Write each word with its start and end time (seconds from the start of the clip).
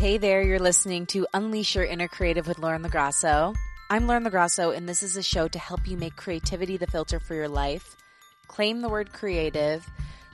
Hey 0.00 0.16
there, 0.16 0.40
you're 0.40 0.58
listening 0.58 1.04
to 1.08 1.26
Unleash 1.34 1.74
Your 1.74 1.84
Inner 1.84 2.08
Creative 2.08 2.48
with 2.48 2.58
Lauren 2.58 2.82
LaGrasso. 2.82 3.54
I'm 3.90 4.06
Lauren 4.06 4.24
LaGrasso, 4.24 4.74
and 4.74 4.88
this 4.88 5.02
is 5.02 5.18
a 5.18 5.22
show 5.22 5.46
to 5.46 5.58
help 5.58 5.86
you 5.86 5.98
make 5.98 6.16
creativity 6.16 6.78
the 6.78 6.86
filter 6.86 7.20
for 7.20 7.34
your 7.34 7.50
life, 7.50 7.96
claim 8.48 8.80
the 8.80 8.88
word 8.88 9.12
creative, 9.12 9.86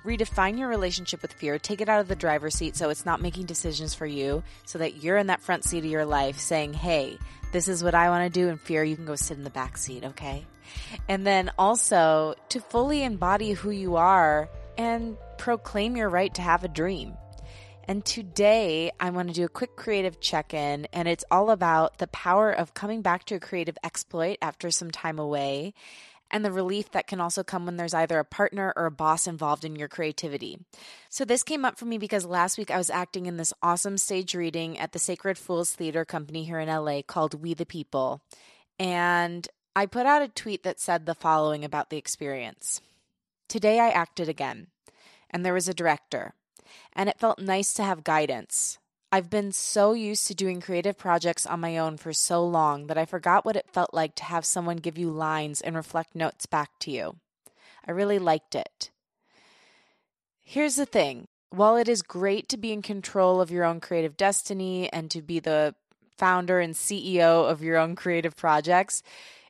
redefine 0.04 0.56
your 0.56 0.68
relationship 0.68 1.20
with 1.20 1.32
fear, 1.32 1.58
take 1.58 1.80
it 1.80 1.88
out 1.88 1.98
of 1.98 2.06
the 2.06 2.14
driver's 2.14 2.54
seat 2.54 2.76
so 2.76 2.90
it's 2.90 3.04
not 3.04 3.20
making 3.20 3.46
decisions 3.46 3.92
for 3.92 4.06
you, 4.06 4.44
so 4.66 4.78
that 4.78 5.02
you're 5.02 5.16
in 5.16 5.26
that 5.26 5.42
front 5.42 5.64
seat 5.64 5.78
of 5.78 5.84
your 5.86 6.06
life 6.06 6.38
saying, 6.38 6.72
hey, 6.72 7.18
this 7.50 7.66
is 7.66 7.82
what 7.82 7.96
I 7.96 8.08
want 8.08 8.32
to 8.32 8.40
do, 8.40 8.48
and 8.48 8.60
fear, 8.60 8.84
you 8.84 8.94
can 8.94 9.04
go 9.04 9.16
sit 9.16 9.36
in 9.36 9.42
the 9.42 9.50
back 9.50 9.78
seat, 9.78 10.04
okay? 10.04 10.46
And 11.08 11.26
then 11.26 11.50
also 11.58 12.36
to 12.50 12.60
fully 12.60 13.02
embody 13.02 13.50
who 13.50 13.70
you 13.70 13.96
are 13.96 14.48
and 14.78 15.16
proclaim 15.38 15.96
your 15.96 16.08
right 16.08 16.32
to 16.34 16.42
have 16.42 16.62
a 16.62 16.68
dream. 16.68 17.16
And 17.88 18.04
today 18.04 18.90
I 18.98 19.10
want 19.10 19.28
to 19.28 19.34
do 19.34 19.44
a 19.44 19.48
quick 19.48 19.76
creative 19.76 20.18
check 20.20 20.52
in, 20.52 20.88
and 20.92 21.06
it's 21.06 21.24
all 21.30 21.50
about 21.50 21.98
the 21.98 22.08
power 22.08 22.50
of 22.50 22.74
coming 22.74 23.00
back 23.00 23.24
to 23.26 23.36
a 23.36 23.40
creative 23.40 23.78
exploit 23.84 24.38
after 24.42 24.72
some 24.72 24.90
time 24.90 25.20
away 25.20 25.72
and 26.28 26.44
the 26.44 26.50
relief 26.50 26.90
that 26.90 27.06
can 27.06 27.20
also 27.20 27.44
come 27.44 27.64
when 27.64 27.76
there's 27.76 27.94
either 27.94 28.18
a 28.18 28.24
partner 28.24 28.72
or 28.74 28.86
a 28.86 28.90
boss 28.90 29.28
involved 29.28 29.64
in 29.64 29.76
your 29.76 29.86
creativity. 29.86 30.58
So, 31.08 31.24
this 31.24 31.44
came 31.44 31.64
up 31.64 31.78
for 31.78 31.84
me 31.84 31.98
because 31.98 32.26
last 32.26 32.58
week 32.58 32.72
I 32.72 32.78
was 32.78 32.90
acting 32.90 33.26
in 33.26 33.36
this 33.36 33.52
awesome 33.62 33.98
stage 33.98 34.34
reading 34.34 34.76
at 34.76 34.90
the 34.90 34.98
Sacred 34.98 35.38
Fools 35.38 35.70
Theater 35.70 36.04
Company 36.04 36.42
here 36.42 36.58
in 36.58 36.68
LA 36.68 37.02
called 37.06 37.40
We 37.40 37.54
the 37.54 37.64
People. 37.64 38.20
And 38.80 39.46
I 39.76 39.86
put 39.86 40.06
out 40.06 40.22
a 40.22 40.28
tweet 40.28 40.64
that 40.64 40.80
said 40.80 41.06
the 41.06 41.14
following 41.14 41.64
about 41.64 41.90
the 41.90 41.98
experience 41.98 42.80
Today 43.48 43.78
I 43.78 43.90
acted 43.90 44.28
again, 44.28 44.66
and 45.30 45.46
there 45.46 45.54
was 45.54 45.68
a 45.68 45.74
director 45.74 46.34
and 46.92 47.08
it 47.08 47.18
felt 47.18 47.38
nice 47.38 47.74
to 47.74 47.82
have 47.82 48.04
guidance. 48.04 48.78
I've 49.12 49.30
been 49.30 49.52
so 49.52 49.92
used 49.92 50.26
to 50.26 50.34
doing 50.34 50.60
creative 50.60 50.98
projects 50.98 51.46
on 51.46 51.60
my 51.60 51.78
own 51.78 51.96
for 51.96 52.12
so 52.12 52.44
long 52.44 52.88
that 52.88 52.98
I 52.98 53.04
forgot 53.04 53.44
what 53.44 53.56
it 53.56 53.70
felt 53.72 53.94
like 53.94 54.14
to 54.16 54.24
have 54.24 54.44
someone 54.44 54.76
give 54.76 54.98
you 54.98 55.10
lines 55.10 55.60
and 55.60 55.76
reflect 55.76 56.14
notes 56.14 56.46
back 56.46 56.70
to 56.80 56.90
you. 56.90 57.16
I 57.86 57.92
really 57.92 58.18
liked 58.18 58.54
it. 58.54 58.90
Here's 60.42 60.76
the 60.76 60.86
thing 60.86 61.28
while 61.50 61.76
it 61.76 61.88
is 61.88 62.02
great 62.02 62.48
to 62.50 62.56
be 62.56 62.72
in 62.72 62.82
control 62.82 63.40
of 63.40 63.50
your 63.50 63.64
own 63.64 63.80
creative 63.80 64.16
destiny 64.16 64.92
and 64.92 65.10
to 65.10 65.22
be 65.22 65.40
the 65.40 65.74
founder 66.16 66.60
and 66.60 66.74
CEO 66.74 67.48
of 67.50 67.62
your 67.62 67.76
own 67.76 67.94
creative 67.94 68.36
projects, 68.36 69.02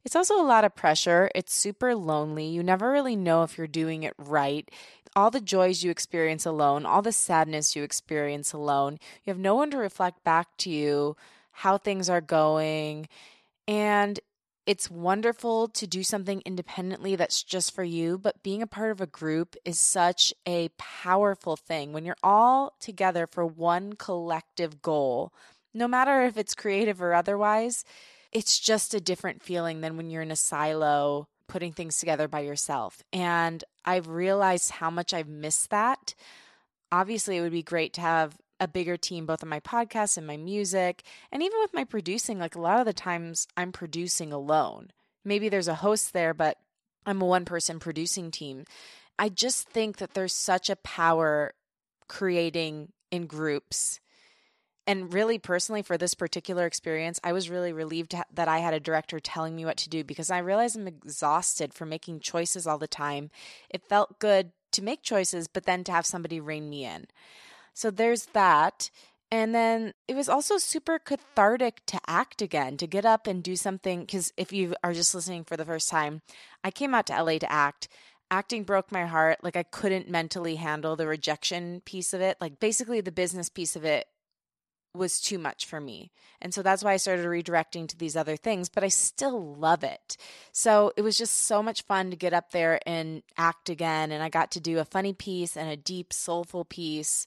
it's 0.05 0.17
also 0.17 0.41
a 0.41 0.47
lot 0.47 0.65
of 0.65 0.77
pressure. 0.77 1.31
It's 1.35 1.55
super 1.55 1.95
lonely. 1.95 2.47
You 2.47 2.62
never 2.62 2.91
really 2.91 3.17
know 3.17 3.43
if 3.43 3.59
you're 3.59 3.67
doing 3.67 4.05
it 4.05 4.15
right. 4.19 4.71
All 5.17 5.31
the 5.31 5.41
joys 5.41 5.83
you 5.83 5.91
experience 5.91 6.45
alone, 6.45 6.84
all 6.84 7.00
the 7.00 7.11
sadness 7.11 7.75
you 7.75 7.83
experience 7.83 8.53
alone, 8.53 8.98
you 9.25 9.31
have 9.31 9.39
no 9.39 9.55
one 9.55 9.70
to 9.70 9.78
reflect 9.78 10.22
back 10.22 10.48
to 10.59 10.70
you 10.70 11.17
how 11.53 11.78
things 11.78 12.11
are 12.11 12.20
going. 12.20 13.09
And 13.67 14.20
it's 14.67 14.91
wonderful 14.91 15.69
to 15.69 15.87
do 15.87 16.03
something 16.03 16.42
independently 16.44 17.17
that's 17.17 17.42
just 17.42 17.75
for 17.75 17.83
you, 17.83 18.19
but 18.19 18.42
being 18.42 18.61
a 18.61 18.67
part 18.67 18.91
of 18.91 19.00
a 19.00 19.06
group 19.06 19.56
is 19.64 19.78
such 19.78 20.34
a 20.47 20.69
powerful 20.77 21.56
thing. 21.56 21.94
When 21.94 22.05
you're 22.05 22.17
all 22.22 22.75
together 22.78 23.27
for 23.27 23.47
one 23.47 23.94
collective 23.94 24.83
goal, 24.83 25.33
no 25.72 25.89
matter 25.89 26.25
if 26.25 26.37
it's 26.37 26.55
creative 26.55 27.00
or 27.00 27.14
otherwise, 27.14 27.84
it's 28.33 28.59
just 28.59 28.92
a 28.92 29.00
different 29.00 29.42
feeling 29.42 29.81
than 29.81 29.97
when 29.97 30.11
you're 30.11 30.20
in 30.20 30.31
a 30.31 30.37
silo 30.37 31.28
putting 31.49 31.73
things 31.73 31.99
together 31.99 32.29
by 32.29 32.41
yourself. 32.41 33.03
And 33.13 33.63
I've 33.85 34.09
realized 34.09 34.71
how 34.71 34.91
much 34.91 35.15
I've 35.15 35.29
missed 35.29 35.71
that. 35.71 36.15
Obviously, 36.93 37.37
it 37.37 37.41
would 37.41 37.53
be 37.53 37.63
great 37.63 37.93
to 37.95 38.01
have 38.01 38.37
a 38.59 38.69
bigger 38.69 38.97
team 38.97 39.27
both 39.27 39.43
on 39.43 39.49
my 39.49 39.61
podcast 39.61 40.17
and 40.17 40.27
my 40.27 40.37
music, 40.37 41.03
and 41.31 41.43
even 41.43 41.59
with 41.61 41.75
my 41.75 41.85
producing. 41.85 42.39
Like 42.39 42.55
a 42.55 42.61
lot 42.61 42.81
of 42.81 42.87
the 42.87 42.93
times, 42.93 43.47
I'm 43.56 43.73
producing 43.73 44.33
alone. 44.33 44.91
Maybe 45.25 45.49
there's 45.49 45.69
a 45.69 45.75
host 45.75 46.12
there, 46.12 46.33
but 46.33 46.59
I'm 47.05 47.21
a 47.21 47.27
one 47.27 47.45
person 47.45 47.79
producing 47.79 48.31
team. 48.31 48.65
I 49.19 49.29
just 49.29 49.69
think 49.69 49.99
that 49.99 50.15
there's 50.15 50.35
such 50.35 50.71
a 50.71 50.77
power 50.77 51.55
creating 52.09 52.93
in 53.11 53.27
groups 53.27 54.01
and 54.87 55.13
really 55.13 55.39
personally 55.39 55.83
for 55.83 55.99
this 55.99 56.15
particular 56.15 56.67
experience 56.67 57.21
i 57.25 57.33
was 57.33 57.51
really 57.51 57.73
relieved 57.73 58.15
that 58.33 58.49
i 58.49 58.59
had 58.59 58.75
a 58.75 58.81
director 58.81 59.21
telling 59.21 59.55
me 59.55 59.65
what 59.65 59.77
to 59.77 59.89
do 59.89 60.05
because 60.05 60.31
i 60.31 60.39
realized 60.39 60.77
i'm 60.77 60.87
exhausted 60.87 61.73
from 61.75 61.89
making 61.89 62.21
choices 62.21 62.67
all 62.67 62.79
the 62.79 62.87
time 62.87 63.31
it 63.71 63.87
felt 63.87 64.19
good 64.19 64.53
to 64.73 64.83
make 64.83 65.03
choices 65.03 65.49
but 65.49 65.65
then 65.65 65.85
to 65.85 65.93
have 65.93 66.07
somebody 66.07 66.41
rein 66.41 66.69
me 66.69 66.85
in 66.85 67.07
so 67.73 67.91
there's 67.91 68.27
that 68.27 68.91
and 69.31 69.55
then 69.55 69.93
it 70.07 70.15
was 70.15 70.29
also 70.29 70.57
super 70.57 70.99
cathartic 70.99 71.85
to 71.87 71.99
act 72.07 72.41
again, 72.41 72.77
to 72.77 72.87
get 72.87 73.05
up 73.05 73.27
and 73.27 73.43
do 73.43 73.57
something. 73.57 74.01
Because 74.01 74.33
if 74.37 74.53
you 74.53 74.75
are 74.85 74.93
just 74.93 75.15
listening 75.15 75.45
for 75.45 75.57
the 75.57 75.65
first 75.65 75.89
time, 75.89 76.23
I 76.63 76.71
came 76.71 76.95
out 76.95 77.07
to 77.07 77.23
LA 77.23 77.39
to 77.39 77.53
act. 77.53 77.89
Acting 78.31 78.65
broke 78.65 78.93
my 78.93 79.07
heart. 79.07 79.39
Like, 79.43 79.57
I 79.57 79.63
couldn't 79.63 80.09
mentally 80.09 80.57
handle 80.57 80.97
the 80.97 81.07
rejection 81.07 81.81
piece 81.85 82.13
of 82.13 82.21
it. 82.21 82.37
Like, 82.41 82.61
basically, 82.61 83.01
the 83.01 83.13
business 83.13 83.49
piece 83.49 83.77
of 83.77 83.85
it 83.85 84.07
was 84.97 85.21
too 85.21 85.39
much 85.39 85.67
for 85.67 85.81
me. 85.81 86.11
And 86.41 86.53
so 86.53 86.62
that's 86.62 86.84
why 86.84 86.93
I 86.93 86.97
started 86.97 87.27
redirecting 87.27 87.89
to 87.89 87.97
these 87.97 88.17
other 88.17 88.37
things, 88.37 88.69
but 88.69 88.84
I 88.84 88.89
still 88.89 89.57
love 89.57 89.83
it. 89.84 90.17
So 90.53 90.93
it 90.97 91.03
was 91.03 91.17
just 91.17 91.34
so 91.43 91.62
much 91.62 91.83
fun 91.83 92.11
to 92.11 92.17
get 92.17 92.34
up 92.34 92.51
there 92.51 92.81
and 92.87 93.23
act 93.37 93.69
again. 93.69 94.12
And 94.12 94.23
I 94.23 94.29
got 94.29 94.51
to 94.53 94.61
do 94.61 94.79
a 94.79 94.85
funny 94.85 95.12
piece 95.12 95.56
and 95.56 95.71
a 95.71 95.77
deep, 95.77 96.12
soulful 96.12 96.65
piece. 96.65 97.27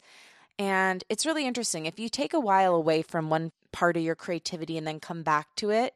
And 0.58 1.03
it's 1.09 1.25
really 1.25 1.47
interesting. 1.47 1.85
If 1.85 2.00
you 2.00 2.09
take 2.09 2.34
a 2.34 2.40
while 2.40 2.75
away 2.75 3.02
from 3.02 3.29
one 3.29 3.52
part 3.72 3.97
of 3.97 4.03
your 4.03 4.16
creativity 4.16 4.78
and 4.78 4.85
then 4.85 5.00
come 5.00 5.24
back 5.24 5.56
to 5.58 5.69
it, 5.69 5.94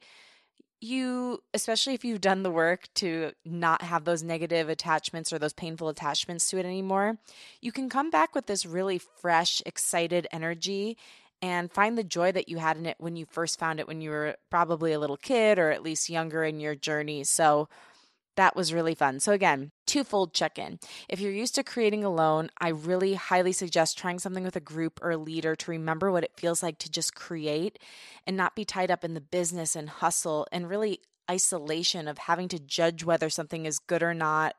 you, 0.84 1.42
especially 1.54 1.94
if 1.94 2.04
you've 2.04 2.22
done 2.22 2.44
the 2.44 2.52
work 2.52 2.88
to 2.96 3.32
not 3.46 3.82
have 3.82 4.04
those 4.04 4.22
negative 4.22 4.68
attachments 4.68 5.32
or 5.32 5.40
those 5.40 5.54
painful 5.54 5.88
attachments 5.88 6.50
to 6.50 6.58
it 6.58 6.66
anymore, 6.66 7.18
you 7.62 7.72
can 7.72 7.90
come 7.90 8.10
back 8.10 8.36
with 8.36 8.48
this 8.48 8.66
really 8.66 8.98
fresh, 8.98 9.62
excited 9.66 10.28
energy 10.32 10.98
and 11.44 11.70
find 11.70 11.98
the 11.98 12.06
joy 12.06 12.32
that 12.32 12.48
you 12.48 12.58
had 12.58 12.78
in 12.78 12.86
it 12.86 12.96
when 13.00 13.18
you 13.18 13.26
first 13.26 13.60
found 13.60 13.82
it 13.82 13.88
when 13.88 14.00
you 14.00 14.12
were 14.12 14.38
probably 14.50 14.94
a 14.94 15.00
little 15.00 15.18
kid 15.18 15.60
or 15.60 15.72
at 15.72 15.84
least 15.84 16.10
younger 16.10 16.46
in 16.46 16.62
your 16.62 16.74
journey. 16.74 17.26
So 17.26 17.68
that 18.38 18.56
was 18.56 18.74
really 18.74 18.96
fun. 18.96 19.20
So, 19.20 19.34
again, 19.34 19.72
twofold 19.86 20.34
check 20.34 20.58
in. 20.58 20.80
If 21.10 21.20
you're 21.20 21.34
used 21.34 21.54
to 21.56 21.64
creating 21.64 22.06
alone, 22.06 22.50
I 22.60 22.70
really 22.70 23.16
highly 23.16 23.52
suggest 23.52 23.98
trying 23.98 24.20
something 24.20 24.46
with 24.46 24.56
a 24.56 24.62
group 24.62 25.02
or 25.04 25.12
a 25.12 25.18
leader 25.18 25.54
to 25.54 25.72
remember 25.72 26.14
what 26.14 26.24
it 26.24 26.32
feels 26.38 26.64
like 26.64 26.80
to 26.80 26.90
just 26.90 27.14
create 27.14 27.78
and 28.26 28.38
not 28.38 28.56
be 28.56 28.64
tied 28.64 28.90
up 28.90 29.04
in 29.04 29.14
the 29.14 29.22
business 29.22 29.76
and 29.76 29.90
hustle 29.90 30.48
and 30.50 30.70
really 30.70 31.02
isolation 31.30 32.08
of 32.08 32.20
having 32.20 32.48
to 32.48 32.60
judge 32.60 33.04
whether 33.04 33.30
something 33.30 33.66
is 33.66 33.80
good 33.80 34.02
or 34.02 34.14
not 34.14 34.56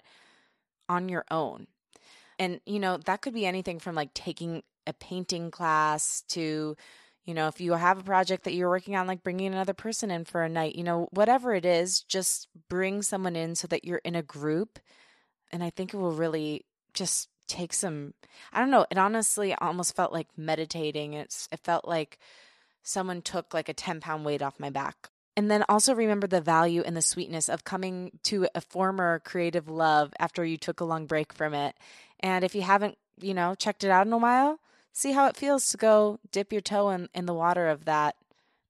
on 0.90 1.08
your 1.08 1.24
own. 1.30 1.66
And, 2.38 2.60
you 2.66 2.78
know, 2.78 2.98
that 2.98 3.22
could 3.22 3.32
be 3.32 3.46
anything 3.46 3.78
from 3.78 3.94
like 3.94 4.12
taking 4.12 4.62
a 4.86 4.92
painting 4.92 5.50
class 5.50 6.22
to 6.28 6.76
you 7.24 7.34
know 7.34 7.48
if 7.48 7.60
you 7.60 7.72
have 7.72 7.98
a 7.98 8.04
project 8.04 8.44
that 8.44 8.54
you're 8.54 8.68
working 8.68 8.96
on 8.96 9.06
like 9.06 9.22
bringing 9.22 9.52
another 9.52 9.74
person 9.74 10.10
in 10.10 10.24
for 10.24 10.42
a 10.42 10.48
night 10.48 10.76
you 10.76 10.84
know 10.84 11.08
whatever 11.10 11.54
it 11.54 11.64
is 11.64 12.00
just 12.00 12.48
bring 12.68 13.02
someone 13.02 13.36
in 13.36 13.54
so 13.54 13.66
that 13.66 13.84
you're 13.84 14.02
in 14.04 14.14
a 14.14 14.22
group 14.22 14.78
and 15.52 15.62
i 15.64 15.70
think 15.70 15.92
it 15.92 15.98
will 15.98 16.12
really 16.12 16.64
just 16.92 17.28
take 17.46 17.72
some 17.72 18.14
i 18.52 18.58
don't 18.58 18.70
know 18.70 18.86
it 18.90 18.98
honestly 18.98 19.54
almost 19.54 19.94
felt 19.96 20.12
like 20.12 20.28
meditating 20.36 21.12
it's 21.12 21.48
it 21.52 21.60
felt 21.60 21.86
like 21.86 22.18
someone 22.84 23.22
took 23.22 23.52
like 23.52 23.68
a 23.68 23.74
10 23.74 24.00
pound 24.00 24.24
weight 24.24 24.42
off 24.42 24.60
my 24.60 24.70
back. 24.70 25.08
And 25.36 25.50
then 25.50 25.64
also 25.68 25.94
remember 25.94 26.28
the 26.28 26.40
value 26.40 26.82
and 26.86 26.96
the 26.96 27.02
sweetness 27.02 27.48
of 27.48 27.64
coming 27.64 28.20
to 28.24 28.46
a 28.54 28.60
former 28.60 29.18
creative 29.24 29.68
love 29.68 30.12
after 30.20 30.44
you 30.44 30.56
took 30.56 30.78
a 30.78 30.84
long 30.84 31.06
break 31.06 31.32
from 31.32 31.54
it. 31.54 31.74
And 32.20 32.44
if 32.44 32.54
you 32.54 32.62
haven't 32.62 32.96
you 33.20 33.34
know 33.34 33.54
checked 33.54 33.84
it 33.84 33.90
out 33.90 34.06
in 34.06 34.12
a 34.12 34.18
while 34.18 34.58
See 34.96 35.10
how 35.10 35.26
it 35.26 35.36
feels 35.36 35.68
to 35.70 35.76
go 35.76 36.20
dip 36.30 36.52
your 36.52 36.60
toe 36.60 36.90
in, 36.90 37.08
in 37.12 37.26
the 37.26 37.34
water 37.34 37.68
of 37.68 37.84
that 37.84 38.14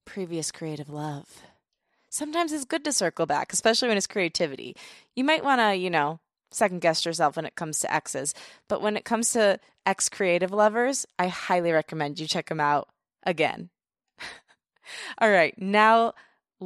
previous 0.07 0.51
creative 0.51 0.89
love. 0.89 1.43
Sometimes 2.09 2.51
it's 2.51 2.65
good 2.65 2.83
to 2.85 2.93
circle 2.93 3.27
back, 3.27 3.53
especially 3.53 3.89
when 3.89 3.99
it's 3.99 4.07
creativity. 4.07 4.75
You 5.15 5.23
might 5.23 5.45
want 5.45 5.61
to, 5.61 5.75
you 5.75 5.91
know, 5.91 6.21
second 6.51 6.81
guess 6.81 7.05
yourself 7.05 7.37
when 7.37 7.45
it 7.45 7.57
comes 7.57 7.81
to 7.81 7.93
exes. 7.93 8.35
But 8.69 8.81
when 8.81 8.97
it 8.97 9.05
comes 9.05 9.33
to 9.33 9.61
ex 9.85 10.09
creative 10.09 10.51
lovers, 10.51 11.05
I 11.19 11.29
highly 11.29 11.73
recommend 11.73 12.19
you 12.19 12.27
check 12.27 12.49
them 12.49 12.61
out 12.61 12.89
again. 13.25 13.69
All 15.19 15.31
right, 15.31 15.55
now 15.61 16.15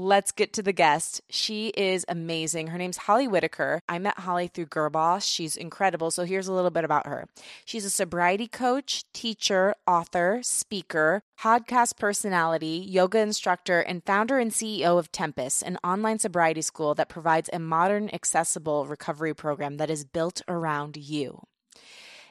Let's 0.01 0.31
get 0.31 0.53
to 0.53 0.63
the 0.63 0.73
guest. 0.73 1.23
She 1.29 1.71
is 1.77 2.05
amazing. 2.07 2.69
Her 2.69 2.79
name's 2.79 2.99
Holly 2.99 3.27
Whitaker. 3.27 3.81
I 3.89 3.99
met 3.99 4.21
Holly 4.21 4.47
through 4.47 4.67
Girlboss. 4.67 5.29
She's 5.29 5.57
incredible. 5.57 6.13
So 6.13 6.23
here's 6.23 6.47
a 6.47 6.53
little 6.53 6.71
bit 6.71 6.85
about 6.85 7.09
her. 7.09 7.27
She's 7.65 7.85
a 7.85 7.91
sobriety 7.91 8.47
coach, 8.47 9.03
teacher, 9.13 9.75
author, 9.89 10.39
speaker, 10.43 11.25
podcast 11.37 11.99
personality, 11.99 12.81
yoga 12.89 13.19
instructor, 13.19 13.81
and 13.81 14.05
founder 14.05 14.39
and 14.39 14.53
CEO 14.53 15.01
of 15.01 15.11
Tempest, 15.11 15.65
an 15.65 15.79
online 15.83 16.21
sobriety 16.21 16.63
school 16.63 16.95
that 16.95 17.09
provides 17.09 17.51
a 17.53 17.59
modern, 17.59 18.09
accessible 18.13 18.87
recovery 18.87 19.35
program 19.35 19.79
that 19.79 19.91
is 19.91 20.05
built 20.05 20.43
around 20.47 20.97
you. 20.97 21.43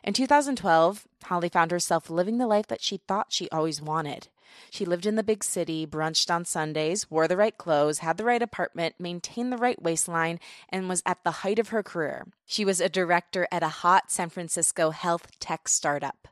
In 0.06 0.14
2012, 0.14 1.06
Holly 1.26 1.50
found 1.50 1.72
herself 1.72 2.10
living 2.10 2.38
the 2.38 2.48
life 2.48 2.68
that 2.68 2.82
she 2.82 3.02
thought 3.10 3.34
she 3.34 3.50
always 3.50 3.82
wanted 3.82 4.30
She 4.70 4.86
lived 4.86 5.06
in 5.06 5.16
the 5.16 5.24
big 5.24 5.44
city, 5.44 5.86
brunched 5.86 6.34
on 6.34 6.46
Sundays, 6.46 7.10
wore 7.10 7.28
the 7.28 7.38
right 7.38 7.58
clothes, 7.58 8.00
had 8.00 8.18
the 8.18 8.26
right 8.26 8.42
apartment, 8.42 8.96
maintained 9.00 9.52
the 9.52 9.58
right 9.58 9.82
waistline, 9.82 10.40
and 10.70 10.90
was 10.90 11.04
at 11.06 11.24
the 11.24 11.32
height 11.32 11.60
of 11.60 11.70
her 11.70 11.84
career. 11.84 12.28
She 12.46 12.66
was 12.66 12.82
a 12.82 12.90
director 12.90 13.48
at 13.52 13.64
a 13.64 13.68
hot 13.68 14.12
San 14.12 14.30
Francisco 14.30 14.92
health 14.92 15.40
tech 15.40 15.68
startup. 15.68 16.28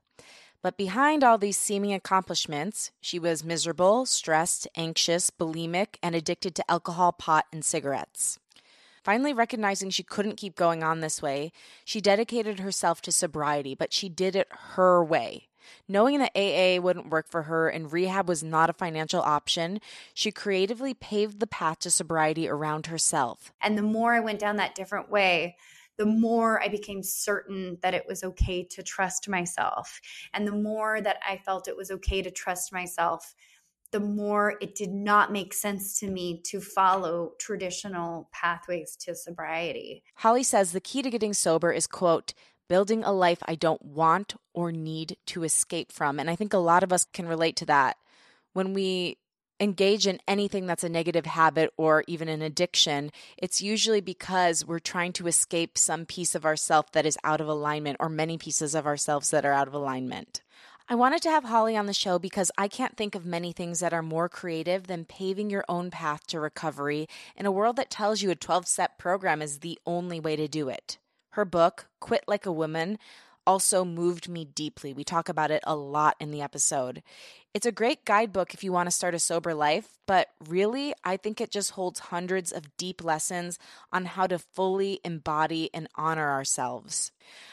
But 0.61 0.77
behind 0.77 1.23
all 1.23 1.37
these 1.37 1.57
seeming 1.57 1.93
accomplishments, 1.93 2.89
she 2.99 3.19
was 3.19 3.43
miserable, 3.43 4.07
stressed, 4.07 4.67
anxious, 4.75 5.29
bulimic, 5.29 5.97
and 6.01 6.15
addicted 6.15 6.55
to 6.55 6.71
alcohol, 6.71 7.11
pot, 7.11 7.45
and 7.51 7.63
cigarettes. 7.63 8.39
Finally, 9.03 9.33
recognizing 9.33 9.91
she 9.91 10.01
couldn't 10.01 10.37
keep 10.37 10.55
going 10.55 10.81
on 10.81 10.99
this 10.99 11.21
way, 11.21 11.51
she 11.83 12.01
dedicated 12.01 12.59
herself 12.59 12.99
to 13.03 13.11
sobriety, 13.11 13.75
but 13.75 13.93
she 13.93 14.09
did 14.09 14.35
it 14.35 14.47
her 14.49 15.03
way. 15.03 15.47
Knowing 15.87 16.19
that 16.19 16.35
AA 16.35 16.81
wouldn't 16.81 17.09
work 17.09 17.27
for 17.29 17.43
her 17.43 17.69
and 17.69 17.91
rehab 17.91 18.27
was 18.27 18.43
not 18.43 18.69
a 18.69 18.73
financial 18.73 19.21
option, 19.21 19.79
she 20.13 20.31
creatively 20.31 20.93
paved 20.93 21.39
the 21.39 21.47
path 21.47 21.79
to 21.79 21.91
sobriety 21.91 22.47
around 22.47 22.87
herself. 22.87 23.51
And 23.61 23.77
the 23.77 23.81
more 23.81 24.13
I 24.13 24.19
went 24.19 24.39
down 24.39 24.57
that 24.57 24.75
different 24.75 25.09
way, 25.09 25.57
the 25.97 26.05
more 26.05 26.61
I 26.61 26.67
became 26.67 27.03
certain 27.03 27.77
that 27.81 27.93
it 27.93 28.05
was 28.07 28.23
okay 28.23 28.63
to 28.63 28.83
trust 28.83 29.29
myself. 29.29 30.01
And 30.33 30.47
the 30.47 30.51
more 30.51 31.01
that 31.01 31.17
I 31.27 31.37
felt 31.37 31.67
it 31.67 31.77
was 31.77 31.91
okay 31.91 32.21
to 32.21 32.31
trust 32.31 32.73
myself, 32.73 33.33
the 33.91 33.99
more 33.99 34.55
it 34.59 34.75
did 34.75 34.91
not 34.91 35.31
make 35.31 35.53
sense 35.53 35.99
to 35.99 36.07
me 36.09 36.41
to 36.43 36.59
follow 36.59 37.31
traditional 37.39 38.29
pathways 38.33 38.97
to 38.97 39.15
sobriety. 39.15 40.03
Holly 40.15 40.43
says 40.43 40.73
the 40.73 40.81
key 40.81 41.01
to 41.01 41.09
getting 41.09 41.33
sober 41.33 41.71
is, 41.71 41.87
quote, 41.87 42.33
building 42.67 43.03
a 43.03 43.11
life 43.11 43.39
I 43.45 43.55
don't 43.55 43.83
want 43.83 44.35
or 44.53 44.71
need 44.71 45.17
to 45.27 45.43
escape 45.43 45.91
from. 45.91 46.19
And 46.19 46.29
I 46.29 46.35
think 46.35 46.53
a 46.53 46.57
lot 46.57 46.83
of 46.83 46.93
us 46.93 47.05
can 47.13 47.27
relate 47.27 47.55
to 47.57 47.65
that. 47.65 47.97
When 48.53 48.73
we 48.73 49.17
engage 49.59 50.05
in 50.05 50.19
anything 50.27 50.65
that's 50.65 50.83
a 50.83 50.89
negative 50.89 51.25
habit 51.25 51.71
or 51.77 52.03
even 52.07 52.27
an 52.27 52.41
addiction, 52.41 53.11
it's 53.37 53.61
usually 53.61 54.01
because 54.01 54.65
we're 54.65 54.79
trying 54.79 55.13
to 55.13 55.27
escape 55.27 55.77
some 55.77 56.05
piece 56.05 56.35
of 56.35 56.45
ourself 56.45 56.91
that 56.91 57.05
is 57.05 57.17
out 57.23 57.41
of 57.41 57.47
alignment 57.47 57.97
or 57.99 58.09
many 58.09 58.37
pieces 58.37 58.75
of 58.75 58.85
ourselves 58.85 59.31
that 59.31 59.45
are 59.45 59.53
out 59.53 59.67
of 59.67 59.73
alignment. 59.73 60.41
I 60.87 60.93
wanted 60.93 61.23
to 61.23 61.31
have 61.31 61.45
Holly 61.45 61.75
on 61.75 61.87
the 61.87 61.93
show 61.93 62.19
because 62.19 62.51
I 62.59 62.67
can't 62.67 62.95
think 62.95 63.15
of 63.15 63.25
many 63.25 63.51
things 63.51 63.79
that 63.79 63.93
are 63.93 64.03
more 64.03 64.29
creative 64.29 64.85
than 64.85 65.05
paving 65.05 65.49
your 65.49 65.65
own 65.67 65.89
path 65.89 66.27
to 66.27 66.39
recovery 66.39 67.07
in 67.35 67.47
a 67.47 67.51
world 67.51 67.77
that 67.77 67.89
tells 67.89 68.21
you 68.21 68.29
a 68.29 68.35
12 68.35 68.67
step 68.67 68.99
program 68.99 69.41
is 69.41 69.59
the 69.59 69.79
only 69.87 70.19
way 70.19 70.35
to 70.35 70.47
do 70.47 70.69
it. 70.69 70.99
Her 71.35 71.43
book, 71.43 71.87
Quit 71.99 72.23
Like 72.29 72.45
a 72.45 72.51
Woman, 72.51 72.97
also 73.45 73.83
moved 73.83 74.29
me 74.29 74.45
deeply. 74.45 74.93
We 74.93 75.03
talk 75.03 75.27
about 75.27 75.51
it 75.51 75.61
a 75.67 75.75
lot 75.75 76.15
in 76.17 76.31
the 76.31 76.41
episode. 76.41 77.03
It's 77.53 77.65
a 77.65 77.73
great 77.73 78.05
guidebook 78.05 78.53
if 78.53 78.63
you 78.63 78.71
want 78.71 78.87
to 78.87 78.91
start 78.91 79.13
a 79.13 79.19
sober 79.19 79.53
life, 79.53 79.97
but 80.07 80.29
really, 80.47 80.93
I 81.03 81.17
think 81.17 81.41
it 81.41 81.51
just 81.51 81.71
holds 81.71 81.99
hundreds 81.99 82.53
of 82.53 82.77
deep 82.77 83.03
lessons 83.03 83.59
on 83.91 84.05
how 84.05 84.27
to 84.27 84.39
fully 84.39 85.01
embody 85.03 85.69
and 85.73 85.89
honor 85.95 86.31
ourselves. 86.31 87.11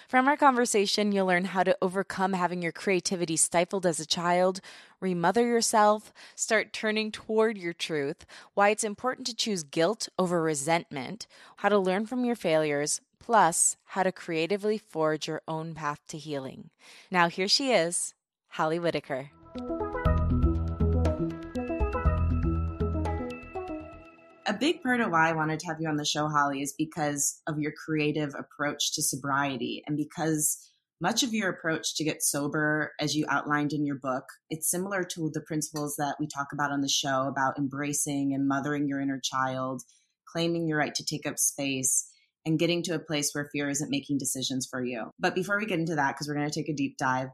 From 0.08 0.28
our 0.28 0.36
conversation, 0.36 1.10
you'll 1.10 1.26
learn 1.26 1.46
how 1.46 1.64
to 1.64 1.76
overcome 1.82 2.34
having 2.34 2.62
your 2.62 2.70
creativity 2.70 3.36
stifled 3.36 3.84
as 3.84 3.98
a 3.98 4.06
child, 4.06 4.60
remother 5.00 5.44
yourself, 5.44 6.12
start 6.36 6.72
turning 6.72 7.10
toward 7.10 7.58
your 7.58 7.72
truth, 7.72 8.26
why 8.54 8.68
it's 8.68 8.84
important 8.84 9.26
to 9.26 9.34
choose 9.34 9.64
guilt 9.64 10.08
over 10.20 10.40
resentment, 10.40 11.26
how 11.56 11.68
to 11.68 11.78
learn 11.78 12.06
from 12.06 12.24
your 12.24 12.36
failures, 12.36 13.00
plus 13.22 13.76
how 13.84 14.02
to 14.02 14.12
creatively 14.12 14.78
forge 14.78 15.26
your 15.26 15.42
own 15.46 15.74
path 15.74 16.00
to 16.08 16.18
healing. 16.18 16.70
Now, 17.10 17.28
here 17.28 17.48
she 17.48 17.72
is, 17.72 18.14
Holly 18.48 18.78
Whitaker. 18.78 19.30
A 24.44 24.54
big 24.58 24.82
part 24.82 25.00
of 25.00 25.10
why 25.10 25.30
I 25.30 25.32
wanted 25.32 25.60
to 25.60 25.66
have 25.68 25.80
you 25.80 25.88
on 25.88 25.96
the 25.96 26.04
show, 26.04 26.28
Holly, 26.28 26.60
is 26.60 26.74
because 26.76 27.40
of 27.46 27.58
your 27.58 27.72
creative 27.72 28.34
approach 28.38 28.92
to 28.94 29.02
sobriety 29.02 29.82
and 29.86 29.96
because 29.96 30.68
much 31.00 31.22
of 31.22 31.32
your 31.34 31.48
approach 31.48 31.96
to 31.96 32.04
get 32.04 32.22
sober, 32.22 32.92
as 33.00 33.16
you 33.16 33.24
outlined 33.28 33.72
in 33.72 33.84
your 33.84 33.96
book, 33.96 34.24
it's 34.50 34.70
similar 34.70 35.02
to 35.02 35.30
the 35.32 35.40
principles 35.40 35.96
that 35.96 36.14
we 36.20 36.28
talk 36.28 36.48
about 36.52 36.70
on 36.70 36.80
the 36.80 36.88
show 36.88 37.26
about 37.26 37.58
embracing 37.58 38.34
and 38.34 38.46
mothering 38.46 38.86
your 38.86 39.00
inner 39.00 39.20
child, 39.20 39.82
claiming 40.30 40.68
your 40.68 40.78
right 40.78 40.94
to 40.94 41.04
take 41.04 41.26
up 41.26 41.38
space, 41.38 42.08
and 42.44 42.58
getting 42.58 42.82
to 42.84 42.94
a 42.94 42.98
place 42.98 43.30
where 43.32 43.48
fear 43.52 43.70
isn't 43.70 43.90
making 43.90 44.18
decisions 44.18 44.66
for 44.70 44.84
you. 44.84 45.10
But 45.18 45.34
before 45.34 45.58
we 45.58 45.66
get 45.66 45.78
into 45.78 45.94
that, 45.94 46.14
because 46.14 46.28
we're 46.28 46.34
going 46.34 46.50
to 46.50 46.54
take 46.54 46.68
a 46.68 46.74
deep 46.74 46.96
dive, 46.98 47.28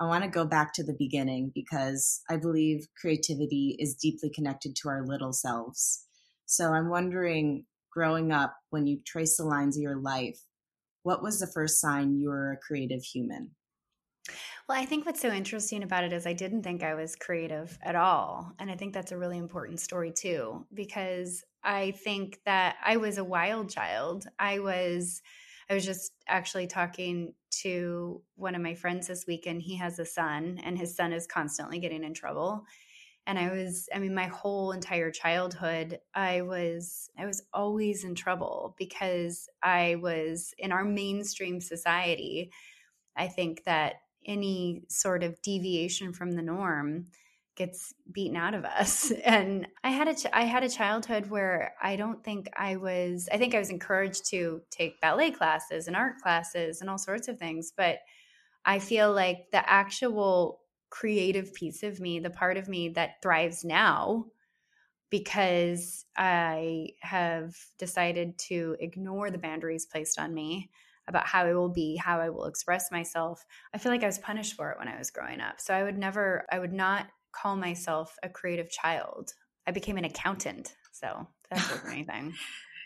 I 0.00 0.06
want 0.06 0.24
to 0.24 0.30
go 0.30 0.44
back 0.44 0.72
to 0.74 0.84
the 0.84 0.96
beginning 0.98 1.52
because 1.54 2.22
I 2.28 2.36
believe 2.36 2.86
creativity 3.00 3.76
is 3.78 3.94
deeply 3.94 4.30
connected 4.30 4.74
to 4.76 4.88
our 4.88 5.06
little 5.06 5.32
selves. 5.32 6.06
So 6.46 6.72
I'm 6.72 6.88
wondering, 6.88 7.66
growing 7.92 8.32
up, 8.32 8.54
when 8.70 8.86
you 8.86 9.00
trace 9.06 9.36
the 9.36 9.44
lines 9.44 9.76
of 9.76 9.82
your 9.82 10.00
life, 10.00 10.38
what 11.02 11.22
was 11.22 11.40
the 11.40 11.46
first 11.46 11.80
sign 11.80 12.16
you 12.16 12.30
were 12.30 12.52
a 12.52 12.56
creative 12.56 13.02
human? 13.02 13.50
Well, 14.68 14.80
I 14.80 14.86
think 14.86 15.04
what's 15.04 15.20
so 15.20 15.30
interesting 15.30 15.82
about 15.82 16.04
it 16.04 16.12
is 16.12 16.26
I 16.26 16.32
didn't 16.32 16.62
think 16.62 16.82
I 16.82 16.94
was 16.94 17.16
creative 17.16 17.76
at 17.82 17.96
all. 17.96 18.52
And 18.58 18.70
I 18.70 18.76
think 18.76 18.94
that's 18.94 19.12
a 19.12 19.18
really 19.18 19.38
important 19.38 19.80
story, 19.80 20.12
too, 20.12 20.64
because 20.72 21.42
I 21.64 21.92
think 21.92 22.40
that 22.44 22.76
I 22.84 22.96
was 22.96 23.18
a 23.18 23.24
wild 23.24 23.70
child. 23.70 24.26
I 24.38 24.58
was. 24.58 25.22
I 25.70 25.74
was 25.74 25.84
just 25.86 26.12
actually 26.28 26.66
talking 26.66 27.34
to 27.62 28.20
one 28.34 28.54
of 28.54 28.60
my 28.60 28.74
friends 28.74 29.06
this 29.06 29.26
weekend. 29.26 29.62
He 29.62 29.76
has 29.76 29.98
a 29.98 30.04
son, 30.04 30.60
and 30.62 30.76
his 30.76 30.94
son 30.94 31.12
is 31.12 31.26
constantly 31.26 31.78
getting 31.78 32.04
in 32.04 32.14
trouble. 32.14 32.64
And 33.26 33.38
I 33.38 33.50
was, 33.52 33.88
I 33.94 34.00
mean, 34.00 34.14
my 34.14 34.26
whole 34.26 34.72
entire 34.72 35.10
childhood, 35.12 36.00
I 36.14 36.42
was, 36.42 37.08
I 37.16 37.24
was 37.24 37.42
always 37.54 38.02
in 38.02 38.16
trouble 38.16 38.74
because 38.76 39.48
I 39.62 39.94
was 39.94 40.52
in 40.58 40.72
our 40.72 40.84
mainstream 40.84 41.60
society. 41.60 42.50
I 43.16 43.28
think 43.28 43.62
that 43.64 43.94
any 44.26 44.82
sort 44.88 45.22
of 45.22 45.40
deviation 45.42 46.12
from 46.12 46.32
the 46.32 46.42
norm 46.42 47.06
gets 47.54 47.92
beaten 48.10 48.36
out 48.36 48.54
of 48.54 48.64
us 48.64 49.10
and 49.24 49.66
i 49.84 49.90
had 49.90 50.08
a 50.08 50.14
ch- 50.14 50.26
I 50.32 50.44
had 50.44 50.62
a 50.62 50.68
childhood 50.68 51.28
where 51.28 51.74
i 51.82 51.96
don't 51.96 52.22
think 52.24 52.48
i 52.56 52.76
was 52.76 53.28
i 53.32 53.36
think 53.36 53.54
i 53.54 53.58
was 53.58 53.70
encouraged 53.70 54.26
to 54.30 54.62
take 54.70 55.00
ballet 55.00 55.30
classes 55.30 55.86
and 55.86 55.96
art 55.96 56.18
classes 56.18 56.80
and 56.80 56.88
all 56.88 56.98
sorts 56.98 57.28
of 57.28 57.38
things 57.38 57.72
but 57.76 57.98
i 58.64 58.78
feel 58.78 59.12
like 59.12 59.50
the 59.52 59.68
actual 59.68 60.60
creative 60.90 61.52
piece 61.54 61.82
of 61.82 62.00
me 62.00 62.18
the 62.18 62.30
part 62.30 62.56
of 62.56 62.68
me 62.68 62.90
that 62.90 63.22
thrives 63.22 63.64
now 63.64 64.26
because 65.10 66.06
i 66.16 66.88
have 67.00 67.54
decided 67.78 68.38
to 68.38 68.76
ignore 68.80 69.30
the 69.30 69.38
boundaries 69.38 69.86
placed 69.86 70.18
on 70.18 70.32
me 70.32 70.70
about 71.08 71.26
how 71.26 71.44
I 71.44 71.52
will 71.52 71.68
be, 71.68 71.96
how 71.96 72.20
I 72.20 72.30
will 72.30 72.44
express 72.44 72.92
myself. 72.92 73.44
I 73.74 73.78
feel 73.78 73.90
like 73.90 74.04
I 74.04 74.06
was 74.06 74.20
punished 74.20 74.54
for 74.54 74.70
it 74.70 74.78
when 74.78 74.86
I 74.86 74.96
was 74.96 75.10
growing 75.10 75.40
up. 75.40 75.60
So 75.60 75.74
I 75.74 75.82
would 75.82 75.98
never, 75.98 76.46
I 76.50 76.60
would 76.60 76.72
not 76.72 77.08
call 77.32 77.56
myself 77.56 78.16
a 78.22 78.28
creative 78.28 78.70
child. 78.70 79.32
I 79.66 79.70
became 79.72 79.96
an 79.96 80.04
accountant. 80.04 80.74
So 80.92 81.26
that's 81.50 81.62
for 81.66 81.88
anything. 81.88 82.34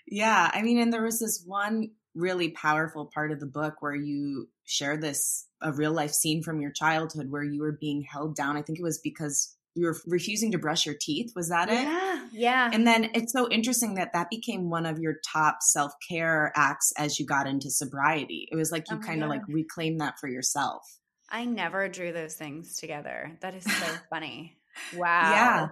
yeah. 0.06 0.50
I 0.52 0.62
mean, 0.62 0.78
and 0.78 0.92
there 0.92 1.02
was 1.02 1.18
this 1.18 1.42
one 1.44 1.90
really 2.14 2.50
powerful 2.50 3.10
part 3.12 3.30
of 3.30 3.40
the 3.40 3.46
book 3.46 3.74
where 3.80 3.94
you 3.94 4.48
share 4.64 4.96
this 4.96 5.46
a 5.60 5.72
real 5.72 5.92
life 5.92 6.12
scene 6.12 6.42
from 6.42 6.60
your 6.60 6.72
childhood 6.72 7.30
where 7.30 7.44
you 7.44 7.60
were 7.60 7.76
being 7.78 8.02
held 8.02 8.34
down. 8.34 8.56
I 8.56 8.62
think 8.62 8.78
it 8.78 8.82
was 8.82 8.98
because 8.98 9.54
you 9.74 9.86
were 9.86 9.96
refusing 10.06 10.52
to 10.52 10.58
brush 10.58 10.86
your 10.86 10.94
teeth. 10.98 11.32
Was 11.36 11.50
that 11.50 11.68
it? 11.68 11.74
Yeah. 11.74 12.26
Yeah. 12.32 12.70
And 12.72 12.86
then 12.86 13.10
it's 13.14 13.32
so 13.32 13.48
interesting 13.50 13.94
that 13.94 14.12
that 14.14 14.30
became 14.30 14.70
one 14.70 14.86
of 14.86 14.98
your 14.98 15.16
top 15.30 15.58
self 15.60 15.92
care 16.08 16.50
acts 16.56 16.92
as 16.96 17.20
you 17.20 17.26
got 17.26 17.46
into 17.46 17.70
sobriety. 17.70 18.48
It 18.50 18.56
was 18.56 18.72
like 18.72 18.90
you 18.90 18.96
oh 18.96 19.00
kind 19.00 19.22
of 19.22 19.28
like 19.28 19.42
reclaimed 19.48 20.00
that 20.00 20.18
for 20.18 20.28
yourself. 20.28 20.82
I 21.28 21.44
never 21.44 21.88
drew 21.88 22.12
those 22.12 22.34
things 22.34 22.76
together. 22.76 23.36
That 23.40 23.54
is 23.54 23.64
so 23.64 23.86
funny. 24.10 24.58
Wow. 24.96 25.32
Yeah. 25.32 25.68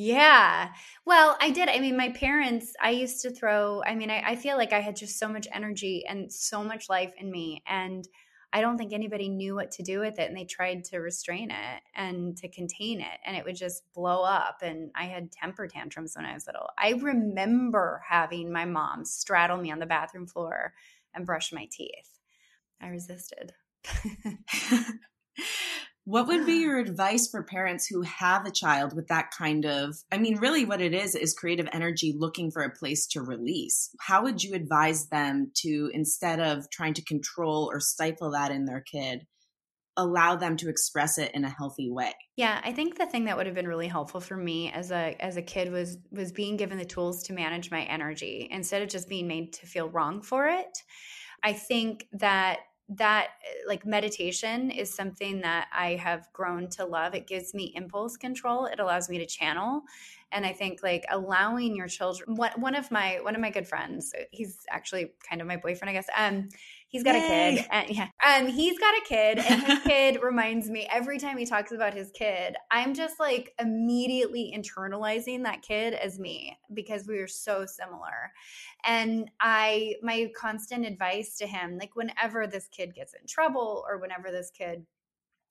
Yeah. 0.00 0.68
Well, 1.04 1.36
I 1.40 1.50
did. 1.50 1.68
I 1.68 1.80
mean, 1.80 1.96
my 1.96 2.10
parents, 2.10 2.72
I 2.80 2.90
used 2.90 3.20
to 3.22 3.30
throw, 3.30 3.82
I 3.84 3.96
mean, 3.96 4.10
I, 4.10 4.22
I 4.24 4.36
feel 4.36 4.56
like 4.56 4.72
I 4.72 4.78
had 4.78 4.94
just 4.94 5.18
so 5.18 5.28
much 5.28 5.48
energy 5.52 6.04
and 6.08 6.32
so 6.32 6.62
much 6.62 6.88
life 6.88 7.12
in 7.18 7.32
me. 7.32 7.64
And 7.66 8.06
I 8.52 8.60
don't 8.60 8.78
think 8.78 8.92
anybody 8.92 9.28
knew 9.28 9.56
what 9.56 9.72
to 9.72 9.82
do 9.82 9.98
with 9.98 10.20
it 10.20 10.28
and 10.28 10.36
they 10.36 10.44
tried 10.44 10.84
to 10.84 10.98
restrain 10.98 11.50
it 11.50 11.82
and 11.96 12.36
to 12.36 12.48
contain 12.48 13.00
it 13.00 13.18
and 13.26 13.36
it 13.36 13.44
would 13.44 13.56
just 13.56 13.82
blow 13.92 14.22
up 14.22 14.58
and 14.62 14.92
I 14.94 15.06
had 15.06 15.32
temper 15.32 15.66
tantrums 15.66 16.14
when 16.16 16.24
I 16.24 16.32
was 16.32 16.46
little. 16.46 16.68
I 16.78 16.92
remember 16.92 18.00
having 18.08 18.52
my 18.52 18.64
mom 18.64 19.04
straddle 19.04 19.58
me 19.58 19.72
on 19.72 19.80
the 19.80 19.86
bathroom 19.86 20.28
floor 20.28 20.74
and 21.12 21.26
brush 21.26 21.52
my 21.52 21.68
teeth. 21.70 22.20
I 22.80 22.86
resisted. 22.86 23.52
What 26.08 26.26
would 26.28 26.46
be 26.46 26.62
your 26.62 26.78
advice 26.78 27.28
for 27.28 27.42
parents 27.42 27.86
who 27.86 28.00
have 28.00 28.46
a 28.46 28.50
child 28.50 28.96
with 28.96 29.08
that 29.08 29.30
kind 29.30 29.66
of, 29.66 29.94
I 30.10 30.16
mean, 30.16 30.38
really 30.38 30.64
what 30.64 30.80
it 30.80 30.94
is, 30.94 31.14
is 31.14 31.34
creative 31.34 31.68
energy 31.70 32.14
looking 32.16 32.50
for 32.50 32.62
a 32.62 32.74
place 32.74 33.06
to 33.08 33.20
release? 33.20 33.90
How 34.00 34.22
would 34.22 34.42
you 34.42 34.54
advise 34.54 35.08
them 35.08 35.52
to, 35.56 35.90
instead 35.92 36.40
of 36.40 36.70
trying 36.70 36.94
to 36.94 37.04
control 37.04 37.68
or 37.70 37.78
stifle 37.78 38.30
that 38.30 38.50
in 38.50 38.64
their 38.64 38.80
kid, 38.80 39.26
allow 39.98 40.34
them 40.34 40.56
to 40.56 40.70
express 40.70 41.18
it 41.18 41.32
in 41.34 41.44
a 41.44 41.50
healthy 41.50 41.90
way. 41.90 42.14
Yeah, 42.36 42.58
I 42.64 42.72
think 42.72 42.96
the 42.96 43.04
thing 43.04 43.24
that 43.24 43.36
would 43.36 43.46
have 43.46 43.54
been 43.54 43.66
really 43.66 43.88
helpful 43.88 44.20
for 44.20 44.36
me 44.36 44.70
as 44.70 44.92
a 44.92 45.16
as 45.18 45.36
a 45.36 45.42
kid 45.42 45.72
was 45.72 45.98
was 46.12 46.30
being 46.30 46.56
given 46.56 46.78
the 46.78 46.84
tools 46.84 47.24
to 47.24 47.32
manage 47.32 47.70
my 47.70 47.82
energy 47.82 48.48
instead 48.50 48.80
of 48.80 48.88
just 48.88 49.08
being 49.08 49.26
made 49.26 49.52
to 49.54 49.66
feel 49.66 49.90
wrong 49.90 50.22
for 50.22 50.46
it. 50.46 50.70
I 51.42 51.52
think 51.52 52.06
that 52.12 52.60
that 52.90 53.28
like 53.66 53.84
meditation 53.84 54.70
is 54.70 54.92
something 54.92 55.42
that 55.42 55.68
I 55.72 55.96
have 55.96 56.32
grown 56.32 56.68
to 56.70 56.84
love. 56.86 57.14
It 57.14 57.26
gives 57.26 57.52
me 57.52 57.72
impulse 57.76 58.16
control. 58.16 58.66
It 58.66 58.80
allows 58.80 59.10
me 59.10 59.18
to 59.18 59.26
channel. 59.26 59.82
And 60.32 60.44
I 60.46 60.52
think 60.52 60.82
like 60.82 61.04
allowing 61.10 61.76
your 61.76 61.88
children 61.88 62.36
one, 62.36 62.52
one 62.56 62.74
of 62.74 62.90
my 62.90 63.18
one 63.22 63.34
of 63.34 63.40
my 63.40 63.50
good 63.50 63.66
friends, 63.66 64.14
he's 64.30 64.64
actually 64.70 65.12
kind 65.28 65.40
of 65.40 65.46
my 65.46 65.56
boyfriend, 65.56 65.90
I 65.90 65.92
guess. 65.92 66.08
Um 66.16 66.48
He's 66.88 67.02
got 67.02 67.14
Yay. 67.14 67.20
a 67.20 67.56
kid. 67.56 67.66
And 67.70 67.90
yeah. 67.90 68.08
Um, 68.26 68.46
he's 68.46 68.78
got 68.78 68.94
a 68.96 69.02
kid, 69.06 69.38
and 69.38 69.62
his 69.62 69.78
kid 69.86 70.22
reminds 70.22 70.70
me 70.70 70.88
every 70.90 71.18
time 71.18 71.36
he 71.36 71.44
talks 71.44 71.70
about 71.70 71.92
his 71.92 72.10
kid, 72.12 72.56
I'm 72.70 72.94
just 72.94 73.20
like 73.20 73.52
immediately 73.60 74.54
internalizing 74.56 75.44
that 75.44 75.62
kid 75.62 75.92
as 75.92 76.18
me 76.18 76.58
because 76.72 77.06
we 77.06 77.18
are 77.18 77.28
so 77.28 77.66
similar. 77.66 78.32
And 78.84 79.30
I 79.40 79.96
my 80.02 80.30
constant 80.34 80.86
advice 80.86 81.36
to 81.38 81.46
him, 81.46 81.76
like 81.78 81.94
whenever 81.94 82.46
this 82.46 82.68
kid 82.68 82.94
gets 82.94 83.12
in 83.12 83.26
trouble 83.28 83.84
or 83.86 83.98
whenever 83.98 84.30
this 84.30 84.50
kid 84.50 84.86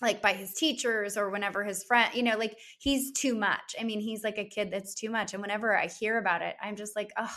like 0.02 0.22
by 0.22 0.34
his 0.34 0.54
teachers 0.54 1.18
or 1.18 1.30
whenever 1.30 1.64
his 1.64 1.84
friend, 1.84 2.14
you 2.14 2.22
know, 2.22 2.38
like 2.38 2.58
he's 2.80 3.12
too 3.12 3.36
much. 3.36 3.76
I 3.80 3.84
mean, 3.84 4.00
he's 4.00 4.24
like 4.24 4.38
a 4.38 4.46
kid 4.46 4.70
that's 4.72 4.94
too 4.94 5.10
much. 5.10 5.34
And 5.34 5.42
whenever 5.42 5.76
I 5.76 5.88
hear 5.88 6.18
about 6.20 6.44
it, 6.44 6.56
I'm 6.62 6.76
just 6.76 6.96
like, 6.96 7.10
oh, 7.18 7.36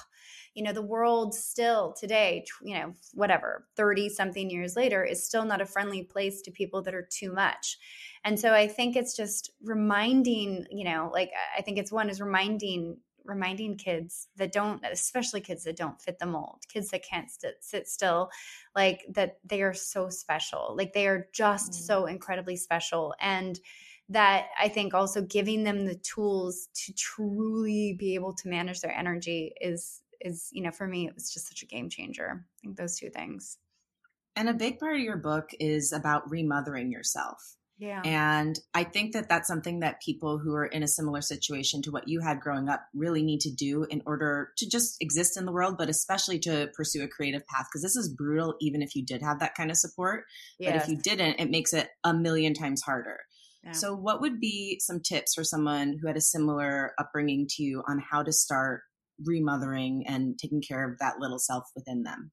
you 0.54 0.62
know 0.62 0.72
the 0.72 0.82
world 0.82 1.34
still 1.34 1.92
today 1.92 2.44
you 2.62 2.74
know 2.74 2.92
whatever 3.14 3.66
30 3.76 4.08
something 4.08 4.50
years 4.50 4.76
later 4.76 5.04
is 5.04 5.24
still 5.24 5.44
not 5.44 5.60
a 5.60 5.66
friendly 5.66 6.02
place 6.02 6.42
to 6.42 6.50
people 6.50 6.82
that 6.82 6.94
are 6.94 7.08
too 7.10 7.32
much 7.32 7.78
and 8.24 8.38
so 8.38 8.52
i 8.52 8.66
think 8.66 8.96
it's 8.96 9.16
just 9.16 9.52
reminding 9.62 10.66
you 10.70 10.84
know 10.84 11.10
like 11.12 11.30
i 11.56 11.62
think 11.62 11.78
it's 11.78 11.92
one 11.92 12.10
is 12.10 12.20
reminding 12.20 12.96
reminding 13.24 13.76
kids 13.76 14.28
that 14.36 14.50
don't 14.50 14.84
especially 14.84 15.40
kids 15.40 15.64
that 15.64 15.76
don't 15.76 16.00
fit 16.00 16.18
the 16.18 16.26
mold 16.26 16.58
kids 16.68 16.88
that 16.90 17.04
can't 17.04 17.30
st- 17.30 17.54
sit 17.60 17.86
still 17.86 18.30
like 18.74 19.04
that 19.10 19.38
they 19.44 19.62
are 19.62 19.74
so 19.74 20.08
special 20.08 20.74
like 20.76 20.92
they 20.92 21.06
are 21.06 21.28
just 21.32 21.72
mm. 21.72 21.74
so 21.74 22.06
incredibly 22.06 22.56
special 22.56 23.14
and 23.20 23.60
that 24.08 24.48
I 24.60 24.68
think 24.68 24.92
also 24.92 25.22
giving 25.22 25.62
them 25.62 25.86
the 25.86 25.94
tools 25.94 26.68
to 26.74 26.92
truly 26.94 27.94
be 27.96 28.16
able 28.16 28.34
to 28.34 28.48
manage 28.48 28.80
their 28.80 28.92
energy 28.92 29.52
is 29.60 30.02
is, 30.20 30.48
you 30.52 30.62
know, 30.62 30.70
for 30.70 30.86
me, 30.86 31.06
it 31.06 31.14
was 31.14 31.32
just 31.32 31.48
such 31.48 31.62
a 31.62 31.66
game 31.66 31.88
changer. 31.88 32.44
I 32.44 32.56
think 32.62 32.76
those 32.76 32.98
two 32.98 33.10
things. 33.10 33.58
And 34.36 34.48
a 34.48 34.54
big 34.54 34.78
part 34.78 34.96
of 34.96 35.02
your 35.02 35.16
book 35.16 35.50
is 35.58 35.92
about 35.92 36.30
remothering 36.30 36.92
yourself. 36.92 37.56
Yeah. 37.80 38.02
And 38.04 38.58
I 38.74 38.84
think 38.84 39.14
that 39.14 39.30
that's 39.30 39.48
something 39.48 39.80
that 39.80 40.02
people 40.02 40.38
who 40.38 40.54
are 40.54 40.66
in 40.66 40.82
a 40.82 40.88
similar 40.88 41.22
situation 41.22 41.80
to 41.82 41.90
what 41.90 42.08
you 42.08 42.20
had 42.20 42.38
growing 42.38 42.68
up 42.68 42.82
really 42.94 43.22
need 43.22 43.40
to 43.40 43.50
do 43.50 43.84
in 43.84 44.02
order 44.04 44.52
to 44.58 44.68
just 44.68 44.98
exist 45.00 45.38
in 45.38 45.46
the 45.46 45.52
world, 45.52 45.76
but 45.78 45.88
especially 45.88 46.38
to 46.40 46.68
pursue 46.76 47.02
a 47.02 47.08
creative 47.08 47.46
path. 47.46 47.66
Because 47.70 47.82
this 47.82 47.96
is 47.96 48.14
brutal, 48.14 48.54
even 48.60 48.82
if 48.82 48.94
you 48.94 49.02
did 49.02 49.22
have 49.22 49.40
that 49.40 49.54
kind 49.54 49.70
of 49.70 49.78
support. 49.78 50.24
Yes. 50.58 50.72
But 50.72 50.82
if 50.82 50.88
you 50.90 50.98
didn't, 51.02 51.40
it 51.40 51.50
makes 51.50 51.72
it 51.72 51.88
a 52.04 52.12
million 52.12 52.52
times 52.52 52.82
harder. 52.82 53.20
Yeah. 53.64 53.72
So, 53.72 53.94
what 53.94 54.20
would 54.20 54.40
be 54.40 54.78
some 54.80 55.00
tips 55.00 55.34
for 55.34 55.44
someone 55.44 55.98
who 56.00 56.06
had 56.06 56.18
a 56.18 56.22
similar 56.22 56.92
upbringing 56.98 57.46
to 57.56 57.62
you 57.62 57.82
on 57.88 57.98
how 57.98 58.22
to 58.22 58.32
start 58.32 58.82
remothering 59.24 60.04
and 60.06 60.38
taking 60.38 60.62
care 60.62 60.90
of 60.90 60.98
that 60.98 61.18
little 61.18 61.38
self 61.38 61.64
within 61.74 62.02
them? 62.02 62.32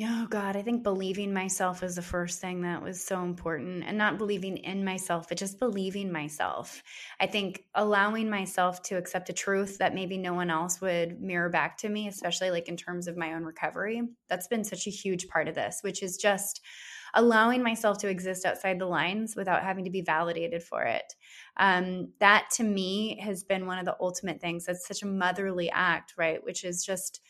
Oh 0.00 0.28
God, 0.30 0.54
I 0.54 0.62
think 0.62 0.84
believing 0.84 1.34
myself 1.34 1.82
is 1.82 1.96
the 1.96 2.02
first 2.02 2.40
thing 2.40 2.62
that 2.62 2.80
was 2.80 3.04
so 3.04 3.24
important 3.24 3.82
and 3.84 3.98
not 3.98 4.16
believing 4.16 4.56
in 4.58 4.84
myself, 4.84 5.28
but 5.28 5.38
just 5.38 5.58
believing 5.58 6.12
myself. 6.12 6.84
I 7.18 7.26
think 7.26 7.64
allowing 7.74 8.30
myself 8.30 8.80
to 8.84 8.96
accept 8.96 9.28
a 9.28 9.32
truth 9.32 9.78
that 9.78 9.96
maybe 9.96 10.16
no 10.16 10.34
one 10.34 10.50
else 10.50 10.80
would 10.80 11.20
mirror 11.20 11.48
back 11.48 11.78
to 11.78 11.88
me, 11.88 12.06
especially 12.06 12.52
like 12.52 12.68
in 12.68 12.76
terms 12.76 13.08
of 13.08 13.16
my 13.16 13.32
own 13.32 13.42
recovery. 13.42 14.02
That's 14.28 14.46
been 14.46 14.62
such 14.62 14.86
a 14.86 14.90
huge 14.90 15.26
part 15.26 15.48
of 15.48 15.56
this, 15.56 15.80
which 15.82 16.00
is 16.04 16.16
just 16.16 16.60
allowing 17.14 17.62
myself 17.62 17.98
to 17.98 18.08
exist 18.08 18.44
outside 18.44 18.78
the 18.78 18.86
lines 18.86 19.36
without 19.36 19.62
having 19.62 19.84
to 19.84 19.90
be 19.90 20.02
validated 20.02 20.62
for 20.62 20.82
it. 20.82 21.14
Um, 21.56 22.12
that 22.20 22.48
to 22.54 22.64
me 22.64 23.20
has 23.20 23.44
been 23.44 23.66
one 23.66 23.78
of 23.78 23.84
the 23.84 23.96
ultimate 24.00 24.40
things. 24.40 24.66
That's 24.66 24.86
such 24.86 25.02
a 25.02 25.06
motherly 25.06 25.70
act, 25.70 26.14
right? 26.16 26.42
Which 26.42 26.64
is 26.64 26.84
just 26.84 27.20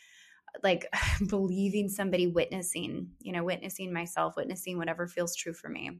like 0.63 0.85
believing 1.27 1.89
somebody 1.89 2.27
witnessing, 2.27 3.11
you 3.19 3.31
know, 3.31 3.43
witnessing 3.43 3.93
myself, 3.93 4.35
witnessing 4.35 4.77
whatever 4.77 5.07
feels 5.07 5.35
true 5.35 5.53
for 5.53 5.69
me. 5.69 5.99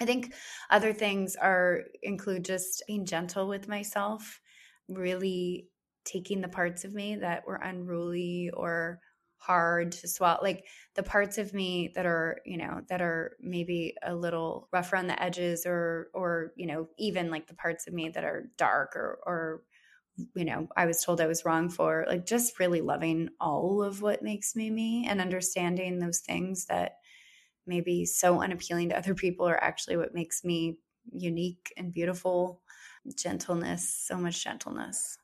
I 0.00 0.06
think 0.06 0.34
other 0.70 0.92
things 0.92 1.36
are 1.36 1.82
include 2.02 2.44
just 2.44 2.82
being 2.86 3.06
gentle 3.06 3.48
with 3.48 3.68
myself, 3.68 4.40
really 4.88 5.68
taking 6.04 6.40
the 6.40 6.48
parts 6.48 6.84
of 6.84 6.92
me 6.92 7.16
that 7.16 7.46
were 7.46 7.56
unruly 7.56 8.50
or 8.52 9.00
hard 9.46 9.92
to 9.92 10.08
swallow 10.08 10.38
like 10.42 10.64
the 10.94 11.02
parts 11.02 11.36
of 11.36 11.52
me 11.52 11.92
that 11.94 12.06
are 12.06 12.38
you 12.46 12.56
know 12.56 12.80
that 12.88 13.02
are 13.02 13.36
maybe 13.40 13.94
a 14.02 14.14
little 14.14 14.68
rough 14.72 14.92
around 14.92 15.06
the 15.06 15.22
edges 15.22 15.66
or 15.66 16.08
or 16.14 16.52
you 16.56 16.66
know 16.66 16.88
even 16.98 17.30
like 17.30 17.46
the 17.46 17.54
parts 17.54 17.86
of 17.86 17.92
me 17.92 18.08
that 18.08 18.24
are 18.24 18.48
dark 18.56 18.96
or 18.96 19.18
or 19.26 19.62
you 20.34 20.44
know 20.44 20.68
i 20.76 20.86
was 20.86 21.02
told 21.02 21.20
i 21.20 21.26
was 21.26 21.44
wrong 21.44 21.68
for 21.68 22.06
like 22.08 22.24
just 22.24 22.58
really 22.58 22.80
loving 22.80 23.28
all 23.40 23.82
of 23.82 24.00
what 24.00 24.22
makes 24.22 24.56
me 24.56 24.70
me 24.70 25.06
and 25.08 25.20
understanding 25.20 25.98
those 25.98 26.20
things 26.20 26.66
that 26.66 26.92
maybe 27.66 28.06
so 28.06 28.40
unappealing 28.40 28.88
to 28.88 28.96
other 28.96 29.14
people 29.14 29.46
are 29.46 29.62
actually 29.62 29.96
what 29.96 30.14
makes 30.14 30.44
me 30.44 30.78
unique 31.12 31.72
and 31.76 31.92
beautiful 31.92 32.62
gentleness 33.14 33.94
so 34.06 34.16
much 34.16 34.42
gentleness 34.42 35.18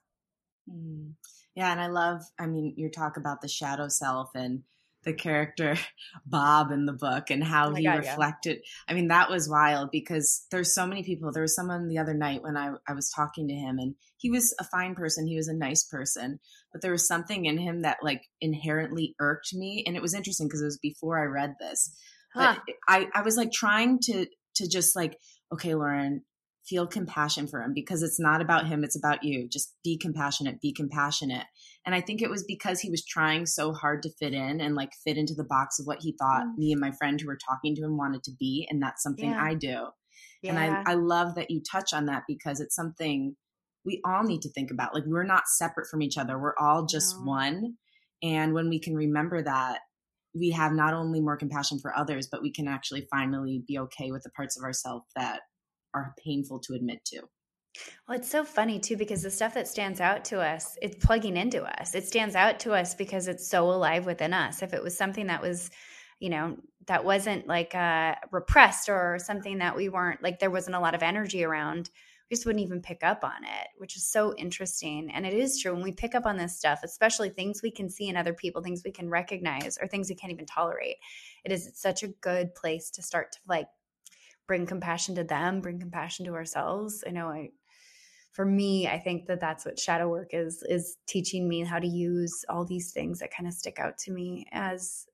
mm. 0.70 1.12
Yeah, 1.54 1.70
and 1.70 1.80
I 1.80 1.88
love, 1.88 2.22
I 2.38 2.46
mean, 2.46 2.74
your 2.76 2.90
talk 2.90 3.16
about 3.16 3.40
the 3.40 3.48
shadow 3.48 3.88
self 3.88 4.30
and 4.34 4.62
the 5.04 5.12
character 5.12 5.76
Bob 6.26 6.70
in 6.70 6.86
the 6.86 6.92
book 6.92 7.30
and 7.30 7.42
how 7.42 7.70
oh 7.70 7.74
he 7.74 7.84
God, 7.84 7.98
reflected. 7.98 8.56
Yeah. 8.56 8.62
I 8.88 8.94
mean, 8.94 9.08
that 9.08 9.30
was 9.30 9.48
wild 9.48 9.90
because 9.90 10.46
there's 10.50 10.74
so 10.74 10.86
many 10.86 11.02
people. 11.02 11.32
There 11.32 11.42
was 11.42 11.54
someone 11.54 11.88
the 11.88 11.98
other 11.98 12.14
night 12.14 12.42
when 12.42 12.56
I, 12.56 12.72
I 12.86 12.92
was 12.92 13.10
talking 13.10 13.48
to 13.48 13.54
him 13.54 13.78
and 13.78 13.94
he 14.18 14.30
was 14.30 14.54
a 14.60 14.64
fine 14.64 14.94
person. 14.94 15.26
He 15.26 15.36
was 15.36 15.48
a 15.48 15.54
nice 15.54 15.84
person, 15.84 16.38
but 16.72 16.82
there 16.82 16.92
was 16.92 17.06
something 17.06 17.46
in 17.46 17.58
him 17.58 17.82
that 17.82 17.98
like 18.02 18.22
inherently 18.40 19.14
irked 19.18 19.54
me. 19.54 19.82
And 19.86 19.96
it 19.96 20.02
was 20.02 20.14
interesting 20.14 20.46
because 20.46 20.62
it 20.62 20.66
was 20.66 20.78
before 20.78 21.18
I 21.18 21.24
read 21.24 21.54
this. 21.58 21.94
Huh. 22.34 22.56
But 22.66 22.74
I, 22.86 23.08
I 23.14 23.22
was 23.22 23.36
like 23.36 23.50
trying 23.52 23.98
to, 24.04 24.26
to 24.56 24.68
just 24.68 24.94
like, 24.94 25.16
okay, 25.52 25.74
Lauren, 25.74 26.22
feel 26.70 26.86
compassion 26.86 27.48
for 27.48 27.60
him 27.60 27.72
because 27.74 28.02
it's 28.02 28.20
not 28.20 28.40
about 28.40 28.68
him, 28.68 28.84
it's 28.84 28.96
about 28.96 29.24
you. 29.24 29.48
Just 29.48 29.74
be 29.82 29.98
compassionate, 29.98 30.60
be 30.60 30.72
compassionate. 30.72 31.46
And 31.84 31.94
I 31.94 32.00
think 32.00 32.22
it 32.22 32.30
was 32.30 32.44
because 32.44 32.78
he 32.78 32.90
was 32.90 33.04
trying 33.04 33.46
so 33.46 33.72
hard 33.72 34.02
to 34.04 34.10
fit 34.20 34.32
in 34.32 34.60
and 34.60 34.76
like 34.76 34.90
fit 35.04 35.16
into 35.16 35.34
the 35.34 35.44
box 35.44 35.80
of 35.80 35.86
what 35.86 35.98
he 36.00 36.14
thought 36.16 36.44
mm. 36.44 36.56
me 36.56 36.72
and 36.72 36.80
my 36.80 36.92
friend 36.92 37.20
who 37.20 37.26
were 37.26 37.38
talking 37.48 37.74
to 37.74 37.82
him 37.82 37.98
wanted 37.98 38.22
to 38.24 38.32
be. 38.38 38.68
And 38.70 38.80
that's 38.80 39.02
something 39.02 39.30
yeah. 39.30 39.42
I 39.42 39.54
do. 39.54 39.88
Yeah. 40.42 40.54
And 40.54 40.58
I, 40.58 40.92
I 40.92 40.94
love 40.94 41.34
that 41.34 41.50
you 41.50 41.60
touch 41.60 41.92
on 41.92 42.06
that 42.06 42.22
because 42.28 42.60
it's 42.60 42.76
something 42.76 43.34
we 43.84 44.00
all 44.04 44.22
need 44.22 44.42
to 44.42 44.50
think 44.50 44.70
about. 44.70 44.94
Like 44.94 45.04
we're 45.06 45.24
not 45.24 45.48
separate 45.48 45.88
from 45.90 46.02
each 46.02 46.16
other, 46.16 46.38
we're 46.38 46.56
all 46.58 46.86
just 46.86 47.16
no. 47.18 47.24
one. 47.24 47.74
And 48.22 48.54
when 48.54 48.68
we 48.68 48.78
can 48.78 48.94
remember 48.94 49.42
that, 49.42 49.80
we 50.34 50.50
have 50.50 50.72
not 50.72 50.94
only 50.94 51.20
more 51.20 51.36
compassion 51.36 51.80
for 51.80 51.96
others, 51.96 52.28
but 52.30 52.42
we 52.42 52.52
can 52.52 52.68
actually 52.68 53.08
finally 53.10 53.64
be 53.66 53.78
okay 53.78 54.12
with 54.12 54.22
the 54.22 54.30
parts 54.30 54.56
of 54.56 54.62
ourselves 54.62 55.06
that 55.16 55.40
are 55.94 56.14
painful 56.22 56.60
to 56.60 56.74
admit 56.74 57.04
to. 57.06 57.22
Well, 58.08 58.18
it's 58.18 58.30
so 58.30 58.44
funny 58.44 58.80
too 58.80 58.96
because 58.96 59.22
the 59.22 59.30
stuff 59.30 59.54
that 59.54 59.68
stands 59.68 60.00
out 60.00 60.24
to 60.26 60.40
us, 60.40 60.76
it's 60.82 61.04
plugging 61.04 61.36
into 61.36 61.62
us. 61.62 61.94
It 61.94 62.06
stands 62.06 62.34
out 62.34 62.60
to 62.60 62.72
us 62.72 62.94
because 62.94 63.28
it's 63.28 63.48
so 63.48 63.70
alive 63.70 64.06
within 64.06 64.32
us. 64.32 64.62
If 64.62 64.74
it 64.74 64.82
was 64.82 64.96
something 64.96 65.28
that 65.28 65.42
was, 65.42 65.70
you 66.18 66.30
know, 66.30 66.56
that 66.86 67.04
wasn't 67.04 67.46
like 67.46 67.74
uh, 67.74 68.16
repressed 68.32 68.88
or 68.88 69.18
something 69.18 69.58
that 69.58 69.76
we 69.76 69.88
weren't 69.88 70.22
like 70.22 70.40
there 70.40 70.50
wasn't 70.50 70.76
a 70.76 70.80
lot 70.80 70.94
of 70.94 71.02
energy 71.02 71.44
around, 71.44 71.90
we 72.30 72.34
just 72.34 72.46
wouldn't 72.46 72.64
even 72.64 72.80
pick 72.80 73.02
up 73.02 73.24
on 73.24 73.44
it, 73.44 73.68
which 73.78 73.96
is 73.96 74.06
so 74.06 74.34
interesting. 74.36 75.10
And 75.12 75.26
it 75.26 75.34
is 75.34 75.60
true 75.60 75.72
when 75.72 75.82
we 75.82 75.92
pick 75.92 76.14
up 76.14 76.26
on 76.26 76.36
this 76.36 76.56
stuff, 76.56 76.80
especially 76.84 77.30
things 77.30 77.60
we 77.62 77.70
can 77.72 77.88
see 77.88 78.08
in 78.08 78.16
other 78.16 78.34
people, 78.34 78.62
things 78.62 78.82
we 78.84 78.92
can 78.92 79.08
recognize, 79.08 79.78
or 79.80 79.88
things 79.88 80.08
we 80.08 80.14
can't 80.14 80.32
even 80.32 80.46
tolerate. 80.46 80.96
It 81.44 81.52
is 81.52 81.72
such 81.74 82.02
a 82.02 82.08
good 82.08 82.54
place 82.54 82.90
to 82.90 83.02
start 83.02 83.32
to 83.32 83.38
like 83.48 83.66
bring 84.50 84.66
compassion 84.66 85.14
to 85.14 85.22
them, 85.22 85.60
bring 85.60 85.78
compassion 85.78 86.26
to 86.26 86.34
ourselves. 86.34 87.04
I 87.06 87.10
know 87.10 87.28
I 87.28 87.50
for 88.32 88.44
me, 88.44 88.88
I 88.88 88.98
think 88.98 89.26
that 89.26 89.38
that's 89.38 89.64
what 89.64 89.78
shadow 89.78 90.08
work 90.08 90.30
is 90.32 90.64
is 90.68 90.96
teaching 91.06 91.48
me 91.48 91.60
how 91.60 91.78
to 91.78 91.86
use 91.86 92.44
all 92.48 92.64
these 92.64 92.90
things 92.90 93.20
that 93.20 93.32
kind 93.32 93.46
of 93.46 93.54
stick 93.54 93.78
out 93.78 93.96
to 93.98 94.10
me 94.10 94.46
as 94.50 95.06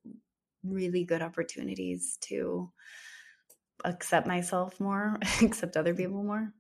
really 0.65 1.05
good 1.05 1.21
opportunities 1.21 2.17
to 2.23 2.73
accept 3.85 4.27
myself 4.27 4.81
more, 4.81 5.19
accept 5.43 5.77
other 5.77 5.95
people 5.95 6.25
more. 6.25 6.55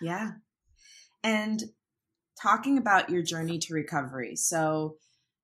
Yeah. 0.00 0.30
And 1.22 1.62
talking 2.40 2.78
about 2.78 3.10
your 3.10 3.22
journey 3.22 3.58
to 3.58 3.74
recovery. 3.74 4.36
So, 4.36 4.96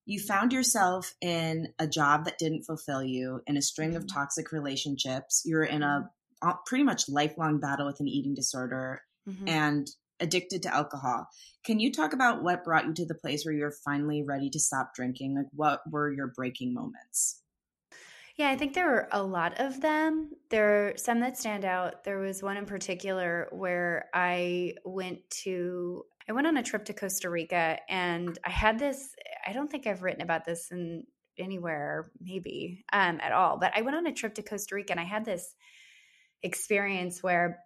you 0.06 0.18
found 0.18 0.54
yourself 0.54 1.12
in 1.20 1.68
a 1.78 1.86
job 1.86 2.24
that 2.24 2.38
didn't 2.38 2.64
fulfill 2.64 3.02
you, 3.02 3.42
in 3.46 3.58
a 3.58 3.62
string 3.62 3.94
of 3.94 4.04
mm-hmm. 4.04 4.18
toxic 4.18 4.52
relationships. 4.52 5.42
You're 5.44 5.64
in 5.64 5.82
a 5.82 6.08
pretty 6.66 6.84
much 6.84 7.08
lifelong 7.08 7.60
battle 7.60 7.86
with 7.86 8.00
an 8.00 8.08
eating 8.08 8.34
disorder 8.34 9.02
mm-hmm. 9.28 9.48
and 9.48 9.88
addicted 10.20 10.62
to 10.62 10.74
alcohol. 10.74 11.28
Can 11.64 11.78
you 11.78 11.92
talk 11.92 12.12
about 12.12 12.42
what 12.42 12.64
brought 12.64 12.86
you 12.86 12.94
to 12.94 13.06
the 13.06 13.14
place 13.14 13.44
where 13.44 13.54
you're 13.54 13.74
finally 13.84 14.22
ready 14.22 14.50
to 14.50 14.58
stop 14.58 14.94
drinking? 14.94 15.36
Like, 15.36 15.46
what 15.52 15.80
were 15.90 16.12
your 16.12 16.28
breaking 16.28 16.74
moments? 16.74 17.42
Yeah, 18.36 18.50
I 18.50 18.56
think 18.56 18.74
there 18.74 18.86
were 18.86 19.08
a 19.10 19.22
lot 19.22 19.58
of 19.58 19.80
them. 19.80 20.30
There 20.48 20.88
are 20.88 20.96
some 20.96 21.20
that 21.20 21.36
stand 21.36 21.64
out. 21.64 22.04
There 22.04 22.20
was 22.20 22.40
one 22.40 22.56
in 22.56 22.66
particular 22.66 23.48
where 23.50 24.06
I 24.14 24.74
went 24.84 25.28
to 25.42 26.04
I 26.28 26.32
went 26.32 26.46
on 26.46 26.58
a 26.58 26.62
trip 26.62 26.84
to 26.84 26.92
Costa 26.92 27.30
Rica 27.30 27.78
and 27.88 28.38
I 28.44 28.50
had 28.50 28.78
this 28.78 29.14
I 29.46 29.52
don't 29.52 29.68
think 29.68 29.86
I've 29.86 30.02
written 30.02 30.22
about 30.22 30.44
this 30.44 30.70
in 30.70 31.04
anywhere 31.36 32.12
maybe 32.20 32.84
um, 32.92 33.18
at 33.20 33.32
all, 33.32 33.58
but 33.58 33.72
I 33.74 33.82
went 33.82 33.96
on 33.96 34.06
a 34.06 34.12
trip 34.12 34.34
to 34.34 34.42
Costa 34.42 34.76
Rica 34.76 34.92
and 34.92 35.00
I 35.00 35.04
had 35.04 35.24
this 35.24 35.54
experience 36.42 37.22
where 37.22 37.58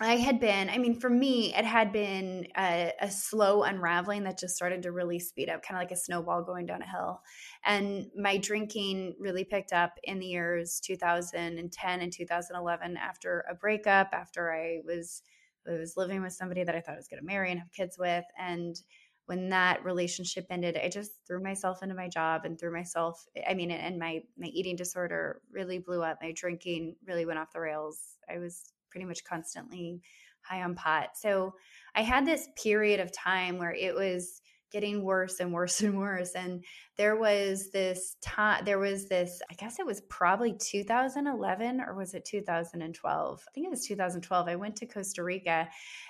I 0.00 0.16
had 0.16 0.38
been, 0.38 0.70
I 0.70 0.78
mean, 0.78 1.00
for 1.00 1.10
me, 1.10 1.52
it 1.52 1.64
had 1.64 1.92
been 1.92 2.46
a, 2.56 2.92
a, 3.00 3.10
slow 3.10 3.64
unraveling 3.64 4.22
that 4.24 4.38
just 4.38 4.54
started 4.54 4.82
to 4.82 4.92
really 4.92 5.18
speed 5.18 5.48
up, 5.48 5.62
kind 5.62 5.76
of 5.76 5.82
like 5.82 5.90
a 5.90 6.00
snowball 6.00 6.44
going 6.44 6.66
down 6.66 6.82
a 6.82 6.88
hill. 6.88 7.20
And 7.64 8.06
my 8.16 8.36
drinking 8.36 9.16
really 9.18 9.42
picked 9.42 9.72
up 9.72 9.94
in 10.04 10.20
the 10.20 10.26
years 10.26 10.80
2010 10.84 12.00
and 12.00 12.12
2011 12.12 12.96
after 12.96 13.44
a 13.50 13.56
breakup, 13.56 14.10
after 14.12 14.52
I 14.52 14.82
was 14.84 15.22
I 15.68 15.72
was 15.72 15.96
living 15.96 16.22
with 16.22 16.32
somebody 16.32 16.64
that 16.64 16.74
I 16.74 16.80
thought 16.80 16.94
I 16.94 16.98
was 16.98 17.08
going 17.08 17.20
to 17.20 17.26
marry 17.26 17.50
and 17.50 17.60
have 17.60 17.72
kids 17.72 17.98
with. 17.98 18.24
And 18.38 18.80
when 19.28 19.50
that 19.50 19.84
relationship 19.84 20.46
ended, 20.48 20.78
I 20.82 20.88
just 20.88 21.12
threw 21.26 21.42
myself 21.42 21.82
into 21.82 21.94
my 21.94 22.08
job 22.08 22.46
and 22.46 22.58
threw 22.58 22.72
myself, 22.72 23.26
I 23.46 23.52
mean, 23.52 23.70
and 23.70 23.98
my, 23.98 24.22
my 24.38 24.46
eating 24.46 24.74
disorder 24.74 25.42
really 25.52 25.78
blew 25.78 26.02
up. 26.02 26.16
My 26.22 26.32
drinking 26.32 26.96
really 27.06 27.26
went 27.26 27.38
off 27.38 27.52
the 27.52 27.60
rails. 27.60 28.16
I 28.34 28.38
was 28.38 28.72
pretty 28.90 29.04
much 29.04 29.24
constantly 29.24 30.00
high 30.40 30.62
on 30.62 30.74
pot. 30.74 31.10
So 31.14 31.52
I 31.94 32.00
had 32.00 32.26
this 32.26 32.48
period 32.56 33.00
of 33.00 33.12
time 33.12 33.58
where 33.58 33.74
it 33.74 33.94
was 33.94 34.40
getting 34.72 35.04
worse 35.04 35.40
and 35.40 35.52
worse 35.52 35.80
and 35.82 35.98
worse. 35.98 36.32
And 36.32 36.64
there 36.96 37.16
was 37.16 37.70
this 37.70 38.16
time, 38.22 38.64
there 38.64 38.78
was 38.78 39.10
this, 39.10 39.42
I 39.50 39.54
guess 39.54 39.78
it 39.78 39.84
was 39.84 40.00
probably 40.08 40.56
2011 40.58 41.82
or 41.82 41.94
was 41.94 42.14
it 42.14 42.24
2012? 42.24 43.44
I 43.46 43.50
think 43.52 43.66
it 43.66 43.70
was 43.70 43.86
2012. 43.86 44.48
I 44.48 44.56
went 44.56 44.76
to 44.76 44.86
Costa 44.86 45.22
Rica 45.22 45.68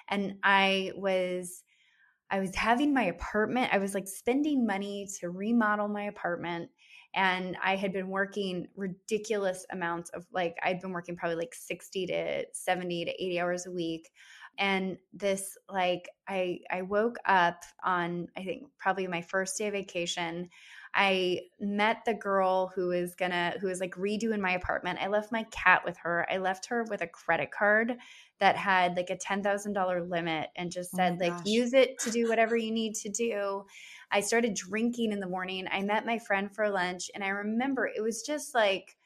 and 0.08 0.37
I 0.44 0.92
was. 0.94 1.64
I 2.30 2.40
was 2.40 2.54
having 2.54 2.92
my 2.92 3.04
apartment. 3.04 3.73
I 3.73 3.78
was 3.78 3.94
like 3.94 4.06
spending 4.06 4.66
money 4.66 5.08
to 5.20 5.30
remodel 5.30 5.88
my 5.88 6.04
apartment 6.04 6.70
and 7.14 7.56
I 7.62 7.76
had 7.76 7.92
been 7.92 8.08
working 8.08 8.66
ridiculous 8.76 9.64
amounts 9.70 10.11
of 10.11 10.26
like 10.32 10.56
I'd 10.62 10.80
been 10.80 10.92
working 10.92 11.16
probably 11.16 11.37
like 11.37 11.54
60 11.54 12.06
to 12.06 12.44
70 12.52 13.06
to 13.06 13.11
80 13.11 13.40
hours 13.40 13.66
a 13.66 13.70
week 13.70 14.11
and 14.58 14.99
this 15.12 15.56
like 15.73 16.08
I 16.28 16.61
I 16.70 16.82
woke 16.82 17.16
up 17.25 17.62
on 17.82 18.28
I 18.37 18.44
think 18.44 18.64
probably 18.78 19.06
my 19.06 19.23
first 19.23 19.56
day 19.56 19.68
of 19.68 19.73
vacation 19.73 20.50
I 20.95 21.40
met 21.61 22.04
the 22.04 22.14
girl 22.14 22.73
who 22.75 22.90
is 22.90 23.14
gonna 23.14 23.54
who 23.61 23.68
is 23.68 23.80
like 23.80 23.95
redoing 23.95 24.40
my 24.40 24.52
apartment. 24.52 24.99
I 25.00 25.09
left 25.09 25.33
my 25.33 25.45
cat 25.50 25.83
with 25.85 25.97
her. 25.99 26.26
I 26.30 26.38
left 26.38 26.66
her 26.66 26.85
with 26.85 27.02
a 27.02 27.07
credit 27.07 27.50
card 27.50 27.97
that 28.40 28.57
had 28.57 28.97
like 28.97 29.11
a 29.11 29.16
ten 29.16 29.42
thousand 29.42 29.75
dollar 29.75 30.02
limit 30.02 30.49
and 30.57 30.71
just 30.71 30.90
oh 30.95 30.97
said 30.97 31.18
oh 31.21 31.26
like 31.26 31.47
use 31.47 31.75
it 31.75 31.99
to 32.00 32.11
do 32.11 32.28
whatever 32.28 32.57
you 32.57 32.73
need 32.73 32.95
to 32.97 33.09
do. 33.09 33.64
I 34.11 34.21
started 34.21 34.54
drinking 34.54 35.12
in 35.12 35.21
the 35.21 35.28
morning. 35.28 35.66
I 35.71 35.83
met 35.83 36.07
my 36.07 36.18
friend 36.18 36.54
for 36.54 36.71
lunch, 36.71 37.11
and 37.14 37.23
I 37.23 37.28
remember 37.28 37.87
it 37.87 38.02
was 38.02 38.23
just 38.23 38.54
like 38.54 38.97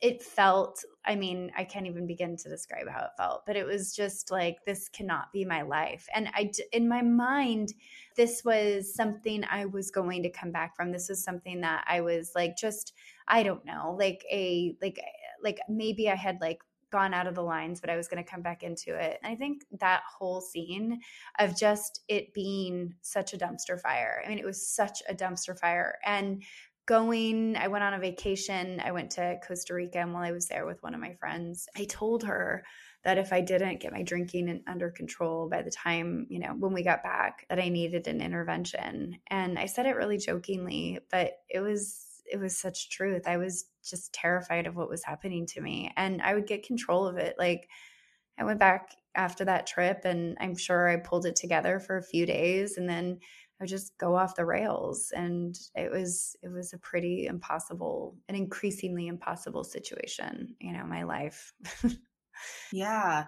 it 0.00 0.22
felt 0.22 0.84
i 1.06 1.14
mean 1.14 1.50
i 1.56 1.64
can't 1.64 1.86
even 1.86 2.06
begin 2.06 2.36
to 2.36 2.48
describe 2.48 2.88
how 2.88 3.00
it 3.04 3.10
felt 3.16 3.42
but 3.46 3.56
it 3.56 3.66
was 3.66 3.94
just 3.94 4.30
like 4.30 4.64
this 4.64 4.88
cannot 4.88 5.32
be 5.32 5.44
my 5.44 5.62
life. 5.62 6.06
And 6.14 6.28
i 6.34 6.50
in 6.72 6.88
my 6.88 7.02
mind 7.02 7.72
this 8.16 8.42
was 8.44 8.94
something 8.94 9.44
i 9.50 9.64
was 9.64 9.90
going 9.90 10.22
to 10.22 10.30
come 10.30 10.52
back 10.52 10.76
from. 10.76 10.92
This 10.92 11.08
was 11.08 11.22
something 11.22 11.60
that 11.62 11.84
i 11.88 12.00
was 12.00 12.32
like 12.34 12.56
just 12.56 12.92
i 13.28 13.42
don't 13.42 13.64
know 13.64 13.96
like 13.98 14.24
a 14.30 14.76
like 14.82 14.98
like 15.42 15.58
maybe 15.68 16.08
i 16.10 16.14
had 16.14 16.38
like 16.40 16.58
gone 16.90 17.14
out 17.14 17.28
of 17.28 17.36
the 17.36 17.42
lines 17.42 17.80
but 17.80 17.88
i 17.88 17.96
was 17.96 18.08
going 18.08 18.22
to 18.22 18.28
come 18.28 18.42
back 18.42 18.62
into 18.62 18.94
it. 18.94 19.18
And 19.22 19.32
i 19.32 19.36
think 19.36 19.62
that 19.78 20.02
whole 20.18 20.40
scene 20.40 21.00
of 21.38 21.56
just 21.56 22.00
it 22.08 22.34
being 22.34 22.94
such 23.00 23.32
a 23.32 23.38
dumpster 23.38 23.80
fire 23.80 24.22
i 24.24 24.28
mean 24.28 24.38
it 24.38 24.44
was 24.44 24.66
such 24.66 25.02
a 25.08 25.14
dumpster 25.14 25.58
fire. 25.58 25.98
And 26.04 26.42
going 26.90 27.54
i 27.56 27.68
went 27.68 27.84
on 27.84 27.94
a 27.94 28.00
vacation. 28.00 28.82
I 28.84 28.90
went 28.90 29.12
to 29.12 29.38
costa 29.46 29.74
rica 29.74 30.00
and 30.00 30.12
while 30.12 30.24
i 30.24 30.32
was 30.32 30.48
there 30.48 30.66
with 30.66 30.82
one 30.82 30.92
of 30.92 31.00
my 31.00 31.14
friends 31.14 31.68
i 31.76 31.84
told 31.84 32.24
her 32.24 32.64
that 33.04 33.16
if 33.16 33.32
i 33.32 33.40
didn't 33.40 33.78
get 33.78 33.92
my 33.92 34.02
drinking 34.02 34.64
under 34.66 34.90
control 34.90 35.48
by 35.48 35.62
the 35.62 35.70
time 35.70 36.26
you 36.28 36.40
know 36.40 36.52
when 36.58 36.72
we 36.72 36.82
got 36.82 37.04
back 37.04 37.46
that 37.48 37.60
i 37.60 37.68
needed 37.68 38.08
an 38.08 38.20
intervention. 38.20 39.20
And 39.28 39.56
i 39.56 39.66
said 39.66 39.86
it 39.86 39.94
really 39.94 40.18
jokingly 40.18 40.98
but 41.12 41.34
it 41.48 41.60
was 41.60 42.06
it 42.32 42.38
was 42.38 42.56
such 42.56 42.90
truth. 42.90 43.26
I 43.26 43.36
was 43.38 43.66
just 43.84 44.12
terrified 44.12 44.66
of 44.66 44.76
what 44.76 44.88
was 44.88 45.04
happening 45.04 45.46
to 45.46 45.60
me 45.60 45.92
and 45.96 46.20
i 46.20 46.34
would 46.34 46.48
get 46.48 46.66
control 46.66 47.06
of 47.06 47.18
it. 47.18 47.36
Like 47.38 47.68
i 48.36 48.42
went 48.42 48.58
back 48.58 48.90
after 49.14 49.44
that 49.44 49.68
trip 49.68 50.00
and 50.04 50.36
i'm 50.40 50.56
sure 50.56 50.88
i 50.88 50.96
pulled 50.96 51.26
it 51.26 51.36
together 51.36 51.78
for 51.78 51.96
a 51.98 52.02
few 52.02 52.26
days 52.26 52.78
and 52.78 52.88
then 52.88 53.20
I 53.60 53.64
would 53.64 53.68
just 53.68 53.92
go 53.98 54.16
off 54.16 54.36
the 54.36 54.46
rails 54.46 55.12
and 55.14 55.54
it 55.74 55.90
was 55.90 56.34
it 56.42 56.48
was 56.48 56.72
a 56.72 56.78
pretty 56.78 57.26
impossible 57.26 58.16
an 58.28 58.34
increasingly 58.34 59.06
impossible 59.06 59.64
situation 59.64 60.54
you 60.60 60.72
know 60.72 60.84
my 60.84 61.02
life. 61.04 61.52
Yeah. 62.72 63.26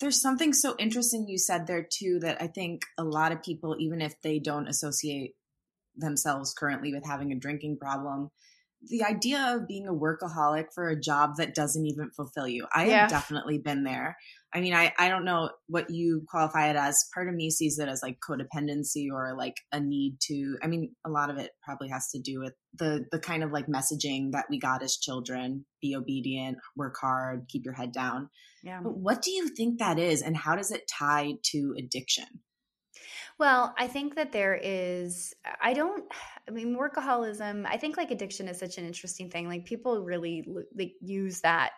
There's 0.00 0.20
something 0.20 0.52
so 0.52 0.74
interesting 0.78 1.28
you 1.28 1.38
said 1.38 1.66
there 1.66 1.86
too 1.88 2.18
that 2.20 2.42
i 2.42 2.46
think 2.46 2.82
a 2.98 3.04
lot 3.04 3.32
of 3.32 3.42
people 3.42 3.76
even 3.78 4.00
if 4.00 4.20
they 4.22 4.38
don't 4.38 4.68
associate 4.68 5.34
themselves 5.96 6.52
currently 6.52 6.92
with 6.92 7.06
having 7.06 7.30
a 7.32 7.38
drinking 7.38 7.78
problem 7.78 8.30
the 8.88 9.04
idea 9.04 9.54
of 9.54 9.68
being 9.68 9.88
a 9.88 9.92
workaholic 9.92 10.66
for 10.74 10.88
a 10.88 11.00
job 11.00 11.36
that 11.38 11.54
doesn't 11.54 11.86
even 11.86 12.10
fulfill 12.10 12.48
you. 12.48 12.66
I 12.74 12.86
yeah. 12.86 13.00
have 13.02 13.10
definitely 13.10 13.58
been 13.58 13.84
there. 13.84 14.16
I 14.54 14.60
mean, 14.60 14.72
I, 14.72 14.92
I 14.98 15.08
don't 15.08 15.24
know 15.24 15.50
what 15.66 15.90
you 15.90 16.22
qualify 16.28 16.70
it 16.70 16.76
as. 16.76 17.04
Part 17.12 17.28
of 17.28 17.34
me 17.34 17.50
sees 17.50 17.78
it 17.78 17.88
as 17.88 18.02
like 18.02 18.18
codependency 18.20 19.08
or 19.12 19.34
like 19.36 19.56
a 19.72 19.80
need 19.80 20.18
to. 20.28 20.56
I 20.62 20.68
mean, 20.68 20.92
a 21.04 21.10
lot 21.10 21.30
of 21.30 21.38
it 21.38 21.50
probably 21.62 21.88
has 21.88 22.08
to 22.10 22.20
do 22.20 22.38
with 22.38 22.54
the 22.78 23.04
the 23.10 23.18
kind 23.18 23.42
of 23.42 23.50
like 23.50 23.66
messaging 23.66 24.30
that 24.32 24.46
we 24.48 24.60
got 24.60 24.82
as 24.82 24.96
children: 24.96 25.64
be 25.82 25.96
obedient, 25.96 26.58
work 26.76 26.96
hard, 27.00 27.46
keep 27.48 27.64
your 27.64 27.74
head 27.74 27.92
down. 27.92 28.30
Yeah. 28.62 28.80
But 28.82 28.96
what 28.96 29.22
do 29.22 29.32
you 29.32 29.48
think 29.48 29.80
that 29.80 29.98
is, 29.98 30.22
and 30.22 30.36
how 30.36 30.54
does 30.54 30.70
it 30.70 30.88
tie 30.88 31.32
to 31.50 31.74
addiction? 31.76 32.26
Well, 33.38 33.74
I 33.78 33.88
think 33.88 34.14
that 34.14 34.30
there 34.30 34.54
is, 34.54 35.34
I 35.60 35.74
don't, 35.74 36.04
I 36.48 36.52
mean, 36.52 36.76
workaholism, 36.76 37.66
I 37.66 37.76
think 37.76 37.96
like 37.96 38.10
addiction 38.12 38.46
is 38.48 38.58
such 38.58 38.78
an 38.78 38.86
interesting 38.86 39.28
thing. 39.28 39.48
Like 39.48 39.64
people 39.64 40.04
really 40.04 40.46
like 40.74 40.92
use 41.00 41.40
that 41.40 41.72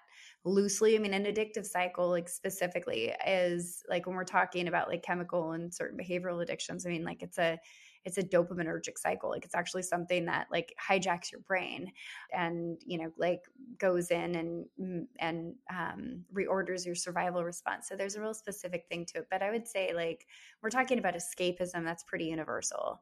loosely. 0.45 0.97
I 0.97 0.99
mean, 0.99 1.15
an 1.15 1.25
addictive 1.25 1.65
cycle, 1.65 2.11
like 2.11 2.29
specifically, 2.29 3.15
is 3.27 3.83
like 3.89 4.07
when 4.07 4.17
we're 4.17 4.25
talking 4.25 4.69
about 4.69 4.89
like 4.89 5.03
chemical 5.03 5.53
and 5.53 5.73
certain 5.75 5.99
behavioral 5.99 6.43
addictions, 6.43 6.85
I 6.85 6.91
mean, 6.91 7.05
like 7.05 7.23
it's 7.23 7.39
a, 7.39 7.59
it's 8.07 8.19
a 8.19 8.23
dopaminergic 8.23 8.97
cycle 8.97 9.29
like 9.29 9.45
it's 9.45 9.55
actually 9.55 9.83
something 9.83 10.25
that 10.25 10.47
like 10.51 10.73
hijacks 10.81 11.31
your 11.33 11.41
brain 11.43 11.93
and 12.33 12.81
you 12.87 12.97
know 12.97 13.13
like 13.19 13.43
goes 13.79 14.11
in 14.11 14.37
and 14.37 14.65
mm, 14.81 15.07
and 15.19 15.55
um, 15.71 16.25
reorders 16.33 16.87
your 16.87 16.95
survival 16.95 17.45
response. 17.45 17.89
So 17.89 17.97
there's 17.97 18.15
a 18.15 18.21
real 18.21 18.33
specific 18.33 18.87
thing 18.89 19.05
to 19.07 19.19
it 19.19 19.27
but 19.31 19.43
i 19.43 19.51
would 19.51 19.67
say 19.67 19.93
like 19.93 20.27
we're 20.63 20.71
talking 20.71 20.99
about 20.99 21.15
escapism 21.15 21.85
that's 21.85 22.05
pretty 22.05 22.27
universal. 22.27 23.01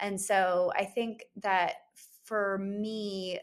And 0.00 0.20
so 0.20 0.72
i 0.76 0.84
think 0.84 1.24
that 1.42 1.74
for 2.24 2.58
me 2.58 3.38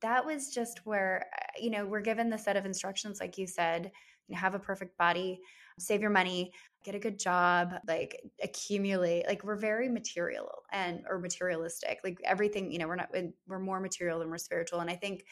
that 0.00 0.24
was 0.24 0.52
just 0.52 0.84
where 0.84 1.26
you 1.60 1.70
know 1.70 1.84
we're 1.84 2.00
given 2.00 2.30
the 2.30 2.38
set 2.38 2.56
of 2.56 2.66
instructions 2.66 3.20
like 3.20 3.38
you 3.38 3.46
said 3.46 3.90
you 4.28 4.34
know, 4.34 4.40
have 4.40 4.54
a 4.54 4.58
perfect 4.58 4.96
body 4.98 5.40
save 5.78 6.00
your 6.00 6.10
money 6.10 6.52
get 6.84 6.94
a 6.94 6.98
good 6.98 7.18
job, 7.18 7.74
like 7.86 8.20
accumulate. 8.42 9.26
Like 9.26 9.44
we're 9.44 9.56
very 9.56 9.88
material 9.88 10.62
and 10.72 11.04
or 11.08 11.18
materialistic. 11.18 12.00
Like 12.02 12.18
everything, 12.24 12.72
you 12.72 12.78
know, 12.78 12.88
we're 12.88 12.96
not 12.96 13.10
eh, 13.14 13.28
we're 13.46 13.58
more 13.58 13.80
material 13.80 14.18
than 14.18 14.30
we're 14.30 14.38
spiritual. 14.38 14.80
And 14.80 14.90
I 14.90 14.96
think 14.96 15.24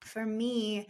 for 0.00 0.24
me, 0.24 0.88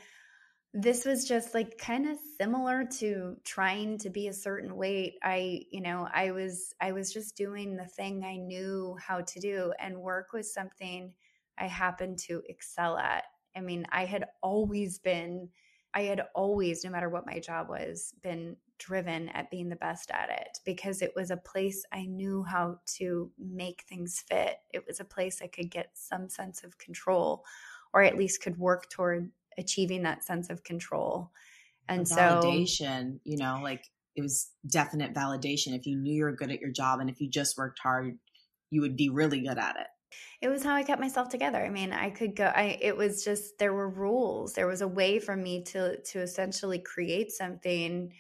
this 0.74 1.04
was 1.04 1.26
just 1.26 1.54
like 1.54 1.78
kind 1.78 2.09
of 2.09 2.18
similar 2.38 2.85
to 2.98 3.37
trying 3.44 3.96
to 3.98 4.11
be 4.11 4.28
a 4.28 4.33
certain 4.33 4.76
weight 4.76 5.14
i 5.22 5.62
you 5.70 5.81
know 5.81 6.07
i 6.12 6.31
was 6.31 6.74
i 6.81 6.92
was 6.92 7.12
just 7.12 7.37
doing 7.37 7.74
the 7.74 7.87
thing 7.87 8.22
i 8.22 8.37
knew 8.37 8.94
how 9.00 9.22
to 9.22 9.40
do 9.40 9.72
and 9.81 9.96
work 9.96 10.33
was 10.33 10.52
something 10.52 11.12
i 11.59 11.66
happened 11.66 12.18
to 12.18 12.42
excel 12.48 12.98
at 12.98 13.24
i 13.57 13.61
mean 13.61 13.87
i 13.92 14.04
had 14.04 14.26
always 14.42 14.98
been 14.98 15.48
i 15.94 16.02
had 16.02 16.22
always 16.35 16.85
no 16.85 16.90
matter 16.90 17.09
what 17.09 17.26
my 17.26 17.38
job 17.38 17.68
was 17.70 18.12
been 18.22 18.54
driven 18.78 19.28
at 19.30 19.50
being 19.50 19.68
the 19.68 19.76
best 19.76 20.10
at 20.10 20.30
it 20.30 20.58
because 20.64 21.02
it 21.02 21.12
was 21.14 21.30
a 21.30 21.36
place 21.36 21.84
I 21.92 22.06
knew 22.06 22.42
how 22.42 22.78
to 22.98 23.30
make 23.38 23.84
things 23.88 24.24
fit. 24.28 24.56
It 24.72 24.84
was 24.86 25.00
a 25.00 25.04
place 25.04 25.40
I 25.42 25.46
could 25.48 25.70
get 25.70 25.90
some 25.94 26.28
sense 26.28 26.64
of 26.64 26.78
control 26.78 27.44
or 27.92 28.02
at 28.02 28.16
least 28.16 28.42
could 28.42 28.58
work 28.58 28.88
toward 28.90 29.30
achieving 29.56 30.02
that 30.02 30.24
sense 30.24 30.50
of 30.50 30.64
control. 30.64 31.30
And 31.88 32.06
validation, 32.06 32.06
so, 32.06 32.14
validation, 32.14 33.18
you 33.24 33.38
know, 33.38 33.60
like 33.62 33.84
it 34.14 34.22
was 34.22 34.50
definite 34.66 35.14
validation. 35.14 35.76
If 35.76 35.86
you 35.86 35.96
knew 35.96 36.14
you 36.14 36.24
were 36.24 36.32
good 36.32 36.50
at 36.50 36.60
your 36.60 36.70
job 36.70 37.00
and 37.00 37.08
if 37.08 37.20
you 37.20 37.28
just 37.28 37.56
worked 37.56 37.78
hard, 37.78 38.18
you 38.70 38.80
would 38.82 38.96
be 38.96 39.08
really 39.08 39.40
good 39.40 39.58
at 39.58 39.76
it. 39.76 39.86
It 40.40 40.48
was 40.48 40.62
how 40.62 40.74
I 40.74 40.84
kept 40.84 41.00
myself 41.00 41.28
together. 41.28 41.64
I 41.64 41.70
mean, 41.70 41.92
I 41.92 42.10
could 42.10 42.36
go 42.36 42.44
I 42.44 42.78
it 42.80 42.96
was 42.96 43.24
just 43.24 43.58
there 43.58 43.74
were 43.74 43.88
rules. 43.88 44.54
There 44.54 44.66
was 44.66 44.80
a 44.80 44.88
way 44.88 45.18
for 45.18 45.36
me 45.36 45.62
to 45.64 46.00
to 46.00 46.20
essentially 46.20 46.78
create 46.78 47.30
something 47.30 48.12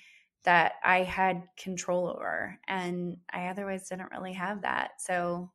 that 0.48 0.76
I 0.82 1.02
had 1.02 1.42
control 1.58 2.08
over 2.08 2.58
and 2.66 3.18
I 3.30 3.48
otherwise 3.48 3.86
didn't 3.86 4.12
really 4.12 4.32
have 4.32 4.62
that. 4.62 4.92
So 4.98 5.50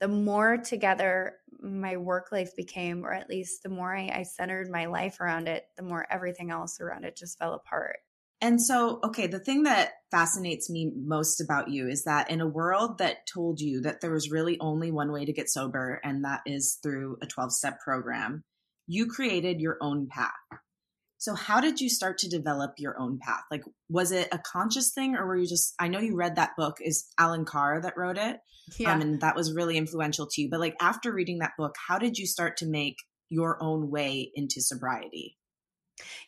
the 0.00 0.08
more 0.08 0.56
together 0.56 1.34
my 1.60 1.98
work 1.98 2.32
life 2.32 2.56
became, 2.56 3.04
or 3.04 3.12
at 3.12 3.28
least 3.28 3.62
the 3.62 3.68
more 3.68 3.94
I, 3.94 4.10
I 4.10 4.22
centered 4.22 4.70
my 4.70 4.86
life 4.86 5.20
around 5.20 5.48
it, 5.48 5.66
the 5.76 5.82
more 5.82 6.06
everything 6.10 6.50
else 6.50 6.80
around 6.80 7.04
it 7.04 7.14
just 7.14 7.38
fell 7.38 7.52
apart. 7.52 7.98
And 8.40 8.58
so, 8.62 9.00
okay, 9.04 9.26
the 9.26 9.38
thing 9.38 9.64
that 9.64 9.90
fascinates 10.10 10.70
me 10.70 10.92
most 10.96 11.42
about 11.42 11.68
you 11.68 11.86
is 11.86 12.04
that 12.04 12.30
in 12.30 12.40
a 12.40 12.48
world 12.48 12.96
that 13.00 13.26
told 13.30 13.60
you 13.60 13.82
that 13.82 14.00
there 14.00 14.12
was 14.12 14.30
really 14.30 14.56
only 14.60 14.90
one 14.90 15.12
way 15.12 15.26
to 15.26 15.32
get 15.34 15.50
sober, 15.50 16.00
and 16.02 16.24
that 16.24 16.40
is 16.46 16.78
through 16.82 17.18
a 17.20 17.26
12 17.26 17.52
step 17.52 17.80
program, 17.84 18.44
you 18.86 19.08
created 19.08 19.60
your 19.60 19.76
own 19.82 20.08
path. 20.08 20.32
So, 21.18 21.34
how 21.34 21.60
did 21.60 21.80
you 21.80 21.88
start 21.88 22.18
to 22.18 22.28
develop 22.28 22.74
your 22.78 22.98
own 22.98 23.18
path? 23.20 23.42
Like, 23.50 23.64
was 23.88 24.12
it 24.12 24.28
a 24.30 24.38
conscious 24.38 24.92
thing, 24.92 25.16
or 25.16 25.26
were 25.26 25.36
you 25.36 25.48
just, 25.48 25.74
I 25.78 25.88
know 25.88 25.98
you 25.98 26.16
read 26.16 26.36
that 26.36 26.56
book, 26.56 26.76
is 26.80 27.06
Allen 27.18 27.44
Carr 27.44 27.80
that 27.82 27.96
wrote 27.96 28.16
it. 28.16 28.38
Yeah. 28.78 28.92
Um, 28.92 29.00
and 29.00 29.20
that 29.20 29.34
was 29.34 29.52
really 29.52 29.76
influential 29.76 30.28
to 30.30 30.40
you. 30.40 30.48
But, 30.48 30.60
like, 30.60 30.76
after 30.80 31.12
reading 31.12 31.40
that 31.40 31.52
book, 31.58 31.74
how 31.88 31.98
did 31.98 32.18
you 32.18 32.26
start 32.26 32.56
to 32.58 32.66
make 32.66 32.96
your 33.30 33.62
own 33.62 33.90
way 33.90 34.30
into 34.34 34.60
sobriety? 34.60 35.36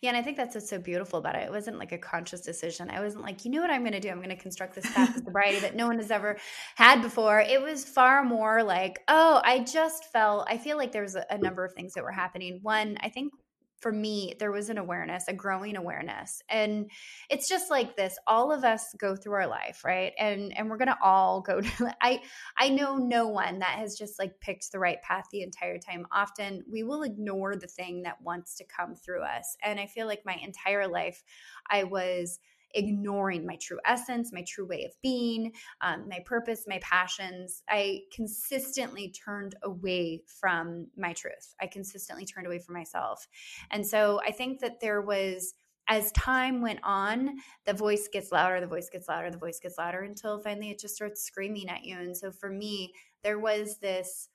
Yeah, 0.01 0.11
and 0.11 0.17
I 0.17 0.23
think 0.23 0.37
that's 0.37 0.55
what's 0.55 0.69
so 0.69 0.79
beautiful 0.79 1.19
about 1.19 1.37
it. 1.37 1.45
It 1.45 1.51
wasn't 1.51 1.79
like 1.79 1.93
a 1.93 1.99
conscious 1.99 2.41
decision. 2.41 2.91
I 2.91 3.01
wasn't 3.01 3.23
like, 3.23 3.45
you 3.45 3.51
know 3.51 3.61
what 3.61 3.71
I'm 3.71 3.83
going 3.83 3.93
to 3.93 4.01
do? 4.01 4.09
I'm 4.09 4.19
going 4.19 4.31
to 4.31 4.37
construct 4.37 4.75
this 4.75 4.91
path 4.93 5.17
of 5.17 5.23
sobriety 5.25 5.61
that 5.61 5.77
no 5.77 5.87
one 5.87 5.99
has 5.99 6.11
ever 6.11 6.39
had 6.75 7.03
before. 7.03 7.41
It 7.41 7.63
was 7.63 7.85
far 7.85 8.25
more 8.25 8.63
like, 8.63 9.01
oh, 9.09 9.41
I 9.45 9.61
just 9.61 10.07
felt, 10.13 10.47
I 10.49 10.59
feel 10.59 10.77
like 10.77 10.93
there 10.93 11.03
was 11.03 11.15
a, 11.15 11.25
a 11.31 11.39
number 11.39 11.65
of 11.65 11.75
things 11.75 11.95
that 11.95 12.05
were 12.05 12.11
happening. 12.11 12.59
One, 12.63 12.97
I 13.01 13.09
think 13.09 13.33
for 13.81 13.93
me 13.93 14.35
there 14.39 14.53
was 14.53 14.69
an 14.69 14.79
awareness 14.79 15.25
a 15.29 15.33
growing 15.33 15.77
awareness 15.77 16.43
and 16.49 16.91
it's 17.29 17.49
just 17.49 17.71
like 17.71 17.97
this 17.97 18.19
all 18.27 18.53
of 18.53 18.65
us 18.65 18.95
go 18.99 19.17
through 19.17 19.35
our 19.35 19.47
life 19.47 19.83
right? 19.85 20.13
And 20.19 20.57
and 20.57 20.69
we're 20.69 20.77
gonna 20.77 20.99
all 21.03 21.41
go 21.41 21.61
to 21.61 21.97
i 22.01 22.21
i 22.59 22.69
know 22.69 22.97
no 22.97 23.29
one 23.29 23.59
that 23.61 23.79
has 23.79 23.97
just 23.97 24.19
like 24.19 24.41
picked 24.41 24.73
the 24.73 24.79
right 24.79 25.01
path 25.03 25.25
the 25.33 25.43
entire 25.43 25.79
time. 25.79 26.07
Often 26.13 26.65
we 26.71 26.83
will 26.83 27.03
ignore 27.03 27.57
the 27.57 27.67
thing 27.67 28.03
that 28.03 28.21
wants 28.23 28.57
to 28.57 28.65
come 28.65 28.95
through 28.95 29.23
us 29.23 29.57
and 29.63 29.81
i 29.81 29.87
feel 29.87 30.07
like 30.07 30.23
my 30.25 30.39
entire 30.43 30.87
life 30.87 31.23
i 31.71 31.85
was 31.85 32.39
ignoring 32.75 33.47
my 33.47 33.57
true 33.57 33.79
essence, 33.85 34.33
my 34.33 34.45
true 34.47 34.67
way 34.67 34.85
of 34.85 34.93
being, 35.03 35.53
um, 35.81 36.09
my 36.09 36.21
purpose, 36.25 36.65
my 36.67 36.79
passions. 36.83 37.63
I 37.69 38.01
consistently 38.15 39.13
turned 39.13 39.55
away 39.63 40.23
from 40.27 40.87
my 40.97 41.13
truth. 41.13 41.55
I 41.61 41.67
consistently 41.67 42.25
turned 42.25 42.47
away 42.47 42.59
from 42.59 42.75
myself. 42.75 43.27
And 43.71 43.87
so 43.87 44.21
I 44.27 44.33
think 44.33 44.61
that 44.61 44.81
there 44.81 45.03
was 45.03 45.55
as 45.89 46.13
time 46.13 46.63
went 46.63 46.79
on, 46.85 47.37
the 47.67 47.75
voice 47.75 48.09
gets 48.13 48.31
louder, 48.31 48.61
the 48.61 48.67
voice 48.67 48.89
gets 48.89 49.09
louder, 49.09 49.29
the 49.29 49.39
voice 49.39 49.59
gets 49.59 49.77
louder 49.77 50.03
until 50.03 50.39
finally 50.39 50.71
it 50.71 50.79
just 50.79 50.95
starts 50.95 51.25
screaming 51.25 51.69
at 51.69 51.85
you. 51.85 51.99
And 51.99 52.17
so 52.17 52.31
for 52.31 52.49
me, 52.49 52.93
there 53.25 53.41
was 53.41 53.79
this 53.79 54.29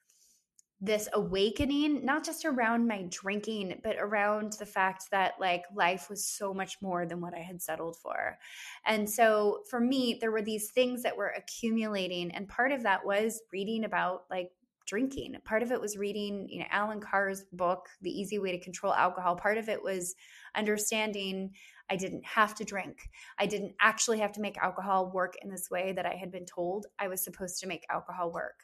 this 0.81 1.07
awakening 1.13 2.03
not 2.03 2.23
just 2.23 2.43
around 2.43 2.87
my 2.87 3.05
drinking 3.09 3.79
but 3.83 3.95
around 3.97 4.53
the 4.53 4.65
fact 4.65 5.05
that 5.09 5.33
like 5.39 5.63
life 5.73 6.09
was 6.09 6.27
so 6.27 6.53
much 6.53 6.77
more 6.81 7.05
than 7.05 7.21
what 7.21 7.33
i 7.33 7.39
had 7.39 7.61
settled 7.61 7.95
for 7.97 8.37
and 8.85 9.09
so 9.09 9.59
for 9.69 9.79
me 9.79 10.17
there 10.19 10.31
were 10.31 10.41
these 10.41 10.71
things 10.71 11.01
that 11.01 11.15
were 11.15 11.33
accumulating 11.37 12.29
and 12.31 12.49
part 12.49 12.73
of 12.73 12.83
that 12.83 13.05
was 13.05 13.41
reading 13.53 13.85
about 13.85 14.23
like 14.29 14.51
drinking 14.85 15.35
part 15.45 15.63
of 15.63 15.71
it 15.71 15.81
was 15.81 15.97
reading 15.97 16.47
you 16.49 16.59
know 16.59 16.65
Allen 16.69 16.99
carr's 16.99 17.45
book 17.53 17.87
the 18.01 18.11
easy 18.11 18.37
way 18.37 18.51
to 18.51 18.63
control 18.63 18.93
alcohol 18.93 19.35
part 19.35 19.57
of 19.57 19.69
it 19.69 19.81
was 19.81 20.13
understanding 20.55 21.51
I 21.89 21.95
didn't 21.95 22.25
have 22.25 22.55
to 22.55 22.63
drink. 22.63 23.09
I 23.37 23.45
didn't 23.45 23.75
actually 23.79 24.19
have 24.19 24.31
to 24.33 24.41
make 24.41 24.57
alcohol 24.57 25.11
work 25.11 25.35
in 25.41 25.49
this 25.49 25.69
way 25.69 25.93
that 25.93 26.05
I 26.05 26.15
had 26.15 26.31
been 26.31 26.45
told 26.45 26.87
I 26.99 27.07
was 27.07 27.23
supposed 27.23 27.59
to 27.59 27.67
make 27.67 27.85
alcohol 27.89 28.31
work. 28.31 28.63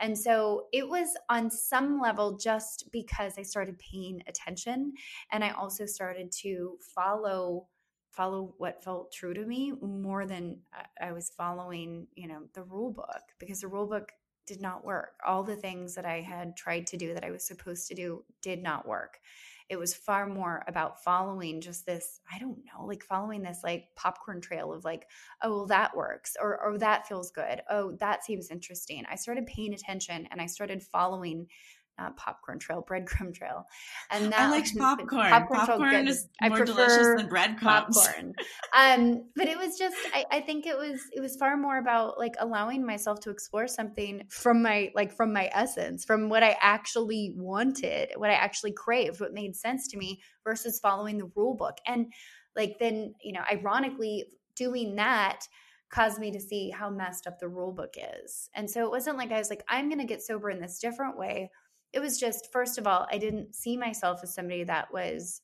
And 0.00 0.18
so 0.18 0.66
it 0.72 0.88
was 0.88 1.08
on 1.28 1.50
some 1.50 2.00
level 2.00 2.36
just 2.36 2.90
because 2.90 3.34
I 3.38 3.42
started 3.42 3.78
paying 3.78 4.22
attention 4.26 4.94
and 5.30 5.44
I 5.44 5.50
also 5.50 5.86
started 5.86 6.32
to 6.42 6.78
follow 6.94 7.68
follow 8.10 8.54
what 8.58 8.82
felt 8.82 9.12
true 9.12 9.32
to 9.32 9.46
me 9.46 9.72
more 9.80 10.26
than 10.26 10.58
I 11.00 11.12
was 11.12 11.30
following, 11.30 12.08
you 12.16 12.26
know, 12.26 12.42
the 12.54 12.64
rule 12.64 12.90
book 12.90 13.22
because 13.38 13.60
the 13.60 13.68
rule 13.68 13.86
book 13.86 14.10
did 14.46 14.60
not 14.60 14.84
work. 14.84 15.12
All 15.24 15.44
the 15.44 15.54
things 15.54 15.94
that 15.94 16.04
I 16.04 16.20
had 16.20 16.56
tried 16.56 16.88
to 16.88 16.96
do 16.96 17.14
that 17.14 17.24
I 17.24 17.30
was 17.30 17.46
supposed 17.46 17.86
to 17.86 17.94
do 17.94 18.24
did 18.42 18.62
not 18.62 18.86
work 18.86 19.20
it 19.70 19.78
was 19.78 19.94
far 19.94 20.26
more 20.26 20.64
about 20.66 21.02
following 21.02 21.60
just 21.60 21.86
this 21.86 22.20
i 22.30 22.38
don't 22.38 22.58
know 22.66 22.84
like 22.84 23.04
following 23.04 23.40
this 23.40 23.60
like 23.62 23.84
popcorn 23.96 24.40
trail 24.40 24.72
of 24.72 24.84
like 24.84 25.06
oh 25.42 25.50
well 25.50 25.66
that 25.66 25.96
works 25.96 26.36
or 26.42 26.60
or 26.60 26.76
that 26.76 27.06
feels 27.06 27.30
good 27.30 27.62
oh 27.70 27.92
that 28.00 28.24
seems 28.24 28.50
interesting. 28.50 29.04
I 29.08 29.14
started 29.14 29.46
paying 29.46 29.72
attention 29.72 30.26
and 30.30 30.40
i 30.42 30.46
started 30.46 30.82
following 30.82 31.46
uh, 32.00 32.10
popcorn 32.16 32.58
trail, 32.58 32.84
breadcrumb 32.90 33.34
trail, 33.34 33.66
and 34.10 34.32
that 34.32 34.40
I 34.40 34.50
like 34.50 34.66
popcorn. 34.78 35.30
Popcorn, 35.30 35.66
popcorn 35.66 36.08
is 36.08 36.28
more 36.42 36.62
I 36.62 36.64
delicious 36.64 37.16
than 37.16 37.28
breadcrumbs. 37.28 37.96
Popcorn, 37.96 38.34
um, 38.76 39.24
but 39.36 39.46
it 39.46 39.58
was 39.58 39.78
just 39.78 39.96
I, 40.14 40.24
I 40.30 40.40
think 40.40 40.66
it 40.66 40.76
was 40.76 41.00
it 41.12 41.20
was 41.20 41.36
far 41.36 41.56
more 41.56 41.78
about 41.78 42.18
like 42.18 42.34
allowing 42.38 42.84
myself 42.84 43.20
to 43.20 43.30
explore 43.30 43.68
something 43.68 44.22
from 44.30 44.62
my 44.62 44.90
like 44.94 45.12
from 45.12 45.32
my 45.32 45.50
essence, 45.52 46.04
from 46.04 46.28
what 46.28 46.42
I 46.42 46.56
actually 46.60 47.34
wanted, 47.36 48.10
what 48.16 48.30
I 48.30 48.34
actually 48.34 48.72
craved, 48.72 49.20
what 49.20 49.32
made 49.32 49.54
sense 49.54 49.88
to 49.88 49.98
me, 49.98 50.20
versus 50.44 50.80
following 50.80 51.18
the 51.18 51.30
rule 51.36 51.54
book. 51.54 51.78
And 51.86 52.12
like 52.56 52.78
then 52.78 53.14
you 53.22 53.32
know, 53.32 53.42
ironically, 53.50 54.24
doing 54.56 54.96
that 54.96 55.46
caused 55.90 56.20
me 56.20 56.30
to 56.30 56.40
see 56.40 56.70
how 56.70 56.88
messed 56.88 57.26
up 57.26 57.38
the 57.38 57.48
rule 57.48 57.72
book 57.72 57.94
is. 57.96 58.48
And 58.54 58.70
so 58.70 58.84
it 58.84 58.90
wasn't 58.90 59.18
like 59.18 59.32
I 59.32 59.38
was 59.38 59.50
like, 59.50 59.64
I'm 59.68 59.88
going 59.88 59.98
to 59.98 60.06
get 60.06 60.22
sober 60.22 60.50
in 60.50 60.60
this 60.60 60.78
different 60.78 61.18
way 61.18 61.50
it 61.92 62.00
was 62.00 62.18
just 62.18 62.48
first 62.52 62.78
of 62.78 62.86
all 62.86 63.06
i 63.10 63.18
didn't 63.18 63.54
see 63.54 63.76
myself 63.76 64.20
as 64.22 64.34
somebody 64.34 64.64
that 64.64 64.92
was 64.92 65.40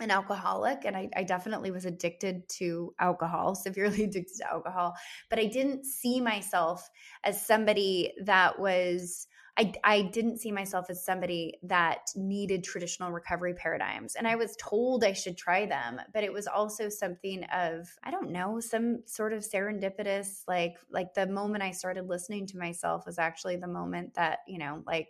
an 0.00 0.12
alcoholic 0.12 0.84
and 0.84 0.96
I, 0.96 1.08
I, 1.16 1.24
definitely 1.24 1.72
was 1.72 1.84
addicted 1.84 2.48
to 2.50 2.94
alcohol 3.00 3.54
severely 3.56 4.04
addicted 4.04 4.36
to 4.38 4.50
alcohol 4.50 4.94
but 5.30 5.38
i 5.38 5.46
didn't 5.46 5.84
see 5.84 6.20
myself 6.20 6.88
as 7.24 7.44
somebody 7.44 8.12
that 8.24 8.58
was 8.58 9.26
I, 9.58 9.72
I 9.82 10.02
didn't 10.02 10.38
see 10.38 10.52
myself 10.52 10.88
as 10.88 11.04
somebody 11.04 11.58
that 11.64 12.10
needed 12.14 12.62
traditional 12.62 13.10
recovery 13.10 13.54
paradigms. 13.54 14.14
And 14.14 14.28
I 14.28 14.36
was 14.36 14.54
told 14.56 15.02
I 15.02 15.12
should 15.12 15.36
try 15.36 15.66
them, 15.66 16.00
but 16.14 16.22
it 16.22 16.32
was 16.32 16.46
also 16.46 16.88
something 16.88 17.42
of, 17.52 17.88
I 18.04 18.12
don't 18.12 18.30
know, 18.30 18.60
some 18.60 19.02
sort 19.04 19.32
of 19.32 19.40
serendipitous, 19.40 20.42
like, 20.46 20.76
like 20.92 21.12
the 21.14 21.26
moment 21.26 21.64
I 21.64 21.72
started 21.72 22.06
listening 22.06 22.46
to 22.46 22.56
myself 22.56 23.04
was 23.04 23.18
actually 23.18 23.56
the 23.56 23.66
moment 23.66 24.14
that, 24.14 24.38
you 24.46 24.58
know, 24.58 24.84
like, 24.86 25.08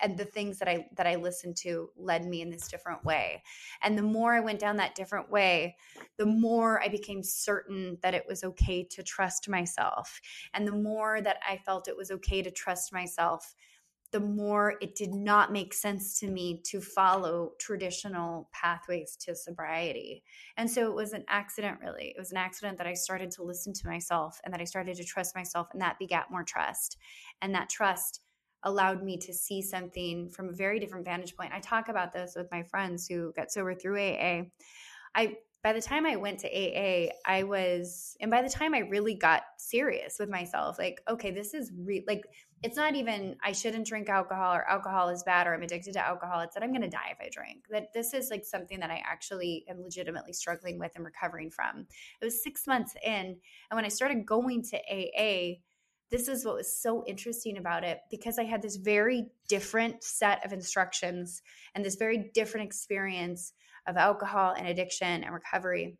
and 0.00 0.18
the 0.18 0.24
things 0.24 0.58
that 0.58 0.66
I, 0.66 0.88
that 0.96 1.06
I 1.06 1.14
listened 1.14 1.56
to 1.58 1.88
led 1.96 2.26
me 2.26 2.42
in 2.42 2.50
this 2.50 2.66
different 2.66 3.04
way. 3.04 3.44
And 3.80 3.96
the 3.96 4.02
more 4.02 4.34
I 4.34 4.40
went 4.40 4.58
down 4.58 4.76
that 4.78 4.96
different 4.96 5.30
way, 5.30 5.76
the 6.16 6.26
more 6.26 6.82
I 6.82 6.88
became 6.88 7.22
certain 7.22 7.98
that 8.02 8.14
it 8.14 8.24
was 8.26 8.42
okay 8.42 8.82
to 8.90 9.04
trust 9.04 9.48
myself. 9.48 10.20
And 10.52 10.66
the 10.66 10.72
more 10.72 11.20
that 11.20 11.36
I 11.48 11.58
felt 11.58 11.86
it 11.86 11.96
was 11.96 12.10
okay 12.10 12.42
to 12.42 12.50
trust 12.50 12.92
myself, 12.92 13.54
the 14.14 14.20
more 14.20 14.76
it 14.80 14.94
did 14.94 15.12
not 15.12 15.50
make 15.50 15.74
sense 15.74 16.20
to 16.20 16.28
me 16.28 16.60
to 16.64 16.80
follow 16.80 17.50
traditional 17.58 18.48
pathways 18.52 19.16
to 19.16 19.34
sobriety. 19.34 20.22
And 20.56 20.70
so 20.70 20.88
it 20.88 20.94
was 20.94 21.14
an 21.14 21.24
accident, 21.28 21.78
really. 21.82 22.14
It 22.16 22.20
was 22.20 22.30
an 22.30 22.36
accident 22.36 22.78
that 22.78 22.86
I 22.86 22.94
started 22.94 23.32
to 23.32 23.42
listen 23.42 23.72
to 23.72 23.88
myself 23.88 24.40
and 24.44 24.54
that 24.54 24.60
I 24.60 24.64
started 24.66 24.96
to 24.98 25.04
trust 25.04 25.34
myself, 25.34 25.66
and 25.72 25.82
that 25.82 25.98
begat 25.98 26.30
more 26.30 26.44
trust. 26.44 26.96
And 27.42 27.52
that 27.56 27.68
trust 27.68 28.20
allowed 28.62 29.02
me 29.02 29.16
to 29.16 29.34
see 29.34 29.60
something 29.60 30.30
from 30.30 30.48
a 30.48 30.52
very 30.52 30.78
different 30.78 31.06
vantage 31.06 31.36
point. 31.36 31.52
I 31.52 31.58
talk 31.58 31.88
about 31.88 32.12
this 32.12 32.34
with 32.36 32.46
my 32.52 32.62
friends 32.62 33.08
who 33.08 33.32
got 33.32 33.50
sober 33.50 33.74
through 33.74 33.98
AA. 33.98 34.42
I 35.16 35.38
by 35.64 35.72
the 35.72 35.80
time 35.80 36.04
I 36.04 36.16
went 36.16 36.40
to 36.40 36.48
AA, 36.48 37.08
I 37.24 37.42
was, 37.42 38.18
and 38.20 38.30
by 38.30 38.42
the 38.42 38.50
time 38.50 38.74
I 38.74 38.80
really 38.80 39.14
got 39.14 39.44
serious 39.56 40.16
with 40.20 40.28
myself, 40.28 40.78
like, 40.78 41.00
okay, 41.08 41.30
this 41.30 41.54
is 41.54 41.72
re- 41.74 42.04
like 42.06 42.22
it's 42.62 42.76
not 42.76 42.94
even 42.94 43.36
I 43.42 43.52
shouldn't 43.52 43.86
drink 43.86 44.10
alcohol 44.10 44.54
or 44.54 44.68
alcohol 44.68 45.08
is 45.08 45.22
bad 45.22 45.46
or 45.46 45.54
I'm 45.54 45.62
addicted 45.62 45.94
to 45.94 46.06
alcohol. 46.06 46.40
It's 46.40 46.52
that 46.54 46.62
I'm 46.62 46.70
going 46.70 46.82
to 46.82 46.88
die 46.88 47.12
if 47.12 47.18
I 47.18 47.30
drink. 47.32 47.64
That 47.70 47.94
this 47.94 48.12
is 48.12 48.30
like 48.30 48.44
something 48.44 48.78
that 48.80 48.90
I 48.90 49.02
actually 49.06 49.64
am 49.66 49.82
legitimately 49.82 50.34
struggling 50.34 50.78
with 50.78 50.92
and 50.96 51.04
recovering 51.04 51.50
from. 51.50 51.86
It 52.20 52.24
was 52.24 52.42
six 52.42 52.66
months 52.66 52.94
in. 53.02 53.12
And 53.12 53.38
when 53.72 53.86
I 53.86 53.88
started 53.88 54.26
going 54.26 54.62
to 54.64 54.76
AA, 54.76 55.60
this 56.10 56.28
is 56.28 56.44
what 56.44 56.56
was 56.56 56.76
so 56.80 57.04
interesting 57.06 57.56
about 57.56 57.84
it 57.84 58.00
because 58.10 58.38
I 58.38 58.44
had 58.44 58.60
this 58.60 58.76
very 58.76 59.28
different 59.48 60.04
set 60.04 60.44
of 60.44 60.52
instructions 60.52 61.40
and 61.74 61.82
this 61.82 61.96
very 61.96 62.30
different 62.34 62.66
experience 62.66 63.54
of 63.86 63.96
alcohol 63.96 64.54
and 64.56 64.66
addiction 64.66 65.24
and 65.24 65.34
recovery 65.34 65.98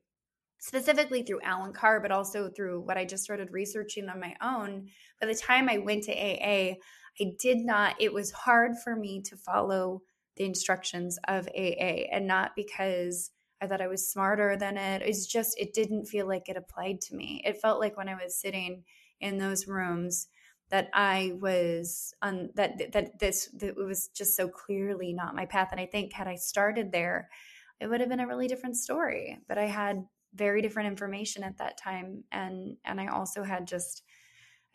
specifically 0.64 1.22
through 1.22 1.42
Allen 1.42 1.74
Carr, 1.74 2.00
but 2.00 2.10
also 2.10 2.48
through 2.48 2.80
what 2.80 2.96
I 2.96 3.04
just 3.04 3.22
started 3.22 3.50
researching 3.52 4.08
on 4.08 4.18
my 4.18 4.34
own. 4.40 4.88
By 5.20 5.26
the 5.26 5.34
time 5.34 5.68
I 5.68 5.76
went 5.76 6.04
to 6.04 6.12
AA, 6.12 6.76
I 7.20 7.32
did 7.38 7.58
not, 7.58 7.96
it 8.00 8.14
was 8.14 8.30
hard 8.30 8.72
for 8.82 8.96
me 8.96 9.20
to 9.26 9.36
follow 9.36 10.00
the 10.36 10.44
instructions 10.44 11.18
of 11.28 11.46
AA 11.48 12.06
and 12.10 12.26
not 12.26 12.52
because 12.56 13.30
I 13.60 13.66
thought 13.66 13.82
I 13.82 13.88
was 13.88 14.10
smarter 14.10 14.56
than 14.56 14.78
it. 14.78 15.02
It's 15.02 15.26
just, 15.26 15.58
it 15.60 15.74
didn't 15.74 16.06
feel 16.06 16.26
like 16.26 16.48
it 16.48 16.56
applied 16.56 17.02
to 17.02 17.14
me. 17.14 17.42
It 17.44 17.60
felt 17.60 17.78
like 17.78 17.98
when 17.98 18.08
I 18.08 18.14
was 18.14 18.40
sitting 18.40 18.84
in 19.20 19.36
those 19.36 19.68
rooms 19.68 20.28
that 20.70 20.88
I 20.94 21.34
was 21.42 22.14
on 22.22 22.48
that, 22.54 22.90
that 22.92 23.18
this, 23.18 23.50
that 23.58 23.68
it 23.68 23.76
was 23.76 24.08
just 24.08 24.34
so 24.34 24.48
clearly 24.48 25.12
not 25.12 25.36
my 25.36 25.44
path. 25.44 25.68
And 25.72 25.80
I 25.80 25.84
think 25.84 26.14
had 26.14 26.26
I 26.26 26.36
started 26.36 26.90
there, 26.90 27.28
it 27.80 27.86
would 27.88 28.00
have 28.00 28.08
been 28.08 28.20
a 28.20 28.26
really 28.26 28.48
different 28.48 28.76
story. 28.76 29.38
But 29.48 29.58
I 29.58 29.66
had 29.66 30.04
very 30.34 30.62
different 30.62 30.88
information 30.88 31.44
at 31.44 31.58
that 31.58 31.78
time. 31.78 32.24
And, 32.32 32.76
and 32.84 33.00
I 33.00 33.06
also 33.08 33.42
had 33.42 33.66
just, 33.66 34.02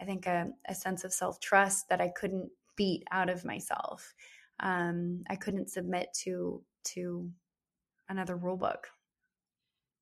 I 0.02 0.06
think 0.06 0.26
a, 0.26 0.48
a 0.68 0.76
sense 0.76 1.04
of 1.04 1.14
self 1.14 1.40
trust 1.40 1.90
that 1.90 2.02
I 2.02 2.10
couldn't 2.10 2.50
beat 2.76 3.04
out 3.12 3.30
of 3.30 3.46
myself. 3.46 4.14
Um, 4.62 5.24
I 5.30 5.36
couldn't 5.36 5.70
submit 5.70 6.08
to 6.24 6.64
to 6.86 7.30
another 8.08 8.36
rule 8.36 8.58
book. 8.58 8.88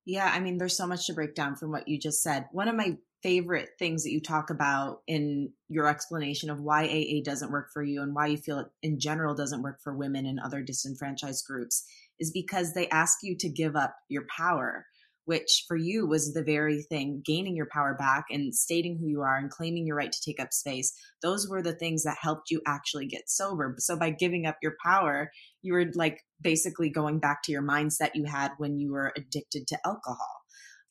Yeah, 0.06 0.32
I 0.34 0.40
mean, 0.40 0.58
there's 0.58 0.78
so 0.78 0.88
much 0.88 1.08
to 1.08 1.14
break 1.14 1.36
down 1.36 1.56
from 1.56 1.72
what 1.72 1.88
you 1.88 2.00
just 2.00 2.22
said. 2.22 2.46
One 2.52 2.70
of 2.70 2.76
my 2.76 2.98
favorite 3.24 3.70
things 3.78 4.04
that 4.04 4.12
you 4.12 4.22
talk 4.22 4.50
about 4.52 5.02
in 5.08 5.52
your 5.68 5.88
explanation 5.88 6.50
of 6.50 6.62
why 6.62 6.86
AA 6.86 7.22
doesn't 7.24 7.52
work 7.52 7.72
for 7.74 7.84
you 7.84 8.02
and 8.02 8.16
why 8.16 8.28
you 8.28 8.38
feel 8.38 8.60
it 8.60 8.68
in 8.82 9.00
general 9.00 9.36
doesn't 9.36 9.64
work 9.64 9.82
for 9.84 9.98
women 9.98 10.26
and 10.26 10.40
other 10.40 10.62
disenfranchised 10.62 11.46
groups 11.46 11.84
is 12.20 12.32
because 12.32 12.74
they 12.74 12.88
ask 12.90 13.20
you 13.24 13.36
to 13.40 13.50
give 13.50 13.76
up 13.76 13.96
your 14.10 14.26
power 14.38 14.86
which 15.28 15.66
for 15.68 15.76
you 15.76 16.08
was 16.08 16.34
the 16.34 16.42
very 16.42 16.82
thing 16.84 17.22
gaining 17.26 17.54
your 17.54 17.68
power 17.70 17.94
back 18.00 18.24
and 18.30 18.56
stating 18.56 18.98
who 18.98 19.08
you 19.08 19.20
are 19.20 19.36
and 19.36 19.52
claiming 19.52 19.86
your 19.86 19.98
right 19.98 20.14
to 20.14 20.22
take 20.26 20.40
up 20.40 20.54
space. 20.54 20.94
Those 21.22 21.50
were 21.50 21.62
the 21.62 21.76
things 21.76 22.04
that 22.04 22.16
helped 22.22 22.50
you 22.50 22.62
actually 22.66 23.08
get 23.08 23.30
sober. 23.30 23.76
So 23.78 24.00
by 24.00 24.12
giving 24.12 24.46
up 24.46 24.56
your 24.64 24.76
power 24.82 25.30
you 25.62 25.74
were 25.74 25.88
like 25.96 26.22
basically 26.42 26.90
going 26.90 27.20
back 27.20 27.44
to 27.44 27.52
your 27.52 27.62
mindset 27.62 28.12
you 28.14 28.24
had 28.24 28.52
when 28.58 28.80
you 28.80 28.94
were 28.94 29.12
addicted 29.18 29.68
to 29.68 29.78
alcohol. 29.86 30.44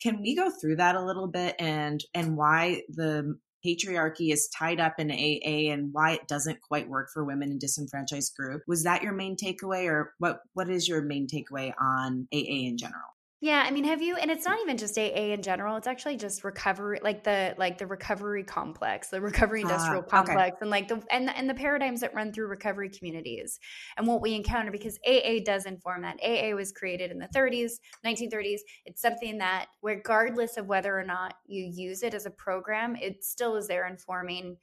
Can 0.03 0.21
we 0.21 0.37
go 0.37 0.51
through 0.51 0.77
that 0.77 0.97
a 0.97 1.05
little 1.05 1.29
bit 1.29 1.57
and 1.59 2.05
and 2.13 2.37
why 2.37 2.83
the 2.91 3.39
patriarchy 3.67 4.33
is 4.33 4.49
tied 4.49 4.81
up 4.81 4.95
in 4.99 5.11
AA 5.11 5.73
and 5.73 5.93
why 5.93 6.13
it 6.13 6.29
doesn't 6.29 6.61
quite 6.61 6.89
work 6.89 7.11
for 7.13 7.25
women 7.25 7.51
in 7.51 7.59
disenfranchised 7.59 8.37
group. 8.37 8.63
Was 8.67 8.85
that 8.85 9.03
your 9.03 9.13
main 9.13 9.37
takeaway 9.37 9.87
or 9.87 10.15
what 10.19 10.41
what 10.55 10.71
is 10.71 10.89
your 10.89 11.03
main 11.03 11.27
takeaway 11.27 11.73
on 11.81 12.29
AA 12.33 12.69
in 12.69 12.79
general? 12.79 13.16
Yeah, 13.43 13.63
I 13.67 13.71
mean, 13.71 13.85
have 13.85 14.01
you? 14.01 14.17
And 14.17 14.31
it's 14.31 14.47
not 14.47 14.59
even 14.63 14.79
just 14.79 14.97
AA 14.97 15.33
in 15.35 15.43
general. 15.43 15.77
It's 15.77 15.87
actually 15.87 16.17
just 16.17 16.43
recovery, 16.43 17.01
like 17.03 17.23
the 17.23 17.55
like 17.59 17.77
the 17.77 17.87
recovery 17.87 18.43
complex, 18.43 19.09
the 19.09 19.21
recovery 19.21 19.63
ah, 19.63 19.69
industrial 19.69 20.03
uh, 20.03 20.07
complex, 20.07 20.55
okay. 20.55 20.59
and 20.63 20.71
like 20.71 20.89
the 20.89 21.03
and 21.11 21.29
and 21.29 21.49
the 21.49 21.55
paradigms 21.55 22.01
that 22.01 22.15
run 22.15 22.33
through 22.33 22.47
recovery 22.47 22.89
communities, 22.89 23.61
and 23.99 24.07
what 24.07 24.23
we 24.23 24.35
encounter 24.35 24.71
because 24.71 24.99
AA 25.07 25.41
does 25.45 25.67
inform 25.67 26.01
that. 26.03 26.17
AA 26.25 26.55
was 26.55 26.73
created 26.73 27.11
in 27.11 27.19
the 27.19 27.29
30s, 27.29 27.73
1930s. 28.07 28.61
It's 28.87 29.03
something 29.03 29.37
that, 29.39 29.67
regardless 29.83 30.57
of 30.57 30.67
whether 30.67 30.99
or 30.99 31.05
not 31.05 31.35
you 31.47 31.71
use 31.71 32.03
it 32.03 32.15
as 32.15 32.25
a 32.25 32.31
program, 32.31 32.97
it 32.97 33.23
still 33.23 33.57
is 33.57 33.69
there 33.69 33.87
informing 33.87 34.57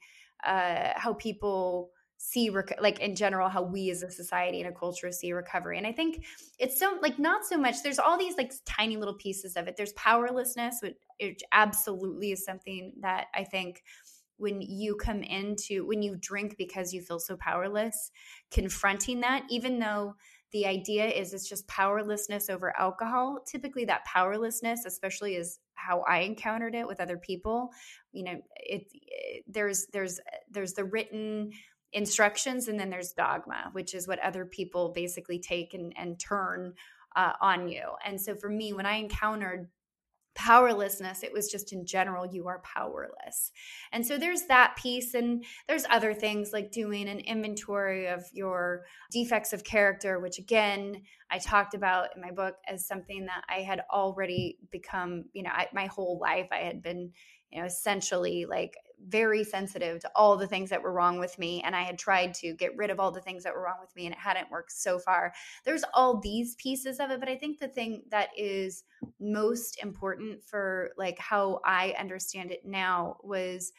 uh, 0.44 0.90
how 0.96 1.14
people 1.14 1.90
see 2.16 2.48
rec- 2.48 2.78
like 2.80 3.00
in 3.00 3.14
general 3.14 3.48
how 3.48 3.62
we 3.62 3.90
as 3.90 4.02
a 4.02 4.10
society 4.10 4.60
and 4.60 4.70
a 4.70 4.78
culture 4.78 5.10
see 5.12 5.32
recovery. 5.32 5.78
And 5.78 5.86
i 5.86 5.92
think 5.92 6.24
it's 6.58 6.78
so 6.78 6.98
like 7.02 7.18
not 7.18 7.44
so 7.44 7.58
much 7.58 7.82
there's 7.82 7.98
all 7.98 8.18
these 8.18 8.36
like 8.36 8.52
tiny 8.64 8.96
little 8.96 9.14
pieces 9.14 9.56
of 9.56 9.66
it. 9.68 9.76
There's 9.76 9.92
powerlessness 9.92 10.80
which, 11.20 11.42
absolutely 11.52 12.32
is 12.32 12.44
something 12.44 12.92
that 13.00 13.26
i 13.34 13.44
think 13.44 13.82
when 14.36 14.60
you 14.60 14.96
come 14.96 15.22
into 15.22 15.86
when 15.86 16.02
you 16.02 16.16
drink 16.20 16.56
because 16.58 16.92
you 16.92 17.00
feel 17.00 17.18
so 17.18 17.36
powerless 17.36 18.10
confronting 18.50 19.20
that 19.20 19.44
even 19.48 19.78
though 19.78 20.14
the 20.52 20.66
idea 20.66 21.06
is 21.06 21.32
it's 21.32 21.48
just 21.48 21.66
powerlessness 21.68 22.50
over 22.50 22.74
alcohol 22.78 23.38
typically 23.46 23.84
that 23.84 24.04
powerlessness 24.04 24.84
especially 24.84 25.36
is 25.36 25.60
how 25.74 26.00
i 26.08 26.18
encountered 26.20 26.74
it 26.74 26.86
with 26.86 27.00
other 27.00 27.16
people 27.16 27.70
you 28.12 28.24
know 28.24 28.40
it, 28.56 28.82
it 28.92 29.44
there's 29.46 29.86
there's 29.92 30.20
there's 30.50 30.72
the 30.74 30.84
written 30.84 31.50
instructions 31.94 32.66
and 32.68 32.78
then 32.78 32.90
there's 32.90 33.12
dogma 33.12 33.70
which 33.72 33.94
is 33.94 34.06
what 34.06 34.18
other 34.18 34.44
people 34.44 34.92
basically 34.94 35.38
take 35.38 35.72
and, 35.74 35.94
and 35.96 36.18
turn 36.18 36.74
uh, 37.16 37.32
on 37.40 37.68
you. 37.68 37.84
And 38.04 38.20
so 38.20 38.34
for 38.34 38.50
me 38.50 38.72
when 38.72 38.86
i 38.86 38.96
encountered 38.96 39.68
powerlessness 40.34 41.22
it 41.22 41.32
was 41.32 41.48
just 41.48 41.72
in 41.72 41.86
general 41.86 42.26
you 42.26 42.48
are 42.48 42.60
powerless. 42.64 43.52
And 43.92 44.04
so 44.04 44.18
there's 44.18 44.42
that 44.46 44.74
piece 44.76 45.14
and 45.14 45.44
there's 45.68 45.86
other 45.88 46.12
things 46.12 46.52
like 46.52 46.72
doing 46.72 47.08
an 47.08 47.20
inventory 47.20 48.08
of 48.08 48.24
your 48.32 48.84
defects 49.12 49.52
of 49.52 49.62
character 49.62 50.18
which 50.18 50.40
again 50.40 51.02
i 51.30 51.38
talked 51.38 51.74
about 51.74 52.08
in 52.16 52.20
my 52.20 52.32
book 52.32 52.56
as 52.66 52.84
something 52.84 53.26
that 53.26 53.44
i 53.48 53.60
had 53.60 53.82
already 53.92 54.58
become 54.72 55.26
you 55.32 55.44
know 55.44 55.50
I, 55.52 55.68
my 55.72 55.86
whole 55.86 56.18
life 56.20 56.48
i 56.50 56.58
had 56.58 56.82
been 56.82 57.12
you 57.50 57.60
know 57.60 57.66
essentially 57.66 58.44
like 58.44 58.74
very 59.08 59.44
sensitive 59.44 60.00
to 60.00 60.10
all 60.14 60.36
the 60.36 60.46
things 60.46 60.70
that 60.70 60.82
were 60.82 60.92
wrong 60.92 61.18
with 61.18 61.38
me 61.38 61.62
and 61.62 61.74
i 61.76 61.82
had 61.82 61.98
tried 61.98 62.32
to 62.34 62.52
get 62.54 62.76
rid 62.76 62.90
of 62.90 62.98
all 62.98 63.10
the 63.10 63.20
things 63.20 63.44
that 63.44 63.54
were 63.54 63.62
wrong 63.62 63.78
with 63.80 63.94
me 63.96 64.06
and 64.06 64.14
it 64.14 64.18
hadn't 64.18 64.50
worked 64.50 64.72
so 64.72 64.98
far. 64.98 65.32
There's 65.64 65.84
all 65.94 66.20
these 66.20 66.54
pieces 66.56 67.00
of 67.00 67.10
it 67.10 67.20
but 67.20 67.28
i 67.28 67.36
think 67.36 67.58
the 67.58 67.68
thing 67.68 68.02
that 68.10 68.28
is 68.36 68.84
most 69.20 69.82
important 69.82 70.42
for 70.42 70.90
like 70.96 71.18
how 71.18 71.60
i 71.64 71.94
understand 71.98 72.50
it 72.50 72.62
now 72.64 73.16
was 73.22 73.72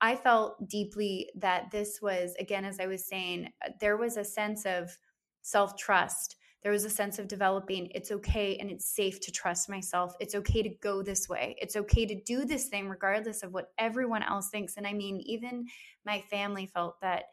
i 0.00 0.14
felt 0.14 0.68
deeply 0.68 1.30
that 1.36 1.70
this 1.70 2.00
was 2.02 2.34
again 2.38 2.64
as 2.64 2.80
i 2.80 2.86
was 2.86 3.06
saying 3.06 3.50
uh, 3.64 3.70
there 3.80 3.96
was 3.96 4.16
a 4.16 4.24
sense 4.24 4.66
of 4.66 4.96
self 5.42 5.76
trust 5.76 6.36
there 6.66 6.72
was 6.72 6.84
a 6.84 6.90
sense 6.90 7.20
of 7.20 7.28
developing 7.28 7.88
it's 7.94 8.10
okay 8.10 8.56
and 8.56 8.72
it's 8.72 8.90
safe 8.90 9.20
to 9.20 9.30
trust 9.30 9.68
myself. 9.68 10.16
It's 10.18 10.34
okay 10.34 10.64
to 10.64 10.68
go 10.68 11.00
this 11.00 11.28
way. 11.28 11.54
It's 11.60 11.76
okay 11.76 12.04
to 12.06 12.20
do 12.22 12.44
this 12.44 12.66
thing 12.66 12.88
regardless 12.88 13.44
of 13.44 13.52
what 13.52 13.70
everyone 13.78 14.24
else 14.24 14.48
thinks. 14.48 14.76
And 14.76 14.84
I 14.84 14.92
mean, 14.92 15.20
even 15.20 15.66
my 16.04 16.22
family 16.22 16.66
felt 16.66 17.00
that 17.02 17.26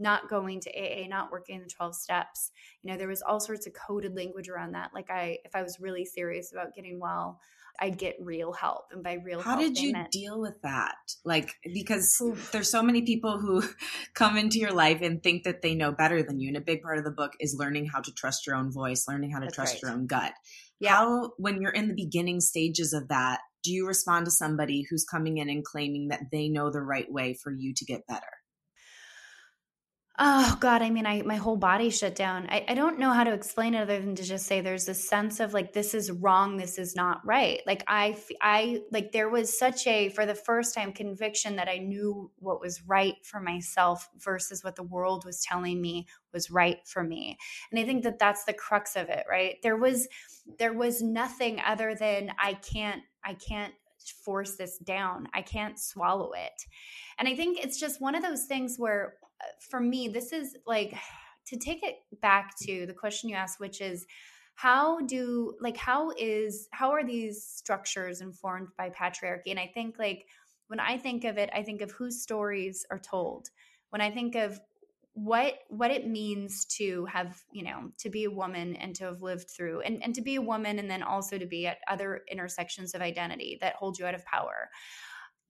not 0.00 0.28
going 0.28 0.58
to 0.62 0.70
AA, 0.76 1.06
not 1.06 1.30
working 1.30 1.60
the 1.60 1.68
12 1.68 1.94
steps, 1.94 2.50
you 2.82 2.90
know, 2.90 2.98
there 2.98 3.06
was 3.06 3.22
all 3.22 3.38
sorts 3.38 3.68
of 3.68 3.74
coded 3.74 4.16
language 4.16 4.48
around 4.48 4.72
that. 4.72 4.90
Like 4.92 5.08
I 5.08 5.38
if 5.44 5.54
I 5.54 5.62
was 5.62 5.78
really 5.78 6.04
serious 6.04 6.50
about 6.50 6.74
getting 6.74 6.98
well, 6.98 7.38
I'd 7.78 7.98
get 7.98 8.16
real 8.20 8.52
help. 8.52 8.86
And 8.92 9.02
by 9.02 9.14
real 9.24 9.40
How 9.40 9.52
help, 9.58 9.62
did 9.62 9.78
you 9.78 9.92
meant- 9.92 10.10
deal 10.10 10.40
with 10.40 10.60
that? 10.62 10.96
Like, 11.24 11.54
because 11.72 12.18
Oof. 12.20 12.50
there's 12.52 12.70
so 12.70 12.82
many 12.82 13.02
people 13.02 13.38
who 13.38 13.62
come 14.14 14.36
into 14.36 14.58
your 14.58 14.72
life 14.72 15.00
and 15.02 15.22
think 15.22 15.44
that 15.44 15.62
they 15.62 15.74
know 15.74 15.92
better 15.92 16.22
than 16.22 16.40
you. 16.40 16.48
And 16.48 16.56
a 16.56 16.60
big 16.60 16.82
part 16.82 16.98
of 16.98 17.04
the 17.04 17.10
book 17.10 17.32
is 17.40 17.56
learning 17.58 17.86
how 17.86 18.00
to 18.00 18.12
trust 18.12 18.46
your 18.46 18.56
own 18.56 18.72
voice, 18.72 19.06
learning 19.08 19.30
how 19.32 19.38
to 19.40 19.46
That's 19.46 19.54
trust 19.54 19.74
right. 19.74 19.82
your 19.82 19.92
own 19.92 20.06
gut. 20.06 20.32
Yeah. 20.80 20.96
How, 20.96 21.32
when 21.36 21.60
you're 21.60 21.72
in 21.72 21.88
the 21.88 21.94
beginning 21.94 22.40
stages 22.40 22.92
of 22.92 23.08
that, 23.08 23.40
do 23.62 23.70
you 23.72 23.86
respond 23.86 24.24
to 24.24 24.30
somebody 24.30 24.86
who's 24.88 25.04
coming 25.04 25.36
in 25.36 25.50
and 25.50 25.62
claiming 25.64 26.08
that 26.08 26.24
they 26.32 26.48
know 26.48 26.70
the 26.70 26.80
right 26.80 27.10
way 27.12 27.34
for 27.34 27.52
you 27.52 27.74
to 27.76 27.84
get 27.84 28.06
better? 28.06 28.22
Oh 30.22 30.54
God, 30.60 30.82
I 30.82 30.90
mean, 30.90 31.06
I 31.06 31.22
my 31.22 31.36
whole 31.36 31.56
body 31.56 31.88
shut 31.88 32.14
down. 32.14 32.46
I, 32.50 32.62
I 32.68 32.74
don't 32.74 32.98
know 32.98 33.10
how 33.10 33.24
to 33.24 33.32
explain 33.32 33.72
it 33.74 33.80
other 33.80 33.98
than 33.98 34.14
to 34.16 34.22
just 34.22 34.44
say 34.44 34.60
there's 34.60 34.86
a 34.86 34.92
sense 34.92 35.40
of 35.40 35.54
like 35.54 35.72
this 35.72 35.94
is 35.94 36.10
wrong, 36.10 36.58
this 36.58 36.78
is 36.78 36.94
not 36.94 37.24
right. 37.24 37.62
Like 37.66 37.82
I, 37.88 38.18
I 38.38 38.82
like 38.92 39.12
there 39.12 39.30
was 39.30 39.58
such 39.58 39.86
a 39.86 40.10
for 40.10 40.26
the 40.26 40.34
first 40.34 40.74
time 40.74 40.92
conviction 40.92 41.56
that 41.56 41.68
I 41.68 41.78
knew 41.78 42.30
what 42.36 42.60
was 42.60 42.82
right 42.86 43.14
for 43.22 43.40
myself 43.40 44.10
versus 44.18 44.62
what 44.62 44.76
the 44.76 44.82
world 44.82 45.24
was 45.24 45.40
telling 45.40 45.80
me 45.80 46.06
was 46.34 46.50
right 46.50 46.86
for 46.86 47.02
me. 47.02 47.38
And 47.70 47.80
I 47.80 47.86
think 47.86 48.02
that 48.02 48.18
that's 48.18 48.44
the 48.44 48.52
crux 48.52 48.96
of 48.96 49.08
it, 49.08 49.24
right? 49.26 49.56
There 49.62 49.78
was 49.78 50.06
there 50.58 50.74
was 50.74 51.00
nothing 51.00 51.62
other 51.64 51.94
than 51.94 52.32
I 52.38 52.54
can't 52.54 53.00
I 53.24 53.32
can't 53.32 53.72
force 54.22 54.56
this 54.56 54.76
down. 54.76 55.28
I 55.32 55.40
can't 55.40 55.78
swallow 55.78 56.32
it. 56.32 56.66
And 57.18 57.26
I 57.26 57.34
think 57.34 57.58
it's 57.58 57.80
just 57.80 58.02
one 58.02 58.14
of 58.14 58.22
those 58.22 58.44
things 58.44 58.76
where 58.76 59.14
for 59.70 59.80
me, 59.80 60.08
this 60.08 60.32
is 60.32 60.56
like 60.66 60.94
to 61.46 61.56
take 61.56 61.82
it 61.82 61.96
back 62.20 62.52
to 62.62 62.86
the 62.86 62.94
question 62.94 63.28
you 63.28 63.36
asked, 63.36 63.60
which 63.60 63.80
is 63.80 64.06
how 64.54 65.00
do 65.00 65.54
like 65.60 65.76
how 65.76 66.10
is 66.18 66.68
how 66.72 66.90
are 66.90 67.04
these 67.04 67.42
structures 67.42 68.20
informed 68.20 68.68
by 68.76 68.90
patriarchy? 68.90 69.48
And 69.50 69.58
I 69.58 69.70
think 69.72 69.98
like 69.98 70.26
when 70.68 70.80
I 70.80 70.98
think 70.98 71.24
of 71.24 71.38
it, 71.38 71.50
I 71.54 71.62
think 71.62 71.80
of 71.80 71.90
whose 71.90 72.22
stories 72.22 72.84
are 72.90 72.98
told. 72.98 73.48
When 73.88 74.00
I 74.00 74.10
think 74.10 74.36
of 74.36 74.60
what 75.14 75.54
what 75.68 75.90
it 75.90 76.06
means 76.06 76.64
to 76.66 77.04
have 77.06 77.42
you 77.52 77.64
know 77.64 77.90
to 77.98 78.08
be 78.08 78.24
a 78.24 78.30
woman 78.30 78.76
and 78.76 78.94
to 78.94 79.04
have 79.04 79.22
lived 79.22 79.50
through 79.50 79.80
and, 79.80 80.02
and 80.04 80.14
to 80.14 80.20
be 80.22 80.36
a 80.36 80.42
woman 80.42 80.78
and 80.78 80.90
then 80.90 81.02
also 81.02 81.36
to 81.36 81.46
be 81.46 81.66
at 81.66 81.78
other 81.88 82.22
intersections 82.30 82.94
of 82.94 83.02
identity 83.02 83.58
that 83.60 83.74
hold 83.74 83.98
you 83.98 84.06
out 84.06 84.14
of 84.14 84.24
power 84.24 84.70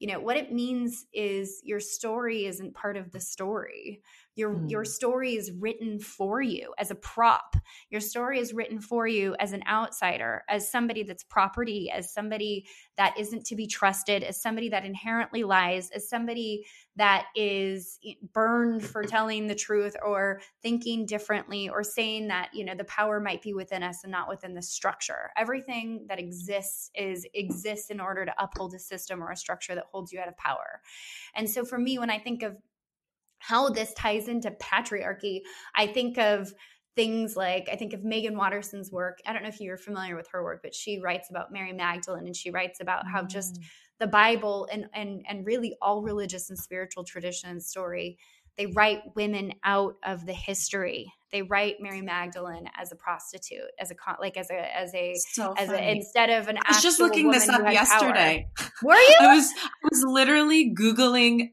you 0.01 0.09
know 0.09 0.19
what 0.19 0.37
it 0.37 0.53
means 0.53 1.07
is 1.13 1.61
your 1.63 1.79
story 1.79 2.47
isn't 2.47 2.75
part 2.75 2.97
of 2.97 3.13
the 3.13 3.21
story 3.21 4.03
your 4.35 4.55
mm. 4.55 4.71
your 4.71 4.85
story 4.85 5.35
is 5.35 5.51
written 5.51 5.99
for 5.99 6.41
you 6.41 6.73
as 6.79 6.91
a 6.91 6.95
prop. 6.95 7.57
Your 7.91 8.01
story 8.01 8.39
is 8.39 8.53
written 8.53 8.81
for 8.81 9.07
you 9.07 9.35
as 9.39 9.53
an 9.53 9.63
outsider, 9.69 10.45
as 10.49 10.71
somebody 10.71 11.03
that's 11.03 11.25
property, 11.25 11.91
as 11.91 12.13
somebody 12.13 12.67
that 12.97 13.19
isn't 13.19 13.47
to 13.47 13.57
be 13.57 13.67
trusted, 13.67 14.23
as 14.23 14.41
somebody 14.41 14.69
that 14.71 14.85
inherently 14.85 15.45
lies, 15.45 15.91
as 15.91 16.09
somebody 16.09 16.67
that 16.97 17.27
is 17.35 17.99
burned 18.33 18.85
for 18.85 19.03
telling 19.03 19.47
the 19.47 19.55
truth 19.55 19.97
or 20.05 20.41
thinking 20.63 21.07
differently 21.07 21.69
or 21.69 21.83
saying 21.83 22.29
that, 22.29 22.51
you 22.53 22.65
know, 22.65 22.75
the 22.75 22.85
power 22.85 23.21
might 23.21 23.43
be 23.43 23.55
within 23.55 23.83
us 23.83 24.05
and 24.05 24.13
not 24.13 24.29
within 24.29 24.55
the 24.55 24.63
structure. 24.63 25.31
Everything 25.37 26.07
that 26.09 26.19
exists 26.19 26.91
is 26.95 27.27
exists 27.35 27.91
in 27.91 28.01
order 28.01 28.27
to 28.27 28.35
uphold 28.39 28.75
a 28.75 28.79
system 28.79 29.23
or 29.23 29.31
a 29.31 29.37
structure 29.37 29.75
that 29.75 29.87
holds 29.93 30.13
you 30.13 30.21
out 30.21 30.29
of 30.29 30.37
power. 30.37 30.81
And 31.35 31.49
so 31.49 31.65
for 31.65 31.79
me 31.79 31.99
when 31.99 32.11
I 32.11 32.19
think 32.19 32.43
of 32.43 32.57
how 33.41 33.69
this 33.69 33.93
ties 33.95 34.29
into 34.29 34.51
patriarchy, 34.53 35.41
I 35.75 35.87
think 35.87 36.19
of 36.19 36.53
things 36.97 37.37
like 37.37 37.69
I 37.71 37.77
think 37.77 37.93
of 37.93 38.05
Meggan 38.05 38.37
Watterson's 38.37 38.91
work. 38.91 39.19
I 39.27 39.33
don't 39.33 39.43
know 39.43 39.49
if 39.49 39.61
you're 39.61 39.77
familiar 39.77 40.17
with 40.17 40.29
her 40.33 40.45
work, 40.45 40.61
but 40.63 40.75
she 40.75 41.01
writes 41.01 41.29
about 41.31 41.53
Mary 41.53 41.73
Magdalene 41.73 42.27
and 42.27 42.37
she 42.37 42.51
writes 42.51 42.81
about 42.81 43.07
how 43.07 43.25
just 43.25 43.57
mm. 43.57 43.65
the 43.99 44.07
Bible 44.07 44.69
and 44.73 44.87
and 44.95 45.25
and 45.29 45.47
really 45.47 45.77
all 45.83 46.03
religious 46.03 46.51
and 46.51 46.59
spiritual 46.59 47.05
tradition 47.05 47.51
and 47.51 47.63
story 47.63 48.19
they 48.61 48.67
write 48.67 49.01
women 49.17 49.55
out 49.65 49.95
of 50.05 50.27
the 50.27 50.35
history. 50.35 51.13
They 51.33 51.41
write 51.41 51.77
Mary 51.81 52.03
Magdalene 52.03 52.69
as 52.77 52.93
a 52.93 52.97
prostitute, 52.97 53.71
as 53.79 53.91
a 53.91 53.95
like 54.21 54.37
as 54.37 54.51
a 54.51 54.77
as 54.77 54.95
a 54.95 55.15
so 55.15 55.55
as 55.57 55.71
a, 55.71 55.91
instead 55.91 56.29
of 56.29 56.49
an. 56.49 56.59
I 56.59 56.73
was 56.73 56.83
just 56.83 57.01
looking 57.01 57.31
this 57.31 57.49
up 57.49 57.63
yesterday. 57.73 58.49
Power. 58.55 58.71
Were 58.83 58.95
you? 58.95 59.17
I 59.21 59.35
was 59.35 59.51
I 59.57 59.89
was 59.91 60.05
literally 60.05 60.75
googling 60.75 61.53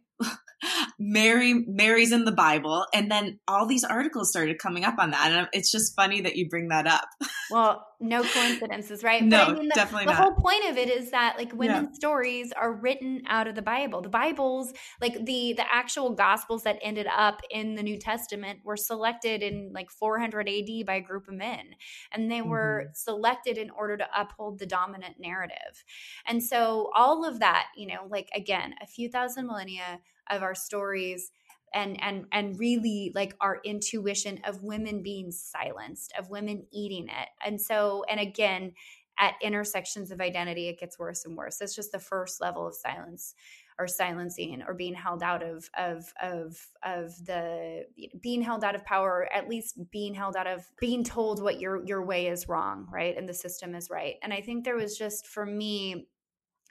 Mary 0.99 1.53
Mary's 1.67 2.11
in 2.11 2.25
the 2.25 2.31
Bible, 2.31 2.85
and 2.93 3.11
then 3.11 3.39
all 3.47 3.65
these 3.67 3.83
articles 3.83 4.29
started 4.29 4.57
coming 4.57 4.83
up 4.83 4.95
on 4.97 5.11
that, 5.11 5.31
and 5.31 5.47
it's 5.53 5.71
just 5.71 5.95
funny 5.95 6.21
that 6.21 6.35
you 6.35 6.49
bring 6.49 6.69
that 6.69 6.87
up. 6.87 7.07
well, 7.51 7.85
no 7.99 8.23
coincidences, 8.23 9.03
right? 9.03 9.23
No, 9.23 9.43
I 9.43 9.53
mean, 9.53 9.69
the, 9.69 9.75
definitely 9.75 10.05
the 10.05 10.13
not. 10.13 10.21
whole 10.21 10.35
point 10.35 10.65
of 10.69 10.77
it 10.77 10.89
is 10.89 11.11
that 11.11 11.35
like 11.37 11.53
women's 11.53 11.89
yeah. 11.91 11.95
stories 11.95 12.51
are 12.53 12.73
written 12.73 13.21
out 13.27 13.47
of 13.47 13.55
the 13.55 13.61
Bible. 13.61 14.01
The 14.01 14.09
Bibles, 14.09 14.73
like 14.99 15.13
the 15.25 15.53
the 15.53 15.65
actual 15.71 16.11
Gospels 16.11 16.63
that 16.63 16.79
ended 16.81 17.07
up 17.15 17.41
in 17.51 17.75
the 17.75 17.83
New 17.83 17.99
Testament, 17.99 18.59
were 18.63 18.77
selected 18.77 19.43
in 19.43 19.71
like 19.73 19.91
400 19.91 20.49
AD 20.49 20.85
by 20.85 20.95
a 20.95 21.01
group 21.01 21.27
of 21.27 21.35
men, 21.35 21.75
and 22.11 22.31
they 22.31 22.41
were 22.41 22.83
mm-hmm. 22.85 22.91
selected 22.93 23.57
in 23.57 23.69
order 23.69 23.97
to 23.97 24.07
uphold 24.15 24.59
the 24.59 24.65
dominant 24.65 25.15
narrative. 25.19 25.83
And 26.25 26.43
so 26.43 26.91
all 26.95 27.25
of 27.25 27.39
that, 27.39 27.67
you 27.75 27.87
know, 27.87 28.07
like 28.09 28.29
again, 28.33 28.73
a 28.81 28.87
few 28.87 29.09
thousand 29.09 29.45
millennia 29.45 29.99
of 30.29 30.43
our 30.43 30.55
stories 30.55 31.31
and 31.73 32.01
and 32.01 32.25
and 32.31 32.59
really 32.59 33.11
like 33.13 33.35
our 33.41 33.59
intuition 33.63 34.39
of 34.45 34.63
women 34.63 35.03
being 35.03 35.31
silenced 35.31 36.13
of 36.17 36.29
women 36.29 36.65
eating 36.71 37.07
it. 37.07 37.29
And 37.45 37.59
so 37.59 38.03
and 38.09 38.19
again 38.19 38.73
at 39.19 39.33
intersections 39.41 40.11
of 40.11 40.21
identity 40.21 40.69
it 40.69 40.79
gets 40.79 40.99
worse 40.99 41.25
and 41.25 41.35
worse. 41.35 41.57
That's 41.57 41.75
just 41.75 41.91
the 41.91 41.99
first 41.99 42.39
level 42.41 42.67
of 42.67 42.75
silence 42.75 43.35
or 43.79 43.87
silencing 43.87 44.63
or 44.67 44.73
being 44.73 44.95
held 44.95 45.21
out 45.21 45.43
of 45.43 45.69
of 45.77 46.11
of 46.21 46.57
of 46.83 47.13
the 47.25 47.83
being 48.21 48.41
held 48.41 48.63
out 48.63 48.75
of 48.75 48.83
power 48.85 49.27
at 49.33 49.47
least 49.47 49.79
being 49.91 50.13
held 50.13 50.35
out 50.35 50.47
of 50.47 50.65
being 50.79 51.03
told 51.03 51.41
what 51.41 51.59
your 51.59 51.85
your 51.85 52.05
way 52.05 52.27
is 52.27 52.47
wrong 52.47 52.87
right? 52.91 53.17
And 53.17 53.27
the 53.27 53.33
system 53.33 53.75
is 53.75 53.89
right. 53.89 54.15
And 54.23 54.33
i 54.33 54.41
think 54.41 54.63
there 54.63 54.75
was 54.75 54.97
just 54.97 55.27
for 55.27 55.45
me 55.45 56.07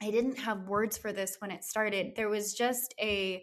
I 0.02 0.10
didn't 0.10 0.38
have 0.40 0.68
words 0.68 0.98
for 0.98 1.12
this 1.12 1.36
when 1.38 1.50
it 1.50 1.64
started. 1.64 2.14
There 2.16 2.28
was 2.28 2.52
just 2.52 2.94
a, 3.00 3.42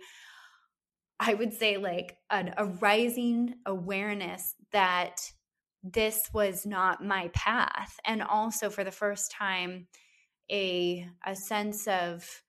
I 1.19 1.33
would 1.33 1.53
say, 1.53 1.77
like 1.77 2.17
an, 2.29 2.53
a 2.57 2.65
rising 2.65 3.55
awareness 3.65 4.55
that 4.71 5.17
this 5.83 6.29
was 6.33 6.65
not 6.65 7.03
my 7.03 7.29
path. 7.33 7.99
And 8.05 8.21
also 8.21 8.69
for 8.69 8.83
the 8.83 8.91
first 8.91 9.31
time, 9.31 9.87
a, 10.51 11.07
a 11.25 11.35
sense 11.35 11.87
of, 11.87 12.43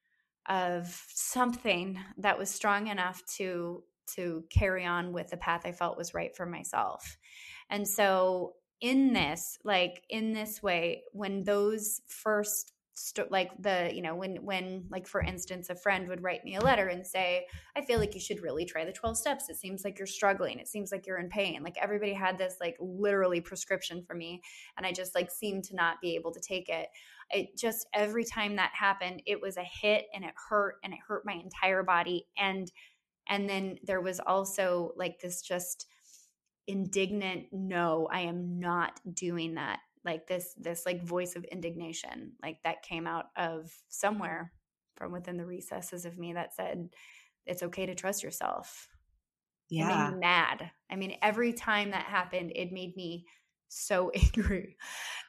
of 0.47 1.03
something 1.09 1.99
that 2.19 2.39
was 2.39 2.51
strong 2.51 2.89
enough 2.89 3.23
to 3.37 3.83
to 4.07 4.45
carry 4.51 4.85
on 4.85 5.15
with 5.15 5.31
the 5.31 5.37
path 5.39 5.63
I 5.65 5.73
felt 5.73 5.97
was 5.97 6.13
right 6.13 6.37
for 6.37 6.45
myself. 6.45 7.17
And 7.71 7.89
so 7.89 8.53
in 8.81 9.15
this 9.15 9.57
like 9.65 10.05
in 10.11 10.35
this 10.35 10.63
way 10.63 11.05
when 11.13 11.45
those 11.45 12.03
first 12.07 12.74
st- 12.95 13.31
like 13.31 13.51
the 13.61 13.91
you 13.93 14.01
know 14.01 14.15
when 14.15 14.37
when 14.37 14.85
like 14.89 15.07
for 15.07 15.21
instance 15.21 15.69
a 15.69 15.75
friend 15.75 16.09
would 16.09 16.23
write 16.23 16.45
me 16.45 16.55
a 16.55 16.61
letter 16.61 16.87
and 16.89 17.05
say 17.05 17.45
i 17.77 17.83
feel 17.83 17.99
like 17.99 18.15
you 18.15 18.21
should 18.21 18.41
really 18.41 18.65
try 18.65 18.85
the 18.85 18.93
12 18.93 19.17
steps. 19.17 19.49
It 19.49 19.57
seems 19.57 19.85
like 19.85 19.99
you're 19.99 20.07
struggling. 20.07 20.59
It 20.59 20.69
seems 20.69 20.93
like 20.93 21.07
you're 21.07 21.19
in 21.19 21.29
pain. 21.29 21.63
Like 21.63 21.77
everybody 21.81 22.13
had 22.13 22.39
this 22.39 22.57
like 22.61 22.77
literally 22.81 23.41
prescription 23.41 24.03
for 24.07 24.15
me 24.15 24.41
and 24.77 24.87
i 24.87 24.93
just 24.93 25.15
like 25.15 25.31
seemed 25.31 25.65
to 25.65 25.75
not 25.77 26.01
be 26.01 26.15
able 26.15 26.33
to 26.33 26.41
take 26.41 26.69
it. 26.69 26.89
It 27.31 27.57
just 27.59 27.87
every 27.93 28.25
time 28.25 28.57
that 28.57 28.71
happened 28.75 29.23
it 29.27 29.41
was 29.41 29.57
a 29.57 29.65
hit 29.65 30.07
and 30.15 30.25
it 30.25 30.35
hurt 30.49 30.77
and 30.85 30.93
it 30.93 31.01
hurt 31.07 31.27
my 31.27 31.35
entire 31.35 31.83
body 31.83 32.27
and 32.39 32.71
and 33.29 33.49
then 33.49 33.79
there 33.85 34.01
was 34.01 34.21
also 34.21 34.93
like 34.97 35.19
this 35.21 35.43
just 35.43 35.87
indignant 36.67 37.47
no 37.53 38.09
i 38.11 38.21
am 38.21 38.59
not 38.59 39.01
doing 39.13 39.55
that 39.55 39.81
like 40.05 40.27
this 40.27 40.55
this 40.59 40.85
like 40.87 41.03
voice 41.03 41.37
of 41.37 41.45
indignation 41.45 42.33
like 42.43 42.59
that 42.65 42.83
came 42.83 43.07
out 43.07 43.27
of 43.37 43.73
somewhere 43.89 44.53
from 44.97 45.13
within 45.13 45.37
the 45.37 45.47
recesses 45.47 46.05
of 46.05 46.19
me 46.19 46.35
that 46.35 46.55
said 46.55 46.89
it's 47.47 47.63
okay 47.63 47.87
to 47.87 47.95
trust 47.95 48.23
yourself. 48.23 48.89
Yeah 49.71 49.87
it 49.87 50.11
made 50.11 50.15
me 50.15 50.21
mad. 50.21 50.71
I 50.91 50.97
mean 50.97 51.17
every 51.23 51.53
time 51.53 51.91
that 51.91 52.05
happened 52.05 52.53
it 52.55 52.73
made 52.73 52.97
me 52.97 53.27
so 53.69 54.11
angry 54.15 54.77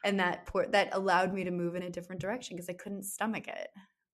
and 0.04 0.20
that 0.20 0.46
poor, 0.46 0.66
that 0.68 0.90
allowed 0.92 1.32
me 1.32 1.44
to 1.44 1.50
move 1.50 1.74
in 1.74 1.82
a 1.82 1.90
different 1.90 2.20
direction 2.20 2.56
because 2.56 2.68
i 2.68 2.74
couldn't 2.74 3.04
stomach 3.04 3.48
it. 3.48 3.68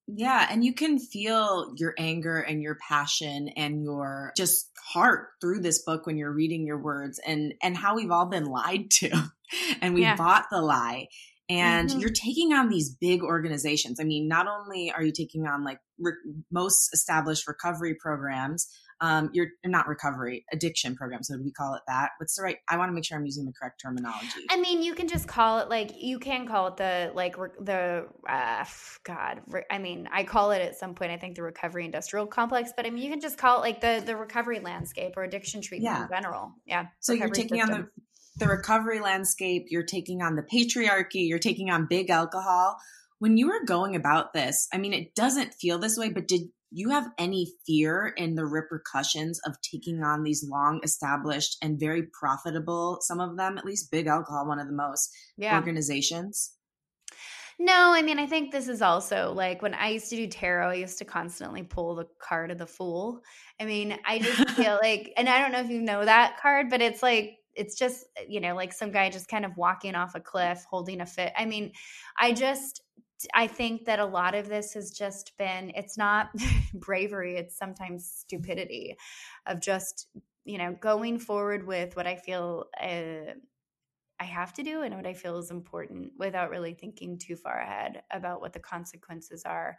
Yeah, 0.08 0.46
and 0.50 0.64
you 0.64 0.74
can 0.74 0.98
feel 0.98 1.72
your 1.76 1.94
anger 1.96 2.38
and 2.38 2.60
your 2.60 2.76
passion 2.76 3.48
and 3.56 3.82
your 3.82 4.32
just 4.36 4.68
heart 4.92 5.28
through 5.40 5.60
this 5.60 5.82
book 5.82 6.06
when 6.06 6.16
you're 6.16 6.32
reading 6.32 6.66
your 6.66 6.82
words 6.82 7.20
and 7.24 7.54
and 7.62 7.76
how 7.76 7.94
we've 7.94 8.10
all 8.10 8.26
been 8.26 8.46
lied 8.46 8.90
to 8.98 9.10
and 9.80 9.94
we 9.94 10.02
yeah. 10.02 10.16
bought 10.16 10.46
the 10.50 10.60
lie 10.60 11.08
and 11.48 11.90
mm-hmm. 11.90 11.98
you're 11.98 12.10
taking 12.10 12.52
on 12.52 12.68
these 12.68 12.88
big 12.88 13.22
organizations. 13.22 13.98
I 14.00 14.04
mean, 14.04 14.28
not 14.28 14.46
only 14.46 14.90
are 14.90 15.02
you 15.02 15.12
taking 15.12 15.46
on 15.46 15.64
like 15.64 15.78
re- 15.98 16.12
most 16.50 16.90
established 16.94 17.46
recovery 17.46 17.94
programs, 17.94 18.68
um, 19.02 19.30
you're 19.32 19.48
not 19.64 19.88
recovery 19.88 20.44
addiction 20.52 20.94
program. 20.94 21.24
So 21.24 21.36
do 21.36 21.42
we 21.42 21.50
call 21.50 21.74
it 21.74 21.82
that? 21.88 22.10
What's 22.18 22.36
the 22.36 22.42
right? 22.44 22.56
I 22.70 22.78
want 22.78 22.88
to 22.90 22.94
make 22.94 23.04
sure 23.04 23.18
I'm 23.18 23.26
using 23.26 23.44
the 23.44 23.52
correct 23.52 23.82
terminology. 23.82 24.46
I 24.48 24.60
mean, 24.60 24.80
you 24.80 24.94
can 24.94 25.08
just 25.08 25.26
call 25.26 25.58
it 25.58 25.68
like 25.68 25.90
you 26.00 26.20
can 26.20 26.46
call 26.46 26.68
it 26.68 26.76
the 26.76 27.10
like 27.12 27.36
re- 27.36 27.50
the 27.60 28.06
uh, 28.28 28.64
God. 29.02 29.40
Re- 29.48 29.64
I 29.68 29.78
mean, 29.78 30.08
I 30.12 30.22
call 30.22 30.52
it 30.52 30.62
at 30.62 30.78
some 30.78 30.94
point. 30.94 31.10
I 31.10 31.18
think 31.18 31.34
the 31.34 31.42
recovery 31.42 31.84
industrial 31.84 32.28
complex, 32.28 32.72
but 32.76 32.86
I 32.86 32.90
mean, 32.90 33.02
you 33.02 33.10
can 33.10 33.20
just 33.20 33.36
call 33.36 33.58
it 33.58 33.60
like 33.62 33.80
the 33.80 34.02
the 34.06 34.16
recovery 34.16 34.60
landscape 34.60 35.16
or 35.16 35.24
addiction 35.24 35.60
treatment 35.60 35.96
yeah. 35.96 36.04
in 36.04 36.08
general. 36.08 36.52
Yeah. 36.64 36.86
So 37.00 37.12
you're 37.12 37.28
taking 37.28 37.58
system. 37.58 37.74
on 37.74 37.80
the 37.82 38.02
the 38.36 38.46
recovery 38.46 39.00
landscape. 39.00 39.66
You're 39.68 39.82
taking 39.82 40.22
on 40.22 40.36
the 40.36 40.42
patriarchy. 40.42 41.28
You're 41.28 41.38
taking 41.38 41.70
on 41.70 41.86
big 41.86 42.10
alcohol. 42.10 42.76
When 43.18 43.36
you 43.36 43.48
were 43.48 43.64
going 43.64 43.94
about 43.94 44.32
this, 44.32 44.68
I 44.72 44.78
mean, 44.78 44.92
it 44.92 45.14
doesn't 45.14 45.54
feel 45.54 45.78
this 45.78 45.96
way, 45.96 46.10
but 46.10 46.26
did 46.26 46.42
you 46.72 46.88
have 46.88 47.10
any 47.18 47.52
fear 47.66 48.12
in 48.16 48.34
the 48.34 48.46
repercussions 48.46 49.38
of 49.46 49.60
taking 49.60 50.02
on 50.02 50.22
these 50.22 50.44
long 50.48 50.80
established 50.82 51.58
and 51.62 51.78
very 51.78 52.04
profitable, 52.18 52.98
some 53.02 53.20
of 53.20 53.36
them 53.36 53.58
at 53.58 53.64
least 53.64 53.90
big 53.90 54.06
alcohol, 54.06 54.48
one 54.48 54.58
of 54.58 54.66
the 54.66 54.72
most 54.72 55.14
yeah. 55.36 55.54
organizations? 55.54 56.54
No, 57.58 57.92
I 57.92 58.02
mean, 58.02 58.18
I 58.18 58.26
think 58.26 58.50
this 58.50 58.66
is 58.66 58.80
also 58.80 59.32
like 59.32 59.60
when 59.60 59.74
I 59.74 59.90
used 59.90 60.10
to 60.10 60.16
do 60.16 60.26
tarot, 60.26 60.70
I 60.70 60.74
used 60.74 60.98
to 60.98 61.04
constantly 61.04 61.62
pull 61.62 61.94
the 61.94 62.08
card 62.20 62.50
of 62.50 62.58
the 62.58 62.66
fool. 62.66 63.20
I 63.60 63.66
mean, 63.66 63.96
I 64.04 64.18
just 64.18 64.50
feel 64.56 64.78
like, 64.82 65.12
and 65.16 65.28
I 65.28 65.40
don't 65.40 65.52
know 65.52 65.60
if 65.60 65.70
you 65.70 65.82
know 65.82 66.04
that 66.04 66.40
card, 66.40 66.70
but 66.70 66.80
it's 66.80 67.02
like, 67.02 67.36
it's 67.54 67.78
just, 67.78 68.06
you 68.28 68.40
know, 68.40 68.54
like 68.54 68.72
some 68.72 68.90
guy 68.90 69.10
just 69.10 69.28
kind 69.28 69.44
of 69.44 69.56
walking 69.56 69.94
off 69.94 70.14
a 70.14 70.20
cliff 70.20 70.64
holding 70.68 71.00
a 71.00 71.06
fit. 71.06 71.32
I 71.36 71.44
mean, 71.44 71.72
I 72.18 72.32
just, 72.32 72.82
I 73.34 73.46
think 73.46 73.84
that 73.84 73.98
a 73.98 74.06
lot 74.06 74.34
of 74.34 74.48
this 74.48 74.74
has 74.74 74.90
just 74.90 75.36
been 75.38 75.72
it's 75.74 75.96
not 75.96 76.30
bravery, 76.74 77.36
it's 77.36 77.56
sometimes 77.56 78.08
stupidity 78.08 78.96
of 79.46 79.60
just, 79.60 80.08
you 80.44 80.58
know, 80.58 80.76
going 80.80 81.18
forward 81.18 81.66
with 81.66 81.94
what 81.96 82.06
I 82.06 82.16
feel 82.16 82.66
uh, 82.80 83.34
I 84.22 84.24
have 84.24 84.52
to 84.54 84.62
do 84.62 84.82
and 84.82 84.94
what 84.94 85.06
I 85.06 85.14
feel 85.14 85.36
is 85.38 85.50
important 85.50 86.12
without 86.16 86.50
really 86.50 86.74
thinking 86.74 87.18
too 87.18 87.34
far 87.34 87.58
ahead 87.58 88.02
about 88.12 88.40
what 88.40 88.52
the 88.52 88.60
consequences 88.60 89.42
are. 89.44 89.76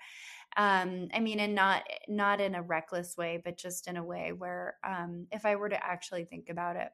Um, 0.57 1.07
I 1.13 1.21
mean, 1.21 1.39
and 1.39 1.55
not 1.55 1.84
not 2.09 2.41
in 2.41 2.55
a 2.55 2.61
reckless 2.61 3.15
way, 3.17 3.41
but 3.43 3.57
just 3.57 3.88
in 3.88 3.95
a 3.95 4.03
way 4.03 4.34
where 4.34 4.76
um, 4.86 5.28
if 5.32 5.45
I 5.45 5.55
were 5.55 5.69
to 5.69 5.82
actually 5.82 6.26
think 6.26 6.49
about 6.49 6.76
it, 6.76 6.89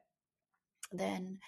then 0.92 1.38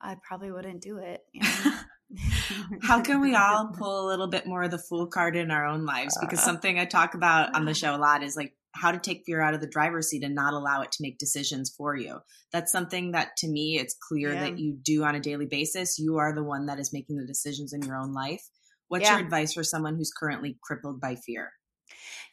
I 0.00 0.16
probably 0.26 0.50
wouldn't 0.50 0.82
do 0.82 0.98
it. 0.98 1.20
You 1.32 1.42
know? 1.42 1.78
How 2.82 3.00
can 3.00 3.20
we 3.20 3.34
all 3.34 3.68
pull 3.78 4.06
a 4.06 4.08
little 4.08 4.28
bit 4.28 4.46
more 4.46 4.62
of 4.62 4.70
the 4.70 4.78
fool 4.78 5.06
card 5.06 5.36
in 5.36 5.50
our 5.50 5.66
own 5.66 5.84
lives? 5.84 6.16
Because 6.20 6.40
uh. 6.40 6.42
something 6.42 6.78
I 6.78 6.84
talk 6.84 7.14
about 7.14 7.54
on 7.54 7.64
the 7.64 7.74
show 7.74 7.94
a 7.94 7.98
lot 7.98 8.22
is 8.22 8.36
like 8.36 8.54
how 8.74 8.90
to 8.90 8.98
take 8.98 9.22
fear 9.24 9.40
out 9.40 9.54
of 9.54 9.60
the 9.60 9.66
driver's 9.66 10.08
seat 10.08 10.24
and 10.24 10.34
not 10.34 10.54
allow 10.54 10.82
it 10.82 10.92
to 10.92 11.02
make 11.02 11.18
decisions 11.18 11.72
for 11.76 11.94
you. 11.94 12.18
That's 12.52 12.72
something 12.72 13.12
that 13.12 13.36
to 13.38 13.48
me, 13.48 13.78
it's 13.78 13.96
clear 14.08 14.32
yeah. 14.32 14.40
that 14.40 14.58
you 14.58 14.76
do 14.82 15.04
on 15.04 15.14
a 15.14 15.20
daily 15.20 15.46
basis. 15.46 15.98
You 15.98 16.16
are 16.16 16.34
the 16.34 16.44
one 16.44 16.66
that 16.66 16.78
is 16.78 16.92
making 16.92 17.16
the 17.16 17.26
decisions 17.26 17.72
in 17.72 17.82
your 17.82 17.96
own 17.96 18.12
life. 18.12 18.42
What's 18.88 19.04
yeah. 19.04 19.16
your 19.16 19.24
advice 19.24 19.54
for 19.54 19.62
someone 19.62 19.96
who's 19.96 20.12
currently 20.12 20.58
crippled 20.62 21.00
by 21.00 21.16
fear? 21.16 21.52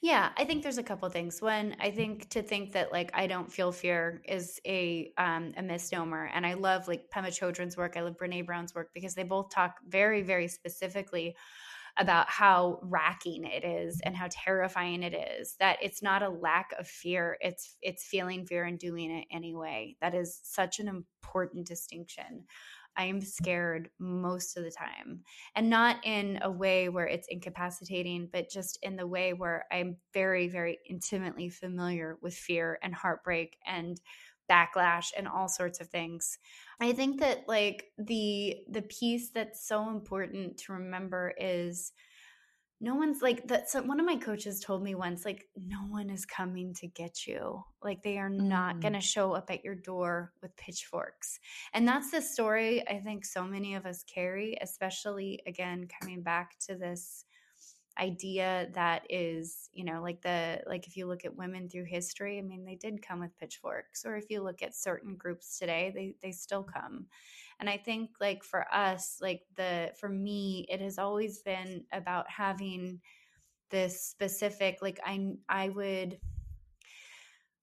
Yeah, 0.02 0.32
I 0.38 0.46
think 0.46 0.64
there's 0.64 0.78
a 0.78 0.84
couple 0.84 1.10
things. 1.10 1.42
One, 1.42 1.76
I 1.80 1.92
think 1.92 2.30
to 2.30 2.42
think 2.42 2.72
that 2.74 2.92
like 2.92 3.12
I 3.14 3.28
don't 3.28 3.52
feel 3.52 3.72
fear 3.72 4.22
is 4.28 4.60
a 4.66 5.12
um, 5.18 5.54
a 5.58 5.62
misnomer, 5.62 6.26
and 6.34 6.46
I 6.46 6.54
love 6.54 6.88
like 6.88 7.10
Pema 7.14 7.28
Chodron's 7.28 7.78
work. 7.78 7.96
I 7.98 8.02
love 8.02 8.18
Brene 8.18 8.46
Brown's 8.46 8.74
work 8.76 8.92
because 8.94 9.16
they 9.16 9.24
both 9.24 9.50
talk 9.52 9.76
very, 9.88 10.22
very 10.22 10.48
specifically 10.48 11.36
about 11.98 12.30
how 12.30 12.80
racking 12.84 13.46
it 13.46 13.66
is 13.66 14.02
and 14.06 14.16
how 14.16 14.28
terrifying 14.32 15.04
it 15.04 15.14
is 15.14 15.56
that 15.60 15.78
it's 15.82 16.02
not 16.02 16.24
a 16.24 16.30
lack 16.30 16.72
of 16.80 16.88
fear 16.88 17.38
it's 17.42 17.78
it's 17.82 18.06
feeling 18.06 18.46
fear 18.46 18.64
and 18.66 18.80
doing 18.80 19.12
it 19.12 19.26
anyway 19.32 19.96
that 20.02 20.16
is 20.16 20.40
such 20.44 20.80
an 20.80 20.88
important 20.88 21.68
distinction 21.68 22.46
I 22.98 23.06
am 23.06 23.22
scared 23.22 23.90
most 24.00 24.58
of 24.58 24.64
the 24.64 24.72
time. 24.72 25.24
And 25.56 25.70
not 25.70 25.98
in 26.04 26.40
a 26.42 26.52
way 26.52 26.90
where 26.90 27.08
it's 27.08 27.28
incapacitating, 27.30 28.30
but 28.32 28.50
just 28.50 28.78
in 28.82 28.96
the 28.96 29.08
way 29.08 29.34
where 29.34 29.66
I'm 29.72 29.98
very, 30.14 30.48
very 30.48 30.80
intimately 30.90 31.50
familiar 31.50 32.18
with 32.22 32.36
fear 32.36 32.80
and 32.84 32.94
heartbreak 32.94 33.58
and 33.66 34.00
backlash 34.50 35.12
and 35.18 35.28
all 35.28 35.48
sorts 35.48 35.80
of 35.80 35.90
things. 35.90 36.40
I 36.80 36.92
think 36.94 37.20
that 37.20 37.48
like 37.48 37.92
the 37.98 38.58
the 38.70 38.82
piece 38.82 39.30
that's 39.30 39.66
so 39.68 39.90
important 39.90 40.58
to 40.60 40.74
remember 40.74 41.34
is 41.38 41.92
no 42.82 42.96
one's 42.96 43.22
like 43.22 43.48
that 43.48 43.70
so 43.70 43.82
one 43.82 44.00
of 44.00 44.06
my 44.06 44.16
coaches 44.16 44.60
told 44.60 44.82
me 44.82 44.96
once 44.96 45.26
like 45.26 45.48
no 45.58 45.80
one 45.90 46.10
is 46.10 46.26
coming 46.26 46.74
to 46.76 46.88
get 46.88 47.28
you. 47.28 47.64
Like 47.84 48.02
they 48.04 48.18
are 48.18 48.30
not 48.30 48.78
mm. 48.78 48.82
going 48.82 48.94
to 48.94 49.02
show 49.02 49.34
up 49.34 49.50
at 49.50 49.64
your 49.64 49.76
door 49.76 50.32
with 50.42 50.56
pitchforks. 50.56 51.40
And 51.74 51.88
that's 51.88 52.12
the 52.12 52.22
story 52.22 52.88
i 52.88 53.00
think 53.00 53.26
so 53.26 53.44
many 53.44 53.76
of 53.76 53.86
us 53.86 54.04
carry 54.04 54.58
especially 54.62 55.40
again 55.46 55.88
coming 56.00 56.22
back 56.22 56.58
to 56.60 56.76
this 56.76 57.26
idea 58.00 58.70
that 58.74 59.04
is 59.10 59.70
you 59.74 59.84
know 59.84 60.02
like 60.02 60.22
the 60.22 60.62
like 60.68 60.88
if 60.88 60.96
you 60.96 61.06
look 61.06 61.26
at 61.26 61.36
women 61.36 61.68
through 61.70 61.84
history 61.84 62.38
i 62.38 62.42
mean 62.42 62.64
they 62.64 62.76
did 62.76 63.06
come 63.06 63.20
with 63.20 63.38
pitchforks 63.38 64.06
or 64.06 64.16
if 64.16 64.30
you 64.30 64.42
look 64.42 64.62
at 64.62 64.76
certain 64.76 65.16
groups 65.16 65.60
today 65.60 65.92
they 65.94 66.16
they 66.22 66.32
still 66.32 66.64
come 66.64 67.06
and 67.60 67.70
i 67.70 67.78
think 67.78 68.12
like 68.20 68.44
for 68.44 68.66
us 68.74 69.18
like 69.22 69.42
the 69.56 69.92
for 70.00 70.10
me 70.10 70.66
it 70.70 70.82
has 70.82 70.98
always 70.98 71.40
been 71.40 71.84
about 71.92 72.30
having 72.30 73.00
this 73.70 74.02
specific 74.02 74.78
like 74.82 75.00
i 75.06 75.34
i 75.48 75.70
would 75.70 76.18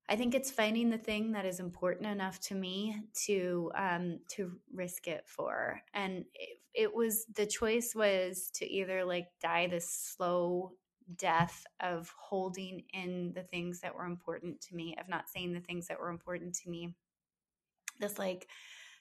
I 0.08 0.16
think 0.16 0.34
it's 0.34 0.50
finding 0.50 0.90
the 0.90 0.98
thing 0.98 1.32
that 1.32 1.44
is 1.44 1.58
important 1.58 2.06
enough 2.06 2.38
to 2.42 2.54
me 2.54 2.96
to 3.24 3.72
um, 3.74 4.20
to 4.28 4.52
risk 4.72 5.08
it 5.08 5.24
for, 5.26 5.80
and 5.94 6.24
it, 6.34 6.58
it 6.74 6.94
was 6.94 7.26
the 7.34 7.46
choice 7.46 7.92
was 7.94 8.50
to 8.54 8.66
either 8.70 9.04
like 9.04 9.26
die 9.42 9.66
this 9.66 9.90
slow 9.90 10.72
death 11.16 11.64
of 11.80 12.12
holding 12.18 12.84
in 12.92 13.32
the 13.34 13.42
things 13.42 13.80
that 13.80 13.94
were 13.94 14.04
important 14.04 14.60
to 14.60 14.76
me, 14.76 14.96
of 15.00 15.08
not 15.08 15.28
saying 15.28 15.52
the 15.52 15.60
things 15.60 15.88
that 15.88 15.98
were 15.98 16.10
important 16.10 16.54
to 16.54 16.70
me. 16.70 16.94
This 17.98 18.18
like 18.18 18.46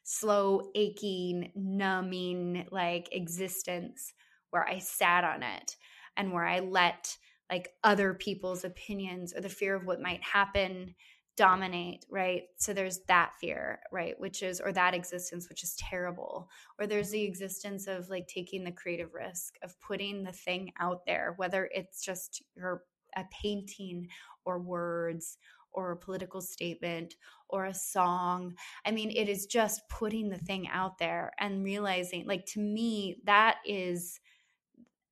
slow, 0.05 0.71
aching, 0.75 1.51
numbing 1.55 2.67
like 2.71 3.09
existence 3.11 4.13
where 4.51 4.67
I 4.67 4.77
sat 4.77 5.23
on 5.23 5.43
it 5.43 5.75
and 6.15 6.31
where 6.31 6.45
I 6.45 6.59
let 6.59 7.17
like 7.51 7.69
other 7.83 8.13
people's 8.13 8.63
opinions 8.63 9.33
or 9.35 9.41
the 9.41 9.49
fear 9.49 9.75
of 9.75 9.85
what 9.85 10.01
might 10.01 10.23
happen 10.23 10.95
dominate, 11.37 12.05
right? 12.09 12.43
So 12.57 12.71
there's 12.71 12.99
that 13.07 13.33
fear, 13.41 13.81
right? 13.91 14.17
Which 14.19 14.41
is, 14.41 14.61
or 14.61 14.71
that 14.71 14.93
existence, 14.93 15.49
which 15.49 15.63
is 15.63 15.75
terrible. 15.75 16.49
Or 16.79 16.87
there's 16.87 17.09
the 17.09 17.23
existence 17.23 17.87
of 17.87 18.09
like 18.09 18.27
taking 18.27 18.63
the 18.63 18.71
creative 18.71 19.13
risk 19.13 19.55
of 19.61 19.79
putting 19.81 20.23
the 20.23 20.31
thing 20.31 20.71
out 20.79 21.05
there, 21.05 21.33
whether 21.37 21.69
it's 21.73 22.01
just 22.03 22.41
your 22.55 22.83
a 23.17 23.25
painting 23.31 24.07
or 24.45 24.59
words 24.59 25.37
or 25.71 25.91
a 25.91 25.97
political 25.97 26.41
statement 26.41 27.15
or 27.55 27.65
a 27.65 27.73
song. 27.73 28.55
I 28.85 28.91
mean, 28.91 29.11
it 29.11 29.29
is 29.29 29.45
just 29.45 29.87
putting 29.89 30.29
the 30.29 30.37
thing 30.37 30.67
out 30.67 30.97
there 30.97 31.31
and 31.39 31.63
realizing, 31.63 32.25
like, 32.27 32.45
to 32.47 32.59
me, 32.59 33.17
that 33.23 33.57
is 33.65 34.19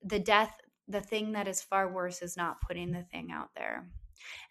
the 0.03 0.19
death. 0.19 0.55
The 0.89 1.01
thing 1.01 1.31
that 1.31 1.47
is 1.47 1.61
far 1.61 1.91
worse 1.91 2.21
is 2.21 2.35
not 2.35 2.61
putting 2.61 2.91
the 2.91 3.03
thing 3.03 3.31
out 3.31 3.49
there. 3.55 3.87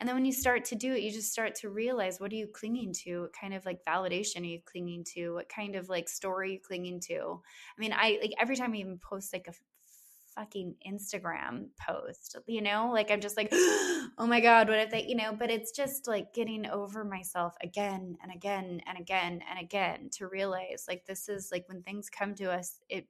And 0.01 0.09
then 0.09 0.17
when 0.17 0.25
you 0.25 0.33
start 0.33 0.65
to 0.67 0.75
do 0.75 0.93
it, 0.93 1.03
you 1.03 1.11
just 1.11 1.33
start 1.33 1.55
to 1.57 1.71
realize 1.71 2.21
what 2.21 2.33
are 2.33 2.37
you 2.37 2.49
clinging 2.53 2.93
to? 3.05 3.23
What 3.23 3.33
kind 3.33 3.55
of 3.55 3.65
like 3.65 3.85
validation 3.85 4.41
are 4.41 4.45
you 4.47 4.61
clinging 4.65 5.05
to? 5.15 5.35
What 5.35 5.49
kind 5.49 5.77
of 5.77 5.89
like 5.89 6.09
story 6.09 6.49
are 6.49 6.53
you 6.55 6.61
clinging 6.61 7.01
to? 7.09 7.41
I 7.77 7.81
mean, 7.81 7.93
I 7.93 8.19
like 8.21 8.33
every 8.39 8.57
time 8.57 8.73
I 8.73 8.77
even 8.77 8.99
post 8.99 9.33
like 9.33 9.47
a 9.49 9.53
fucking 10.35 10.75
Instagram 10.87 11.67
post, 11.79 12.37
you 12.47 12.63
know? 12.63 12.91
Like 12.93 13.11
I'm 13.11 13.21
just 13.21 13.37
like, 13.37 13.49
oh 13.53 14.27
my 14.27 14.41
God, 14.41 14.69
what 14.69 14.79
if 14.79 14.91
they, 14.91 15.05
you 15.05 15.17
know, 15.17 15.33
but 15.33 15.51
it's 15.51 15.73
just 15.73 16.09
like 16.09 16.35
getting 16.35 16.67
over 16.67 17.05
myself 17.05 17.55
again 17.63 18.17
and 18.23 18.33
again 18.33 18.81
and 18.87 18.99
again 18.99 19.41
and 19.49 19.59
again 19.59 20.09
to 20.13 20.29
realize 20.29 20.85
like 20.89 21.05
this 21.07 21.29
is 21.29 21.51
like 21.53 21.69
when 21.69 21.83
things 21.83 22.09
come 22.11 22.35
to 22.37 22.51
us, 22.51 22.81
it 22.89 23.07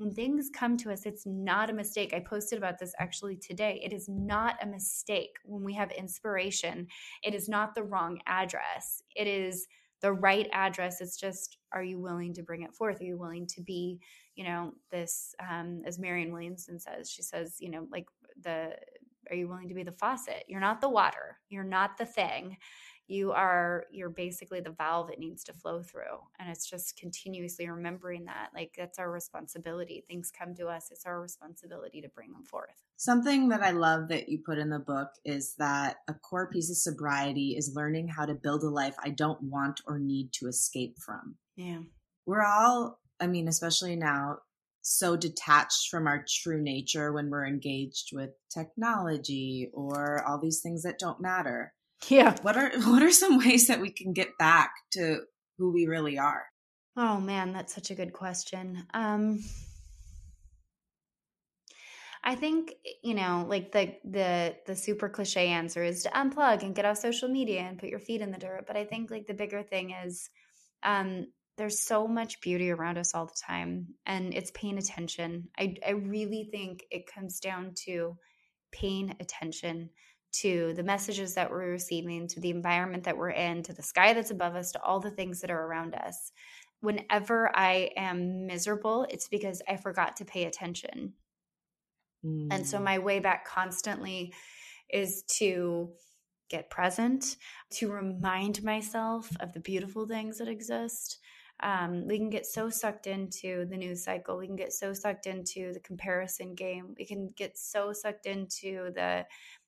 when 0.00 0.14
things 0.14 0.48
come 0.50 0.78
to 0.78 0.90
us, 0.90 1.04
it's 1.04 1.26
not 1.26 1.68
a 1.68 1.74
mistake. 1.74 2.14
I 2.14 2.20
posted 2.20 2.56
about 2.56 2.78
this 2.78 2.94
actually 2.98 3.36
today. 3.36 3.82
It 3.84 3.92
is 3.92 4.08
not 4.08 4.56
a 4.62 4.66
mistake 4.66 5.36
when 5.44 5.62
we 5.62 5.74
have 5.74 5.90
inspiration. 5.90 6.86
It 7.22 7.34
is 7.34 7.50
not 7.50 7.74
the 7.74 7.82
wrong 7.82 8.18
address. 8.26 9.02
It 9.14 9.26
is 9.26 9.66
the 10.00 10.12
right 10.14 10.48
address. 10.54 11.02
It's 11.02 11.18
just, 11.18 11.58
are 11.72 11.82
you 11.82 12.00
willing 12.00 12.32
to 12.32 12.42
bring 12.42 12.62
it 12.62 12.74
forth? 12.74 13.02
Are 13.02 13.04
you 13.04 13.18
willing 13.18 13.46
to 13.48 13.60
be, 13.60 14.00
you 14.40 14.46
know, 14.46 14.72
this, 14.90 15.34
um, 15.50 15.82
as 15.84 15.98
Marianne 15.98 16.32
Williamson 16.32 16.80
says, 16.80 17.10
she 17.10 17.20
says, 17.20 17.58
you 17.60 17.68
know, 17.68 17.86
like 17.92 18.06
the, 18.42 18.74
are 19.28 19.36
you 19.36 19.46
willing 19.46 19.68
to 19.68 19.74
be 19.74 19.82
the 19.82 19.92
faucet? 19.92 20.44
You're 20.48 20.62
not 20.62 20.80
the 20.80 20.88
water. 20.88 21.36
You're 21.50 21.62
not 21.62 21.98
the 21.98 22.06
thing. 22.06 22.56
You 23.06 23.32
are 23.32 23.84
you're 23.90 24.08
basically 24.08 24.60
the 24.60 24.70
valve 24.70 25.10
it 25.10 25.18
needs 25.18 25.44
to 25.44 25.52
flow 25.52 25.82
through. 25.82 26.20
And 26.38 26.48
it's 26.48 26.70
just 26.70 26.96
continuously 26.96 27.68
remembering 27.68 28.24
that 28.26 28.48
like 28.54 28.72
that's 28.78 28.98
our 28.98 29.10
responsibility. 29.10 30.04
Things 30.08 30.30
come 30.30 30.54
to 30.54 30.68
us. 30.68 30.88
It's 30.90 31.04
our 31.04 31.20
responsibility 31.20 32.00
to 32.00 32.08
bring 32.08 32.32
them 32.32 32.44
forth. 32.44 32.84
Something 32.96 33.48
that 33.48 33.62
i 33.62 33.72
love 33.72 34.08
that 34.08 34.30
you 34.30 34.38
put 34.46 34.58
in 34.58 34.70
the 34.70 34.78
book 34.78 35.08
is 35.24 35.54
that 35.58 35.96
a 36.08 36.14
core 36.14 36.48
piece 36.48 36.70
of 36.70 36.76
sobriety 36.76 37.56
is 37.58 37.74
learning 37.74 38.08
how 38.08 38.24
to 38.24 38.34
build 38.34 38.62
a 38.62 38.70
life 38.70 38.94
i 39.02 39.10
don't 39.10 39.42
want 39.42 39.80
or 39.86 39.98
need 39.98 40.32
to 40.34 40.46
escape 40.46 40.96
from. 40.98 41.34
Yeah. 41.56 41.80
We're 42.26 42.44
all 42.44 43.00
i 43.20 43.26
mean 43.26 43.48
especially 43.48 43.96
now 43.96 44.36
so 44.82 45.14
detached 45.14 45.90
from 45.90 46.06
our 46.06 46.24
true 46.26 46.60
nature 46.60 47.12
when 47.12 47.28
we're 47.28 47.46
engaged 47.46 48.10
with 48.12 48.30
technology 48.52 49.70
or 49.74 50.24
all 50.26 50.40
these 50.40 50.60
things 50.62 50.82
that 50.82 50.98
don't 50.98 51.20
matter 51.20 51.72
yeah. 52.08 52.36
What 52.42 52.56
are 52.56 52.70
what 52.90 53.02
are 53.02 53.10
some 53.10 53.38
ways 53.38 53.66
that 53.66 53.80
we 53.80 53.90
can 53.90 54.12
get 54.12 54.38
back 54.38 54.72
to 54.92 55.20
who 55.58 55.72
we 55.72 55.86
really 55.86 56.18
are? 56.18 56.44
Oh 56.96 57.20
man, 57.20 57.52
that's 57.52 57.74
such 57.74 57.90
a 57.90 57.94
good 57.94 58.12
question. 58.12 58.86
Um 58.94 59.40
I 62.22 62.34
think 62.34 62.74
you 63.02 63.14
know, 63.14 63.46
like 63.48 63.72
the 63.72 63.94
the 64.04 64.56
the 64.66 64.76
super 64.76 65.08
cliche 65.08 65.48
answer 65.48 65.82
is 65.82 66.02
to 66.02 66.10
unplug 66.10 66.62
and 66.62 66.74
get 66.74 66.84
off 66.84 66.98
social 66.98 67.28
media 67.28 67.60
and 67.60 67.78
put 67.78 67.88
your 67.88 67.98
feet 67.98 68.20
in 68.20 68.30
the 68.30 68.38
dirt. 68.38 68.64
But 68.66 68.76
I 68.76 68.84
think 68.84 69.10
like 69.10 69.26
the 69.26 69.34
bigger 69.34 69.62
thing 69.62 69.90
is 69.90 70.28
um 70.82 71.26
there's 71.60 71.78
so 71.78 72.08
much 72.08 72.40
beauty 72.40 72.70
around 72.70 72.96
us 72.96 73.14
all 73.14 73.26
the 73.26 73.38
time 73.38 73.88
and 74.06 74.32
it's 74.32 74.50
paying 74.52 74.78
attention. 74.78 75.46
I 75.58 75.74
I 75.86 75.90
really 75.90 76.48
think 76.50 76.86
it 76.90 77.06
comes 77.06 77.38
down 77.38 77.74
to 77.84 78.16
paying 78.72 79.14
attention 79.20 79.90
to 80.32 80.72
the 80.74 80.82
messages 80.82 81.34
that 81.34 81.50
we're 81.50 81.70
receiving, 81.70 82.28
to 82.28 82.40
the 82.40 82.48
environment 82.48 83.04
that 83.04 83.18
we're 83.18 83.28
in, 83.28 83.62
to 83.64 83.74
the 83.74 83.82
sky 83.82 84.14
that's 84.14 84.30
above 84.30 84.56
us, 84.56 84.72
to 84.72 84.82
all 84.82 85.00
the 85.00 85.10
things 85.10 85.42
that 85.42 85.50
are 85.50 85.66
around 85.66 85.94
us. 85.94 86.32
Whenever 86.80 87.54
I 87.54 87.90
am 87.94 88.46
miserable, 88.46 89.06
it's 89.10 89.28
because 89.28 89.60
I 89.68 89.76
forgot 89.76 90.16
to 90.16 90.24
pay 90.24 90.44
attention. 90.44 91.12
Mm. 92.24 92.48
And 92.52 92.66
so 92.66 92.78
mm. 92.78 92.84
my 92.84 92.98
way 93.00 93.18
back 93.18 93.44
constantly 93.44 94.32
is 94.90 95.24
to 95.40 95.90
get 96.48 96.70
present, 96.70 97.36
to 97.72 97.92
remind 97.92 98.64
myself 98.64 99.30
of 99.40 99.52
the 99.52 99.60
beautiful 99.60 100.06
things 100.06 100.38
that 100.38 100.48
exist. 100.48 101.18
Um, 101.62 102.06
we 102.06 102.18
can 102.18 102.30
get 102.30 102.46
so 102.46 102.70
sucked 102.70 103.06
into 103.06 103.66
the 103.66 103.76
news 103.76 104.04
cycle. 104.04 104.38
We 104.38 104.46
can 104.46 104.56
get 104.56 104.72
so 104.72 104.92
sucked 104.92 105.26
into 105.26 105.72
the 105.72 105.80
comparison 105.80 106.54
game. 106.54 106.94
We 106.98 107.04
can 107.04 107.30
get 107.36 107.58
so 107.58 107.92
sucked 107.92 108.26
into 108.26 108.90
the 108.94 109.26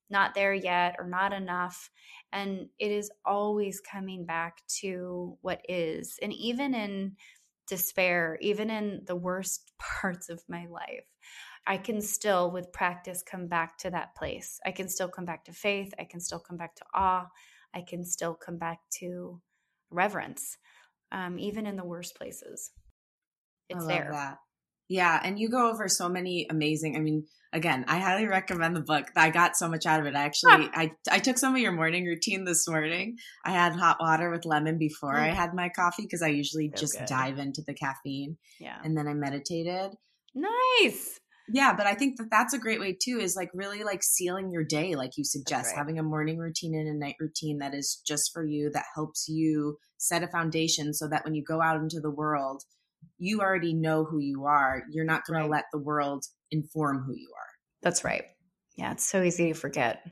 not 0.09 0.35
there 0.35 0.53
yet 0.53 0.95
or 0.99 1.07
not 1.07 1.33
enough. 1.33 1.89
And 2.31 2.69
it 2.79 2.91
is 2.91 3.11
always 3.25 3.79
coming 3.79 4.25
back 4.25 4.61
to 4.81 5.37
what 5.41 5.61
is. 5.67 6.19
And 6.21 6.33
even 6.33 6.73
in 6.73 7.15
despair, 7.67 8.37
even 8.41 8.69
in 8.69 9.01
the 9.05 9.15
worst 9.15 9.71
parts 9.79 10.29
of 10.29 10.41
my 10.47 10.67
life, 10.67 11.09
I 11.65 11.77
can 11.77 12.01
still, 12.01 12.51
with 12.51 12.73
practice, 12.73 13.23
come 13.23 13.47
back 13.47 13.77
to 13.79 13.89
that 13.91 14.15
place. 14.15 14.59
I 14.65 14.71
can 14.71 14.89
still 14.89 15.07
come 15.07 15.25
back 15.25 15.45
to 15.45 15.53
faith. 15.53 15.93
I 15.97 16.03
can 16.03 16.19
still 16.19 16.39
come 16.39 16.57
back 16.57 16.75
to 16.75 16.85
awe. 16.93 17.27
I 17.73 17.81
can 17.81 18.03
still 18.03 18.35
come 18.35 18.57
back 18.57 18.79
to 18.99 19.41
reverence, 19.89 20.57
um, 21.13 21.39
even 21.39 21.65
in 21.65 21.77
the 21.77 21.85
worst 21.85 22.15
places. 22.15 22.71
It's 23.69 23.85
there. 23.85 24.09
That. 24.11 24.37
Yeah. 24.89 25.19
And 25.23 25.39
you 25.39 25.49
go 25.49 25.69
over 25.69 25.87
so 25.87 26.09
many 26.09 26.45
amazing, 26.49 26.97
I 26.97 26.99
mean, 26.99 27.25
again, 27.53 27.85
I 27.87 27.99
highly 27.99 28.27
recommend 28.27 28.75
the 28.75 28.81
book. 28.81 29.05
I 29.15 29.29
got 29.29 29.55
so 29.55 29.69
much 29.69 29.85
out 29.85 30.01
of 30.01 30.05
it. 30.05 30.15
I 30.15 30.23
actually, 30.23 30.69
I, 30.73 30.91
I 31.09 31.19
took 31.19 31.37
some 31.37 31.55
of 31.55 31.61
your 31.61 31.71
morning 31.71 32.05
routine 32.05 32.43
this 32.43 32.67
morning. 32.67 33.15
I 33.45 33.51
had 33.51 33.73
hot 33.73 33.97
water 34.01 34.29
with 34.29 34.45
lemon 34.45 34.77
before 34.77 35.13
mm. 35.13 35.21
I 35.21 35.29
had 35.29 35.53
my 35.53 35.69
coffee 35.69 36.03
because 36.03 36.21
I 36.21 36.27
usually 36.27 36.71
so 36.75 36.81
just 36.81 36.99
good. 36.99 37.07
dive 37.07 37.39
into 37.39 37.61
the 37.65 37.73
caffeine. 37.73 38.37
Yeah. 38.59 38.77
And 38.83 38.97
then 38.97 39.07
I 39.07 39.13
meditated. 39.13 39.91
Nice. 40.35 41.19
Yeah, 41.49 41.73
but 41.75 41.85
I 41.85 41.93
think 41.93 42.17
that 42.17 42.29
that's 42.31 42.53
a 42.53 42.59
great 42.59 42.79
way 42.79 42.97
too 42.99 43.19
is 43.19 43.35
like 43.35 43.49
really 43.53 43.83
like 43.83 44.01
sealing 44.01 44.51
your 44.51 44.63
day 44.63 44.95
like 44.95 45.17
you 45.17 45.25
suggest, 45.25 45.71
right. 45.71 45.77
having 45.77 45.99
a 45.99 46.03
morning 46.03 46.37
routine 46.37 46.73
and 46.75 46.87
a 46.87 46.97
night 46.97 47.15
routine 47.19 47.59
that 47.59 47.73
is 47.73 48.01
just 48.07 48.31
for 48.33 48.45
you 48.45 48.69
that 48.73 48.85
helps 48.95 49.27
you 49.27 49.77
set 49.97 50.23
a 50.23 50.27
foundation 50.27 50.93
so 50.93 51.07
that 51.07 51.25
when 51.25 51.35
you 51.35 51.43
go 51.43 51.61
out 51.61 51.77
into 51.77 51.99
the 51.99 52.11
world, 52.11 52.63
you 53.17 53.41
already 53.41 53.73
know 53.73 54.05
who 54.05 54.19
you 54.19 54.45
are. 54.45 54.83
You're 54.91 55.05
not 55.05 55.25
going 55.25 55.39
right. 55.39 55.45
to 55.45 55.51
let 55.51 55.65
the 55.71 55.79
world 55.79 56.25
inform 56.51 57.03
who 57.03 57.13
you 57.13 57.31
are. 57.37 57.49
That's 57.81 58.03
right. 58.03 58.23
Yeah, 58.75 58.93
it's 58.93 59.05
so 59.05 59.21
easy 59.21 59.49
to 59.49 59.53
forget. 59.53 60.05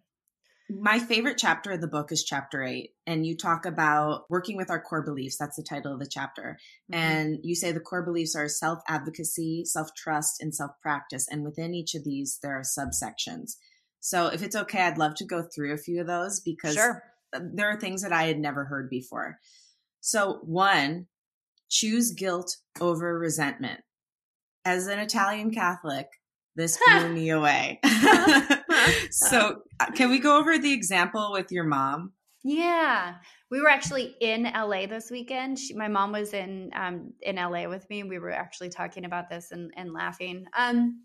My 0.80 1.00
favorite 1.00 1.38
chapter 1.38 1.72
of 1.72 1.82
the 1.82 1.88
book 1.88 2.12
is 2.12 2.24
chapter 2.24 2.64
eight. 2.64 2.92
And 3.06 3.26
you 3.26 3.36
talk 3.36 3.66
about 3.66 4.26
working 4.30 4.56
with 4.56 4.70
our 4.70 4.80
core 4.80 5.04
beliefs. 5.04 5.38
That's 5.38 5.58
the 5.58 5.64
title 5.64 5.94
of 5.94 6.00
the 6.00 6.08
chapter. 6.08 6.58
Mm-hmm. 6.92 7.02
And 7.02 7.40
you 7.44 7.56
say 7.56 7.72
the 7.72 7.80
core 7.80 8.04
beliefs 8.04 8.36
are 8.36 8.48
self 8.48 8.80
advocacy, 8.88 9.66
self 9.66 9.94
trust, 9.96 10.42
and 10.42 10.56
self 10.56 10.72
practice. 10.82 11.28
And 11.30 11.44
within 11.44 11.74
each 11.74 11.94
of 11.96 12.04
these, 12.04 12.40
there 12.42 12.58
are 12.58 12.62
subsections. 12.62 13.58
So 14.00 14.28
if 14.28 14.42
it's 14.42 14.56
okay, 14.56 14.82
I'd 14.82 14.98
love 14.98 15.16
to 15.16 15.26
go 15.26 15.44
through 15.44 15.74
a 15.74 15.78
few 15.78 16.02
of 16.02 16.08
those 16.08 16.40
because 16.40 16.76
sure. 16.76 17.04
there 17.34 17.70
are 17.70 17.80
things 17.80 18.02
that 18.02 18.14
I 18.14 18.24
had 18.24 18.40
never 18.40 18.66
heard 18.66 18.90
before. 18.90 19.40
So, 20.00 20.40
one, 20.44 21.08
choose 21.70 22.12
guilt 22.12 22.58
over 22.80 23.18
resentment. 23.18 23.82
As 24.66 24.88
an 24.88 25.00
Italian 25.00 25.52
Catholic, 25.52 26.08
this 26.56 26.78
blew 26.88 27.10
me 27.10 27.30
away. 27.30 27.80
so, 29.12 29.62
uh, 29.80 29.92
can 29.96 30.10
we 30.10 30.20
go 30.20 30.38
over 30.38 30.58
the 30.58 30.74
example 30.74 31.32
with 31.32 31.52
your 31.52 31.64
mom? 31.64 32.14
Yeah, 32.44 33.16
we 33.52 33.62
were 33.62 33.70
actually 33.70 34.16
in 34.20 34.44
LA 34.44 34.88
this 34.88 35.12
weekend. 35.12 35.60
She, 35.60 35.76
my 35.76 35.88
mom 35.88 36.12
was 36.12 36.34
in 36.34 36.72
um, 36.76 37.14
in 37.22 37.36
LA 37.36 37.68
with 37.68 37.88
me, 37.90 38.00
and 38.00 38.10
we 38.10 38.18
were 38.18 38.32
actually 38.32 38.70
talking 38.70 39.06
about 39.06 39.30
this 39.30 39.52
and, 39.52 39.72
and 39.78 39.94
laughing. 39.94 40.46
Um, 40.58 41.04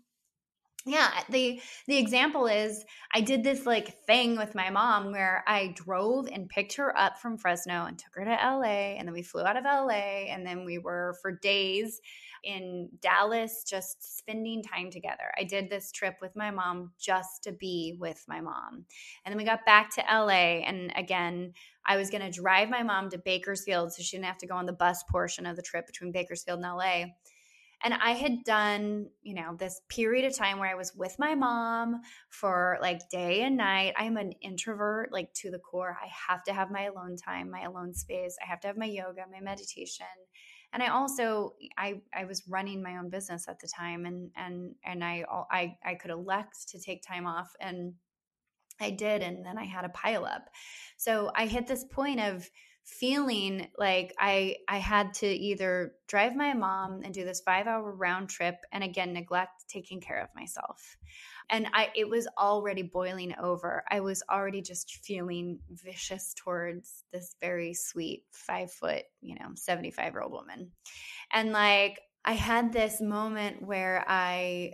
yeah, 0.87 1.11
the 1.29 1.61
the 1.87 1.97
example 1.97 2.47
is 2.47 2.83
I 3.13 3.21
did 3.21 3.43
this 3.43 3.65
like 3.65 4.05
thing 4.05 4.37
with 4.37 4.55
my 4.55 4.69
mom 4.69 5.11
where 5.11 5.43
I 5.45 5.73
drove 5.75 6.27
and 6.27 6.49
picked 6.49 6.77
her 6.77 6.97
up 6.97 7.19
from 7.19 7.37
Fresno 7.37 7.85
and 7.85 7.99
took 7.99 8.15
her 8.15 8.25
to 8.25 8.31
LA, 8.31 8.95
and 8.97 9.07
then 9.07 9.13
we 9.13 9.21
flew 9.21 9.43
out 9.43 9.57
of 9.57 9.65
LA, 9.65 10.25
and 10.31 10.45
then 10.45 10.65
we 10.65 10.79
were 10.79 11.17
for 11.21 11.31
days 11.31 11.99
in 12.43 12.89
Dallas, 13.01 13.63
just 13.67 14.17
spending 14.17 14.63
time 14.63 14.89
together. 14.89 15.31
I 15.37 15.43
did 15.43 15.69
this 15.69 15.91
trip 15.91 16.15
with 16.21 16.35
my 16.35 16.51
mom 16.51 16.91
just 16.99 17.43
to 17.43 17.51
be 17.51 17.95
with 17.99 18.23
my 18.27 18.41
mom. 18.41 18.85
And 19.25 19.31
then 19.31 19.37
we 19.37 19.43
got 19.43 19.65
back 19.65 19.93
to 19.95 20.03
LA. 20.09 20.61
And 20.65 20.91
again, 20.95 21.53
I 21.85 21.97
was 21.97 22.09
going 22.09 22.23
to 22.23 22.31
drive 22.31 22.69
my 22.69 22.83
mom 22.83 23.09
to 23.11 23.17
Bakersfield 23.17 23.93
so 23.93 24.03
she 24.03 24.17
didn't 24.17 24.27
have 24.27 24.37
to 24.39 24.47
go 24.47 24.55
on 24.55 24.65
the 24.65 24.73
bus 24.73 25.03
portion 25.09 25.45
of 25.45 25.55
the 25.55 25.61
trip 25.61 25.85
between 25.87 26.11
Bakersfield 26.11 26.59
and 26.59 26.75
LA. 26.75 27.05
And 27.83 27.93
I 27.93 28.11
had 28.11 28.43
done, 28.43 29.09
you 29.21 29.35
know, 29.35 29.55
this 29.55 29.81
period 29.87 30.25
of 30.25 30.35
time 30.35 30.57
where 30.57 30.69
I 30.69 30.75
was 30.75 30.95
with 30.95 31.15
my 31.19 31.35
mom 31.35 32.01
for 32.29 32.79
like 32.81 33.07
day 33.09 33.43
and 33.43 33.55
night. 33.55 33.93
I'm 33.95 34.17
an 34.17 34.31
introvert, 34.41 35.13
like 35.13 35.31
to 35.35 35.51
the 35.51 35.59
core. 35.59 35.95
I 36.01 36.07
have 36.27 36.43
to 36.45 36.53
have 36.53 36.71
my 36.71 36.85
alone 36.85 37.17
time, 37.17 37.51
my 37.51 37.61
alone 37.61 37.93
space. 37.93 38.35
I 38.43 38.47
have 38.47 38.59
to 38.61 38.67
have 38.67 38.77
my 38.77 38.87
yoga, 38.87 39.25
my 39.31 39.41
meditation 39.41 40.07
and 40.73 40.83
I 40.83 40.87
also 40.87 41.53
I 41.77 42.01
I 42.13 42.25
was 42.25 42.43
running 42.47 42.83
my 42.83 42.97
own 42.97 43.09
business 43.09 43.47
at 43.47 43.59
the 43.59 43.67
time 43.67 44.05
and 44.05 44.31
and 44.35 44.75
and 44.83 45.03
I 45.03 45.23
I 45.51 45.77
I 45.83 45.95
could 45.95 46.11
elect 46.11 46.69
to 46.69 46.79
take 46.79 47.01
time 47.03 47.25
off 47.25 47.51
and 47.59 47.93
I 48.79 48.91
did 48.91 49.21
and 49.21 49.45
then 49.45 49.57
I 49.57 49.65
had 49.65 49.85
a 49.85 49.89
pile 49.89 50.25
up. 50.25 50.49
So 50.97 51.31
I 51.35 51.47
hit 51.47 51.67
this 51.67 51.83
point 51.83 52.19
of 52.19 52.49
feeling 52.83 53.67
like 53.77 54.13
I 54.17 54.57
I 54.67 54.77
had 54.77 55.13
to 55.15 55.27
either 55.27 55.93
drive 56.07 56.35
my 56.35 56.53
mom 56.53 57.01
and 57.03 57.13
do 57.13 57.25
this 57.25 57.41
5-hour 57.45 57.91
round 57.91 58.29
trip 58.29 58.55
and 58.71 58.81
again 58.83 59.13
neglect 59.13 59.65
taking 59.67 59.99
care 59.99 60.21
of 60.21 60.29
myself 60.33 60.95
and 61.49 61.67
i 61.73 61.89
it 61.95 62.09
was 62.09 62.27
already 62.37 62.81
boiling 62.81 63.33
over. 63.41 63.83
I 63.89 63.99
was 64.01 64.23
already 64.29 64.61
just 64.61 64.97
feeling 65.03 65.59
vicious 65.69 66.33
towards 66.35 67.03
this 67.11 67.35
very 67.41 67.73
sweet 67.73 68.23
five 68.31 68.71
foot 68.71 69.03
you 69.21 69.35
know 69.35 69.49
75 69.55 70.13
year 70.13 70.21
old 70.21 70.31
woman. 70.31 70.71
And 71.31 71.51
like 71.51 71.99
i 72.25 72.33
had 72.33 72.73
this 72.73 73.01
moment 73.01 73.61
where 73.61 74.03
i 74.07 74.73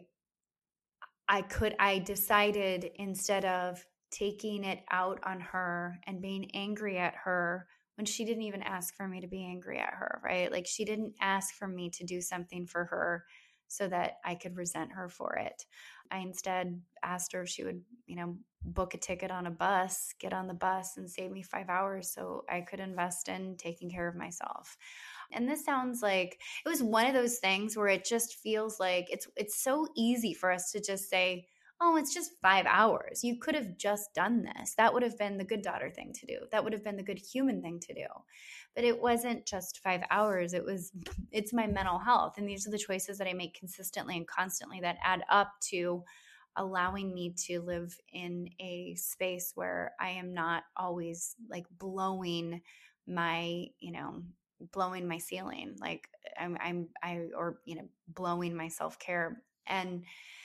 i 1.28 1.42
could 1.42 1.76
i 1.80 2.00
decided 2.00 2.90
instead 2.96 3.46
of 3.46 3.84
taking 4.12 4.64
it 4.64 4.80
out 4.92 5.20
on 5.24 5.40
her 5.40 6.00
and 6.06 6.22
being 6.22 6.52
angry 6.54 6.98
at 6.98 7.16
her 7.16 7.68
when 7.96 8.06
she 8.06 8.26
didn't 8.26 8.44
even 8.44 8.62
ask 8.64 8.96
for 8.96 9.08
me 9.08 9.22
to 9.22 9.28
be 9.28 9.44
angry 9.44 9.78
at 9.78 9.94
her, 9.94 10.20
right? 10.24 10.52
Like 10.52 10.66
she 10.66 10.86
didn't 10.86 11.14
ask 11.22 11.54
for 11.54 11.68
me 11.68 11.90
to 11.92 12.04
do 12.04 12.22
something 12.22 12.66
for 12.66 12.86
her 12.86 13.26
so 13.68 13.88
that 13.88 14.18
I 14.24 14.36
could 14.36 14.58
resent 14.58 14.92
her 14.94 15.10
for 15.10 15.36
it. 15.36 15.66
I 16.12 16.20
instead 16.20 16.82
asked 17.02 17.34
her 17.34 17.44
if 17.44 17.50
she 17.50 17.64
would, 17.64 17.82
you 18.06 18.16
know, 18.16 18.38
book 18.66 18.94
a 18.94 18.98
ticket 18.98 19.32
on 19.32 19.46
a 19.48 19.52
bus, 19.52 20.14
get 20.20 20.34
on 20.34 20.48
the 20.48 20.54
bus 20.54 20.96
and 20.98 21.10
save 21.10 21.32
me 21.32 21.42
5 21.44 21.70
hours 21.70 22.12
so 22.14 22.46
I 22.50 22.62
could 22.62 22.80
invest 22.80 23.28
in 23.28 23.58
taking 23.58 23.90
care 23.90 24.08
of 24.08 24.16
myself. 24.16 24.78
And 25.32 25.50
this 25.50 25.66
sounds 25.66 26.02
like 26.02 26.40
it 26.66 26.70
was 26.70 26.84
one 26.84 27.08
of 27.08 27.14
those 27.14 27.40
things 27.40 27.76
where 27.76 27.88
it 27.88 28.06
just 28.06 28.36
feels 28.36 28.80
like 28.80 29.08
it's 29.10 29.28
it's 29.36 29.62
so 29.62 29.88
easy 29.96 30.34
for 30.34 30.52
us 30.52 30.72
to 30.72 30.82
just 30.82 31.10
say, 31.10 31.48
"Oh, 31.84 31.98
it's 31.98 32.14
just 32.14 32.32
5 32.42 32.66
hours. 32.66 33.24
You 33.24 33.40
could 33.40 33.56
have 33.56 33.78
just 33.78 34.14
done 34.14 34.44
this." 34.44 34.76
That 34.76 34.94
would 34.94 35.04
have 35.04 35.18
been 35.18 35.38
the 35.38 35.44
good 35.44 35.62
daughter 35.62 35.90
thing 35.90 36.14
to 36.14 36.26
do. 36.26 36.38
That 36.52 36.64
would 36.64 36.74
have 36.74 36.84
been 36.84 36.98
the 36.98 37.04
good 37.04 37.20
human 37.20 37.62
thing 37.62 37.80
to 37.82 37.94
do 37.94 38.08
but 38.76 38.84
it 38.84 39.00
wasn't 39.00 39.46
just 39.46 39.80
five 39.80 40.02
hours 40.10 40.54
it 40.54 40.64
was 40.64 40.92
it's 41.32 41.54
my 41.54 41.68
mental 41.68 42.00
health 42.00 42.38
and 42.38 42.48
these 42.48 42.68
are 42.68 42.72
the 42.72 42.78
choices 42.78 43.18
that 43.18 43.28
i 43.28 43.34
make 43.34 43.58
consistently 43.58 44.18
and 44.18 44.28
constantly 44.28 44.80
that 44.80 44.98
add 45.04 45.24
up 45.30 45.54
to 45.62 46.04
allowing 46.56 47.14
me 47.14 47.34
to 47.36 47.62
live 47.62 47.98
in 48.12 48.48
a 48.60 48.94
space 48.96 49.52
where 49.56 49.94
i 50.00 50.10
am 50.10 50.34
not 50.34 50.64
always 50.78 51.36
like 51.50 51.66
blowing 51.80 52.62
my 53.08 53.66
you 53.80 53.92
know 53.92 54.22
blowing 54.72 55.08
my 55.08 55.18
ceiling 55.18 55.76
like 55.80 56.08
i'm 56.40 56.58
i'm 56.62 56.88
i 57.02 57.22
or 57.36 57.58
you 57.66 57.76
know 57.76 57.88
blowing 58.08 58.56
my 58.56 58.68
self-care 58.68 59.42
and 59.68 60.04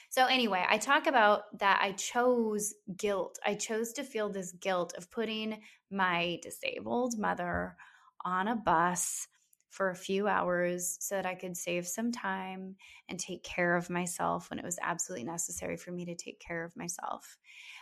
so 0.08 0.26
anyway 0.26 0.64
i 0.68 0.78
talk 0.78 1.06
about 1.06 1.42
that 1.58 1.78
i 1.82 1.92
chose 1.92 2.74
guilt 2.96 3.38
i 3.44 3.54
chose 3.54 3.92
to 3.92 4.02
feel 4.02 4.28
this 4.28 4.52
guilt 4.52 4.94
of 4.96 5.10
putting 5.10 5.60
my 5.90 6.38
disabled 6.42 7.18
mother 7.18 7.76
on 8.24 8.48
a 8.48 8.56
bus 8.56 9.28
for 9.70 9.90
a 9.90 9.96
few 9.96 10.26
hours 10.26 10.96
so 11.00 11.14
that 11.14 11.26
I 11.26 11.34
could 11.34 11.56
save 11.56 11.86
some 11.86 12.10
time 12.10 12.76
and 13.08 13.18
take 13.18 13.42
care 13.42 13.76
of 13.76 13.90
myself 13.90 14.50
when 14.50 14.58
it 14.58 14.64
was 14.64 14.78
absolutely 14.82 15.24
necessary 15.24 15.76
for 15.76 15.90
me 15.90 16.04
to 16.06 16.14
take 16.14 16.40
care 16.40 16.64
of 16.64 16.76
myself. 16.76 17.36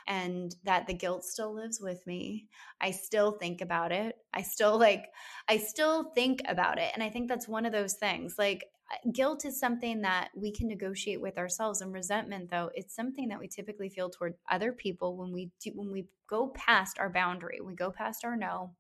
And 0.06 0.54
that 0.64 0.86
the 0.86 0.94
guilt 0.94 1.24
still 1.24 1.54
lives 1.54 1.80
with 1.80 2.06
me. 2.06 2.48
I 2.80 2.90
still 2.90 3.32
think 3.32 3.60
about 3.60 3.92
it. 3.92 4.16
I 4.34 4.42
still 4.42 4.78
like, 4.78 5.06
I 5.48 5.58
still 5.58 6.12
think 6.14 6.42
about 6.46 6.78
it. 6.78 6.90
And 6.92 7.02
I 7.02 7.08
think 7.08 7.28
that's 7.28 7.48
one 7.48 7.66
of 7.66 7.72
those 7.72 7.94
things. 7.94 8.34
Like, 8.38 8.64
guilt 9.12 9.44
is 9.44 9.58
something 9.58 10.02
that 10.02 10.28
we 10.34 10.52
can 10.52 10.68
negotiate 10.68 11.20
with 11.20 11.38
ourselves 11.38 11.80
and 11.80 11.92
resentment 11.92 12.50
though 12.50 12.70
it's 12.74 12.94
something 12.94 13.28
that 13.28 13.38
we 13.38 13.48
typically 13.48 13.88
feel 13.88 14.08
toward 14.08 14.34
other 14.50 14.72
people 14.72 15.16
when 15.16 15.32
we 15.32 15.50
do 15.60 15.70
when 15.74 15.90
we 15.90 16.06
go 16.28 16.52
past 16.54 16.98
our 16.98 17.10
boundary 17.10 17.60
we 17.60 17.74
go 17.74 17.90
past 17.90 18.24
our 18.24 18.36
no 18.36 18.70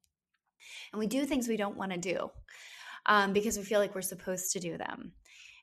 and 0.92 1.00
we 1.00 1.06
do 1.06 1.24
things 1.24 1.48
we 1.48 1.56
don't 1.56 1.76
want 1.76 1.92
to 1.92 1.98
do 1.98 2.30
um, 3.06 3.32
because 3.32 3.56
we 3.56 3.64
feel 3.64 3.80
like 3.80 3.94
we're 3.94 4.02
supposed 4.02 4.52
to 4.52 4.60
do 4.60 4.76
them. 4.76 5.12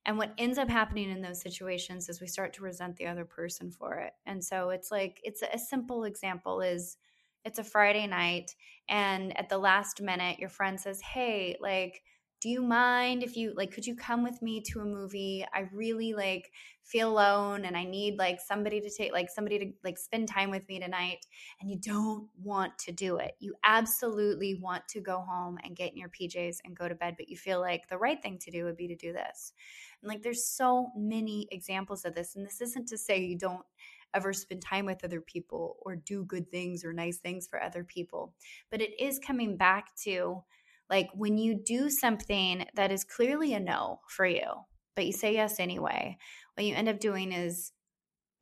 And 0.05 0.17
what 0.17 0.33
ends 0.37 0.57
up 0.57 0.69
happening 0.69 1.09
in 1.09 1.21
those 1.21 1.41
situations 1.41 2.09
is 2.09 2.19
we 2.19 2.27
start 2.27 2.53
to 2.53 2.63
resent 2.63 2.97
the 2.97 3.07
other 3.07 3.23
person 3.23 3.71
for 3.71 3.99
it. 3.99 4.13
And 4.25 4.43
so 4.43 4.69
it's 4.69 4.91
like, 4.91 5.19
it's 5.23 5.41
a, 5.41 5.49
a 5.53 5.59
simple 5.59 6.03
example 6.03 6.61
is 6.61 6.97
it's 7.45 7.59
a 7.59 7.63
Friday 7.63 8.07
night, 8.07 8.55
and 8.87 9.37
at 9.37 9.49
the 9.49 9.57
last 9.57 10.01
minute, 10.01 10.39
your 10.39 10.49
friend 10.49 10.79
says, 10.79 11.01
Hey, 11.01 11.57
like, 11.59 12.01
do 12.43 12.49
you 12.49 12.61
mind 12.61 13.23
if 13.23 13.37
you 13.37 13.53
like 13.55 13.71
could 13.71 13.87
you 13.87 13.95
come 13.95 14.21
with 14.21 14.41
me 14.41 14.61
to 14.61 14.81
a 14.81 14.85
movie 14.85 15.45
i 15.53 15.61
really 15.71 16.13
like 16.13 16.51
feel 16.83 17.11
alone 17.11 17.65
and 17.65 17.77
I 17.77 17.85
need 17.85 18.17
like 18.17 18.39
somebody 18.41 18.81
to 18.81 18.89
take 18.89 19.13
like 19.13 19.29
somebody 19.29 19.59
to 19.59 19.71
like 19.83 19.97
spend 19.97 20.27
time 20.27 20.51
with 20.51 20.67
me 20.67 20.79
tonight 20.79 21.25
and 21.61 21.69
you 21.69 21.77
don't 21.79 22.27
want 22.41 22.77
to 22.79 22.91
do 22.91 23.17
it. 23.17 23.35
You 23.39 23.55
absolutely 23.63 24.55
want 24.55 24.87
to 24.89 24.99
go 24.99 25.21
home 25.21 25.57
and 25.63 25.75
get 25.75 25.91
in 25.91 25.97
your 25.97 26.09
PJs 26.09 26.57
and 26.65 26.75
go 26.75 26.89
to 26.89 26.95
bed, 26.95 27.15
but 27.17 27.29
you 27.29 27.37
feel 27.37 27.61
like 27.61 27.87
the 27.87 27.97
right 27.97 28.21
thing 28.21 28.37
to 28.39 28.51
do 28.51 28.65
would 28.65 28.77
be 28.77 28.87
to 28.89 28.95
do 28.95 29.13
this. 29.13 29.53
And 30.01 30.09
like 30.09 30.21
there's 30.21 30.45
so 30.45 30.89
many 30.95 31.47
examples 31.51 32.03
of 32.03 32.15
this 32.15 32.35
and 32.35 32.45
this 32.45 32.59
isn't 32.59 32.87
to 32.89 32.97
say 32.97 33.19
you 33.19 33.37
don't 33.37 33.65
ever 34.13 34.33
spend 34.33 34.61
time 34.61 34.85
with 34.85 35.03
other 35.03 35.21
people 35.21 35.77
or 35.81 35.95
do 35.95 36.23
good 36.25 36.51
things 36.51 36.83
or 36.83 36.93
nice 36.93 37.17
things 37.17 37.47
for 37.47 37.63
other 37.63 37.83
people, 37.83 38.33
but 38.69 38.81
it 38.81 38.91
is 39.01 39.19
coming 39.19 39.57
back 39.57 39.95
to 40.03 40.43
like 40.89 41.09
when 41.13 41.37
you 41.37 41.55
do 41.55 41.89
something 41.89 42.65
that 42.75 42.91
is 42.91 43.03
clearly 43.03 43.53
a 43.53 43.59
no 43.59 43.99
for 44.07 44.25
you, 44.25 44.47
but 44.95 45.05
you 45.05 45.11
say 45.11 45.33
yes 45.33 45.59
anyway, 45.59 46.17
what 46.55 46.65
you 46.65 46.75
end 46.75 46.89
up 46.89 46.99
doing 46.99 47.31
is 47.31 47.71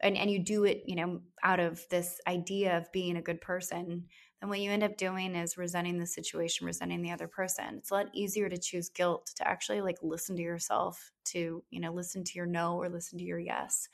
and, 0.02 0.18
and 0.18 0.32
you 0.32 0.40
do 0.44 0.64
it, 0.64 0.84
you 0.86 0.96
know, 0.96 1.22
out 1.44 1.60
of 1.60 1.88
this 1.90 2.20
idea 2.28 2.78
of 2.78 2.92
being 2.92 3.18
a 3.18 3.22
good 3.22 3.40
person, 3.40 4.06
then 4.40 4.50
what 4.50 4.60
you 4.60 4.72
end 4.72 4.84
up 4.84 4.98
doing 4.98 5.36
is 5.36 5.58
resenting 5.58 6.00
the 6.00 6.08
situation, 6.08 6.66
resenting 6.66 7.02
the 7.02 7.12
other 7.12 7.28
person. 7.28 7.76
It's 7.78 7.92
a 7.92 7.94
lot 7.94 8.08
easier 8.14 8.50
to 8.50 8.58
choose 8.58 8.90
guilt, 8.90 9.32
to 9.36 9.48
actually 9.48 9.82
like 9.82 9.98
listen 10.02 10.36
to 10.36 10.42
yourself, 10.42 11.12
to, 11.26 11.64
you 11.70 11.80
know, 11.80 11.94
listen 11.94 12.24
to 12.24 12.32
your 12.36 12.48
no 12.48 12.76
or 12.78 12.90
listen 12.90 13.20
to 13.20 13.24
your 13.24 13.40
yes, 13.40 13.88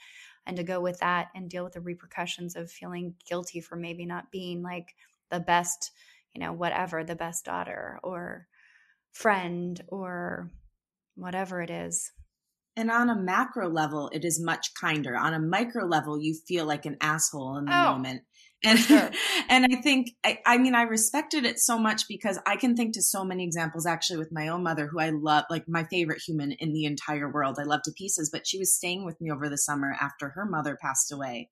and 0.45 0.55
to 0.55 0.63
go 0.63 0.79
with 0.79 0.99
that 0.99 1.27
and 1.35 1.49
deal 1.49 1.65
with 1.65 1.73
the 1.73 1.81
repercussions 1.81 2.55
of 2.55 2.71
feeling 2.71 3.13
guilty 3.27 3.59
for 3.59 3.75
maybe 3.75 4.05
not 4.05 4.31
being 4.31 4.63
like 4.63 4.95
the 5.29 5.41
best, 5.41 5.91
you 6.33 6.41
know, 6.41 6.53
whatever, 6.53 7.03
the 7.03 7.15
best 7.15 7.45
daughter 7.45 7.99
or 8.03 8.47
friend 9.11 9.81
or 9.87 10.51
whatever 11.15 11.61
it 11.61 11.69
is. 11.69 12.11
And 12.75 12.91
on 12.91 13.09
a 13.09 13.15
macro 13.15 13.69
level, 13.69 14.09
it 14.13 14.23
is 14.23 14.39
much 14.39 14.73
kinder. 14.79 15.17
On 15.17 15.33
a 15.33 15.39
micro 15.39 15.85
level, 15.85 16.21
you 16.21 16.35
feel 16.47 16.65
like 16.65 16.85
an 16.85 16.97
asshole 17.01 17.57
in 17.57 17.65
the 17.65 17.75
oh, 17.75 17.93
moment. 17.93 18.21
And 18.63 18.77
sure. 18.77 19.09
and 19.49 19.65
I 19.65 19.81
think 19.81 20.11
I, 20.23 20.39
I 20.45 20.57
mean 20.59 20.75
I 20.75 20.83
respected 20.83 21.43
it 21.43 21.59
so 21.59 21.79
much 21.79 22.07
because 22.07 22.39
I 22.45 22.55
can 22.55 22.75
think 22.75 22.93
to 22.93 23.01
so 23.01 23.23
many 23.23 23.43
examples 23.43 23.85
actually 23.85 24.17
with 24.17 24.31
my 24.31 24.47
own 24.47 24.63
mother 24.63 24.87
who 24.87 24.99
I 24.99 25.09
love 25.09 25.45
like 25.49 25.67
my 25.67 25.85
favorite 25.85 26.21
human 26.25 26.51
in 26.53 26.73
the 26.73 26.85
entire 26.85 27.31
world. 27.31 27.57
I 27.59 27.63
love 27.63 27.81
to 27.85 27.91
pieces, 27.91 28.29
but 28.31 28.47
she 28.47 28.59
was 28.59 28.75
staying 28.75 29.05
with 29.05 29.19
me 29.21 29.31
over 29.31 29.49
the 29.49 29.57
summer 29.57 29.95
after 29.99 30.29
her 30.29 30.45
mother 30.45 30.77
passed 30.79 31.11
away. 31.11 31.49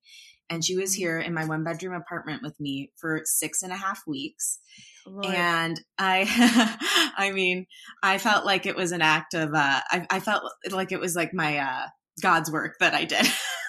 And 0.48 0.64
she 0.64 0.76
was 0.76 0.94
here 0.94 1.18
in 1.18 1.34
my 1.34 1.44
one 1.44 1.64
bedroom 1.64 1.94
apartment 1.94 2.42
with 2.42 2.58
me 2.60 2.92
for 2.96 3.22
six 3.24 3.62
and 3.62 3.72
a 3.72 3.76
half 3.76 4.02
weeks. 4.06 4.58
Lord. 5.06 5.26
And 5.26 5.80
I, 5.98 7.12
I 7.16 7.30
mean, 7.32 7.66
I 8.02 8.18
felt 8.18 8.44
like 8.44 8.66
it 8.66 8.76
was 8.76 8.92
an 8.92 9.02
act 9.02 9.34
of, 9.34 9.54
uh, 9.54 9.80
I, 9.90 10.06
I 10.10 10.20
felt 10.20 10.42
like 10.70 10.92
it 10.92 11.00
was 11.00 11.14
like 11.16 11.32
my, 11.32 11.58
uh, 11.58 11.86
God's 12.22 12.50
work 12.50 12.74
that 12.80 12.94
I 12.94 13.04
did. 13.04 13.26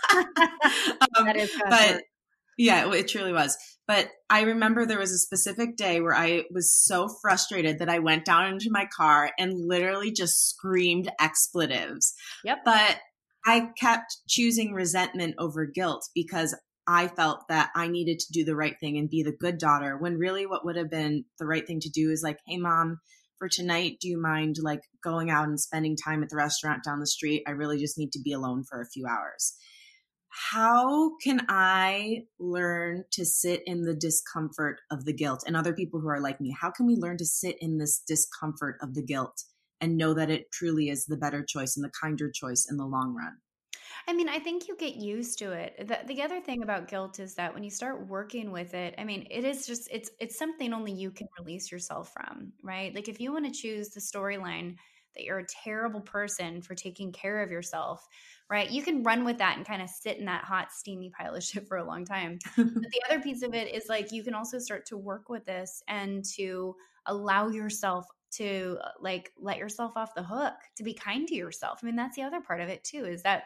um, 0.16 1.26
that 1.26 1.36
is 1.36 1.52
but 1.70 1.96
work. 1.96 2.04
yeah, 2.58 2.92
it 2.94 3.08
truly 3.08 3.34
was. 3.34 3.58
But 3.88 4.10
I 4.30 4.42
remember 4.42 4.86
there 4.86 5.00
was 5.00 5.12
a 5.12 5.18
specific 5.18 5.78
day 5.78 6.02
where 6.02 6.16
I 6.16 6.44
was 6.52 6.74
so 6.74 7.08
frustrated 7.22 7.80
that 7.80 7.90
I 7.90 8.00
went 8.00 8.26
down 8.26 8.48
into 8.48 8.68
my 8.70 8.88
car 8.96 9.32
and 9.40 9.54
literally 9.56 10.12
just 10.12 10.50
screamed 10.50 11.10
expletives. 11.20 12.14
Yep. 12.44 12.60
But 12.66 12.98
I 13.46 13.70
kept 13.80 14.18
choosing 14.28 14.74
resentment 14.74 15.36
over 15.40 15.66
guilt 15.66 16.10
because 16.14 16.54
I 16.88 17.10
felt 17.10 17.48
that 17.50 17.70
I 17.76 17.88
needed 17.88 18.20
to 18.20 18.32
do 18.32 18.46
the 18.46 18.56
right 18.56 18.76
thing 18.80 18.98
and 18.98 19.10
be 19.10 19.22
the 19.22 19.36
good 19.38 19.58
daughter 19.58 19.98
when 19.98 20.18
really 20.18 20.46
what 20.46 20.66
would 20.66 20.78
have 20.78 20.90
been 20.90 21.26
the 21.38 21.46
right 21.46 21.68
thing 21.68 21.82
to 21.82 21.90
do 21.90 22.12
is 22.12 22.24
like, 22.24 22.40
hey, 22.48 22.58
mom, 22.58 23.00
for 23.38 23.50
tonight, 23.50 23.98
do 24.00 24.08
you 24.08 24.20
mind 24.20 24.56
like 24.62 24.82
going 25.04 25.30
out 25.30 25.48
and 25.48 25.60
spending 25.60 25.96
time 25.96 26.24
at 26.24 26.30
the 26.30 26.38
restaurant 26.38 26.84
down 26.84 27.00
the 27.00 27.08
street? 27.08 27.44
I 27.46 27.52
really 27.52 27.78
just 27.78 27.98
need 27.98 28.12
to 28.14 28.22
be 28.24 28.32
alone 28.32 28.64
for 28.64 28.82
a 28.82 28.90
few 28.90 29.06
hours. 29.06 29.56
How 30.30 31.18
can 31.24 31.42
I 31.50 32.24
learn 32.40 33.04
to 33.14 33.26
sit 33.26 33.64
in 33.66 33.84
the 33.84 33.96
discomfort 33.96 34.80
of 34.92 35.06
the 35.06 35.14
guilt 35.14 35.44
and 35.46 35.56
other 35.56 35.74
people 35.74 36.00
who 36.00 36.10
are 36.10 36.22
like 36.22 36.40
me? 36.40 36.56
How 36.60 36.72
can 36.72 36.86
we 36.86 36.96
learn 36.96 37.18
to 37.18 37.26
sit 37.26 37.58
in 37.60 37.78
this 37.78 38.02
discomfort 38.08 38.78
of 38.82 38.94
the 38.94 39.04
guilt 39.04 39.44
and 39.82 39.98
know 39.98 40.14
that 40.14 40.30
it 40.30 40.52
truly 40.52 40.90
is 40.90 41.06
the 41.06 41.18
better 41.18 41.44
choice 41.44 41.76
and 41.76 41.84
the 41.84 41.92
kinder 42.02 42.32
choice 42.32 42.68
in 42.70 42.78
the 42.78 42.86
long 42.86 43.16
run? 43.16 43.38
I 44.08 44.14
mean, 44.14 44.30
I 44.30 44.40
think 44.40 44.68
you 44.68 44.76
get 44.78 44.96
used 44.96 45.40
to 45.40 45.52
it. 45.52 45.88
The, 45.88 46.00
the 46.08 46.22
other 46.22 46.40
thing 46.40 46.64
about 46.64 46.88
guilt 46.88 47.20
is 47.20 47.36
that 47.36 47.54
when 47.54 47.64
you 47.64 47.70
start 47.70 48.08
working 48.08 48.52
with 48.52 48.74
it, 48.74 48.96
I 48.98 49.04
mean, 49.04 49.28
it 49.30 49.44
is 49.44 49.66
just 49.68 49.90
it's 49.92 50.10
it's 50.20 50.38
something 50.38 50.74
only 50.74 50.92
you 50.92 51.12
can 51.12 51.28
release 51.40 51.72
yourself 51.72 52.14
from, 52.14 52.54
right? 52.64 52.94
Like 52.94 53.08
if 53.08 53.20
you 53.20 53.34
want 53.34 53.46
to 53.46 53.52
choose 53.52 53.90
the 53.90 54.00
storyline 54.00 54.76
that 55.16 55.24
you're 55.24 55.40
a 55.40 55.46
terrible 55.64 56.02
person 56.02 56.62
for 56.62 56.76
taking 56.76 57.12
care 57.12 57.42
of 57.42 57.52
yourself, 57.52 58.08
right? 58.50 58.70
You 58.70 58.84
can 58.84 59.04
run 59.04 59.26
with 59.26 59.40
that 59.40 59.58
and 59.58 59.66
kind 59.66 59.82
of 59.82 59.90
sit 59.90 60.18
in 60.18 60.26
that 60.26 60.44
hot, 60.44 60.72
steamy 60.72 61.10
pile 61.10 61.36
of 61.36 61.44
shit 61.44 61.68
for 61.68 61.78
a 61.78 61.84
long 61.84 62.06
time. 62.06 62.40
but 62.56 62.66
the 62.66 63.02
other 63.10 63.22
piece 63.22 63.42
of 63.42 63.54
it 63.54 63.74
is 63.74 63.90
like 63.90 64.12
you 64.12 64.24
can 64.24 64.34
also 64.34 64.60
start 64.60 64.86
to 64.88 64.98
work 64.98 65.30
with 65.30 65.46
this 65.46 65.82
and 65.88 66.24
to 66.36 66.76
allow 67.08 67.50
yourself 67.50 68.06
to 68.30 68.78
like 69.00 69.32
let 69.40 69.58
yourself 69.58 69.94
off 69.96 70.14
the 70.16 70.24
hook, 70.24 70.54
to 70.76 70.84
be 70.84 70.94
kind 70.94 71.28
to 71.28 71.36
yourself. 71.36 71.80
I 71.82 71.86
mean, 71.86 71.96
that's 71.96 72.16
the 72.16 72.24
other 72.24 72.42
part 72.42 72.62
of 72.62 72.70
it 72.70 72.84
too, 72.84 73.06
is 73.06 73.24
that 73.24 73.46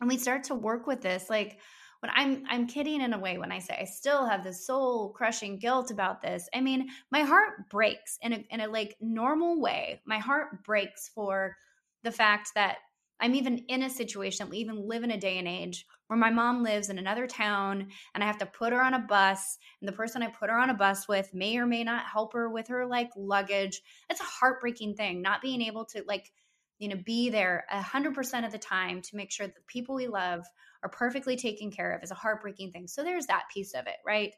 and 0.00 0.08
we 0.08 0.18
start 0.18 0.44
to 0.44 0.54
work 0.54 0.86
with 0.86 1.00
this 1.00 1.28
like 1.28 1.58
when 2.00 2.10
i'm 2.14 2.44
i'm 2.48 2.66
kidding 2.66 3.00
in 3.00 3.12
a 3.12 3.18
way 3.18 3.38
when 3.38 3.52
i 3.52 3.58
say 3.58 3.76
i 3.80 3.84
still 3.84 4.26
have 4.26 4.44
this 4.44 4.66
soul 4.66 5.10
crushing 5.10 5.58
guilt 5.58 5.90
about 5.90 6.22
this. 6.22 6.48
I 6.54 6.60
mean 6.60 6.88
my 7.10 7.22
heart 7.22 7.68
breaks 7.70 8.18
in 8.22 8.32
a 8.32 8.44
in 8.50 8.60
a 8.60 8.68
like 8.68 8.96
normal 9.00 9.60
way. 9.60 10.00
My 10.06 10.18
heart 10.18 10.64
breaks 10.64 11.10
for 11.14 11.56
the 12.04 12.12
fact 12.12 12.50
that 12.54 12.78
i'm 13.20 13.34
even 13.34 13.58
in 13.68 13.82
a 13.82 13.90
situation 13.90 14.48
we 14.48 14.58
even 14.58 14.86
live 14.86 15.02
in 15.02 15.10
a 15.10 15.18
day 15.18 15.38
and 15.38 15.48
age 15.48 15.86
where 16.06 16.18
my 16.18 16.30
mom 16.30 16.62
lives 16.62 16.88
in 16.88 16.98
another 16.98 17.26
town 17.26 17.88
and 18.14 18.22
i 18.22 18.26
have 18.26 18.38
to 18.38 18.46
put 18.46 18.72
her 18.72 18.80
on 18.80 18.94
a 18.94 19.00
bus 19.00 19.58
and 19.80 19.88
the 19.88 19.92
person 19.92 20.22
i 20.22 20.28
put 20.28 20.48
her 20.48 20.58
on 20.58 20.70
a 20.70 20.74
bus 20.74 21.08
with 21.08 21.34
may 21.34 21.58
or 21.58 21.66
may 21.66 21.82
not 21.82 22.06
help 22.06 22.32
her 22.32 22.48
with 22.48 22.68
her 22.68 22.86
like 22.86 23.10
luggage. 23.16 23.80
It's 24.08 24.20
a 24.20 24.24
heartbreaking 24.24 24.94
thing 24.94 25.20
not 25.20 25.42
being 25.42 25.62
able 25.62 25.84
to 25.86 26.04
like 26.06 26.30
you 26.78 26.88
know 26.88 26.96
be 27.04 27.30
there 27.30 27.64
100% 27.72 28.46
of 28.46 28.52
the 28.52 28.58
time 28.58 29.02
to 29.02 29.16
make 29.16 29.30
sure 29.30 29.46
that 29.46 29.56
the 29.56 29.62
people 29.66 29.94
we 29.94 30.06
love 30.06 30.44
are 30.82 30.88
perfectly 30.88 31.36
taken 31.36 31.70
care 31.70 31.92
of 31.92 32.02
is 32.02 32.10
a 32.10 32.14
heartbreaking 32.14 32.70
thing. 32.70 32.86
So 32.86 33.02
there's 33.02 33.26
that 33.26 33.44
piece 33.52 33.74
of 33.74 33.86
it 33.86 33.96
right? 34.06 34.32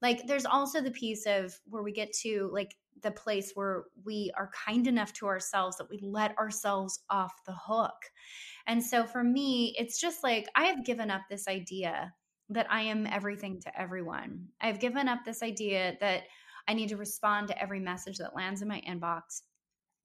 Like 0.00 0.26
there's 0.26 0.46
also 0.46 0.80
the 0.80 0.90
piece 0.90 1.26
of 1.26 1.54
where 1.66 1.82
we 1.82 1.92
get 1.92 2.12
to 2.22 2.50
like 2.52 2.74
the 3.02 3.10
place 3.10 3.52
where 3.54 3.84
we 4.04 4.32
are 4.36 4.50
kind 4.66 4.86
enough 4.86 5.12
to 5.14 5.26
ourselves 5.26 5.76
that 5.76 5.90
we 5.90 5.98
let 6.02 6.36
ourselves 6.38 7.00
off 7.10 7.32
the 7.46 7.54
hook. 7.54 8.10
And 8.66 8.82
so 8.82 9.04
for 9.04 9.22
me 9.22 9.74
it's 9.78 10.00
just 10.00 10.22
like 10.22 10.48
i 10.54 10.64
have 10.64 10.84
given 10.84 11.10
up 11.10 11.22
this 11.28 11.48
idea 11.48 12.12
that 12.50 12.66
i 12.70 12.82
am 12.82 13.06
everything 13.06 13.60
to 13.60 13.80
everyone. 13.80 14.48
I've 14.60 14.80
given 14.80 15.08
up 15.08 15.20
this 15.24 15.42
idea 15.42 15.96
that 16.00 16.24
i 16.68 16.74
need 16.74 16.88
to 16.90 16.96
respond 16.96 17.48
to 17.48 17.62
every 17.62 17.80
message 17.80 18.18
that 18.18 18.36
lands 18.36 18.62
in 18.62 18.68
my 18.68 18.82
inbox 18.88 19.42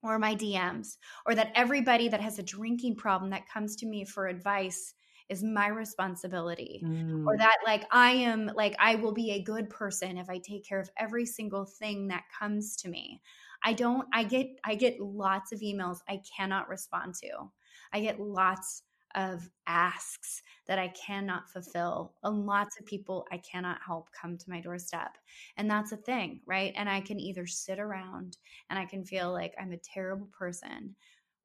or 0.03 0.19
my 0.19 0.35
DMs, 0.35 0.97
or 1.25 1.35
that 1.35 1.51
everybody 1.55 2.07
that 2.09 2.21
has 2.21 2.39
a 2.39 2.43
drinking 2.43 2.95
problem 2.95 3.29
that 3.31 3.49
comes 3.49 3.75
to 3.77 3.85
me 3.85 4.05
for 4.05 4.27
advice 4.27 4.93
is 5.29 5.43
my 5.43 5.67
responsibility. 5.67 6.81
Mm. 6.85 7.25
or 7.27 7.37
that 7.37 7.57
like 7.65 7.85
i 7.91 8.11
am 8.11 8.49
like 8.55 8.75
i 8.79 8.95
will 8.95 9.11
be 9.13 9.31
a 9.31 9.43
good 9.43 9.69
person 9.69 10.17
if 10.17 10.29
i 10.29 10.37
take 10.37 10.65
care 10.65 10.79
of 10.79 10.89
every 10.97 11.25
single 11.25 11.65
thing 11.65 12.07
that 12.07 12.23
comes 12.37 12.77
to 12.77 12.89
me. 12.89 13.21
I 13.63 13.73
don't 13.73 14.07
i 14.13 14.23
get 14.23 14.47
i 14.63 14.75
get 14.75 14.99
lots 14.99 15.51
of 15.51 15.59
emails 15.59 15.97
i 16.07 16.21
cannot 16.35 16.69
respond 16.69 17.15
to. 17.15 17.51
I 17.93 18.01
get 18.01 18.19
lots 18.19 18.83
of 19.15 19.49
asks 19.67 20.41
that 20.67 20.79
I 20.79 20.89
cannot 20.89 21.49
fulfill. 21.49 22.15
And 22.23 22.45
lots 22.45 22.79
of 22.79 22.85
people 22.85 23.25
I 23.31 23.37
cannot 23.37 23.81
help 23.85 24.09
come 24.11 24.37
to 24.37 24.49
my 24.49 24.61
doorstep. 24.61 25.17
And 25.57 25.69
that's 25.69 25.91
a 25.91 25.97
thing, 25.97 26.41
right? 26.45 26.73
And 26.75 26.89
I 26.89 27.01
can 27.01 27.19
either 27.19 27.47
sit 27.47 27.79
around 27.79 28.37
and 28.69 28.77
I 28.77 28.85
can 28.85 29.05
feel 29.05 29.31
like 29.31 29.53
I'm 29.59 29.71
a 29.71 29.77
terrible 29.77 30.27
person, 30.37 30.95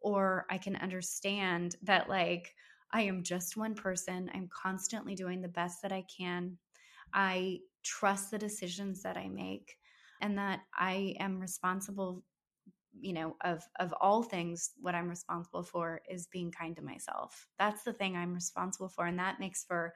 or 0.00 0.46
I 0.50 0.58
can 0.58 0.76
understand 0.76 1.76
that, 1.82 2.08
like, 2.08 2.54
I 2.90 3.02
am 3.02 3.22
just 3.22 3.56
one 3.56 3.74
person. 3.74 4.30
I'm 4.34 4.48
constantly 4.48 5.14
doing 5.14 5.40
the 5.40 5.48
best 5.48 5.80
that 5.82 5.92
I 5.92 6.04
can. 6.14 6.58
I 7.14 7.60
trust 7.82 8.30
the 8.30 8.38
decisions 8.38 9.02
that 9.02 9.16
I 9.16 9.28
make 9.28 9.76
and 10.20 10.38
that 10.38 10.60
I 10.74 11.14
am 11.18 11.40
responsible 11.40 12.22
you 13.00 13.12
know 13.12 13.36
of 13.42 13.62
of 13.78 13.92
all 14.00 14.22
things 14.22 14.72
what 14.80 14.94
i'm 14.94 15.08
responsible 15.08 15.62
for 15.62 16.00
is 16.10 16.26
being 16.26 16.50
kind 16.52 16.76
to 16.76 16.82
myself. 16.82 17.48
That's 17.58 17.82
the 17.84 17.92
thing 17.92 18.16
i'm 18.16 18.34
responsible 18.34 18.88
for 18.88 19.06
and 19.06 19.18
that 19.18 19.40
makes 19.40 19.64
for 19.64 19.94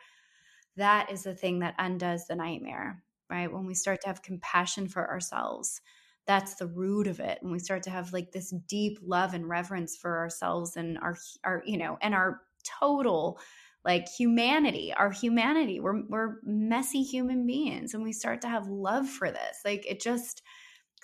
that 0.77 1.11
is 1.11 1.23
the 1.23 1.35
thing 1.35 1.61
that 1.61 1.75
undoes 1.79 2.27
the 2.27 2.37
nightmare 2.37 3.03
right? 3.29 3.53
When 3.53 3.67
we 3.67 3.75
start 3.75 4.03
to 4.03 4.09
have 4.09 4.23
compassion 4.23 4.89
for 4.89 5.09
ourselves 5.11 5.81
that's 6.27 6.57
the 6.57 6.67
root 6.67 7.07
of 7.07 7.21
it. 7.21 7.39
When 7.41 7.53
we 7.53 7.61
start 7.61 7.85
to 7.85 7.91
have 7.91 8.13
like 8.13 8.33
this 8.33 8.53
deep 8.69 8.99
love 9.03 9.33
and 9.33 9.49
reverence 9.49 9.97
for 9.97 10.19
ourselves 10.19 10.77
and 10.77 10.99
our 10.99 11.17
our 11.45 11.63
you 11.65 11.79
know 11.79 11.99
and 12.03 12.15
our 12.15 12.43
total 12.81 13.39
like 13.85 14.09
humanity 14.09 14.93
our 14.93 15.11
humanity. 15.11 15.79
We're 15.81 16.03
we're 16.09 16.37
messy 16.43 17.03
human 17.03 17.47
beings 17.47 17.95
and 17.95 18.03
we 18.03 18.13
start 18.13 18.41
to 18.43 18.49
have 18.49 18.67
love 18.69 19.09
for 19.09 19.31
this. 19.31 19.59
Like 19.65 19.87
it 19.87 20.01
just 20.01 20.43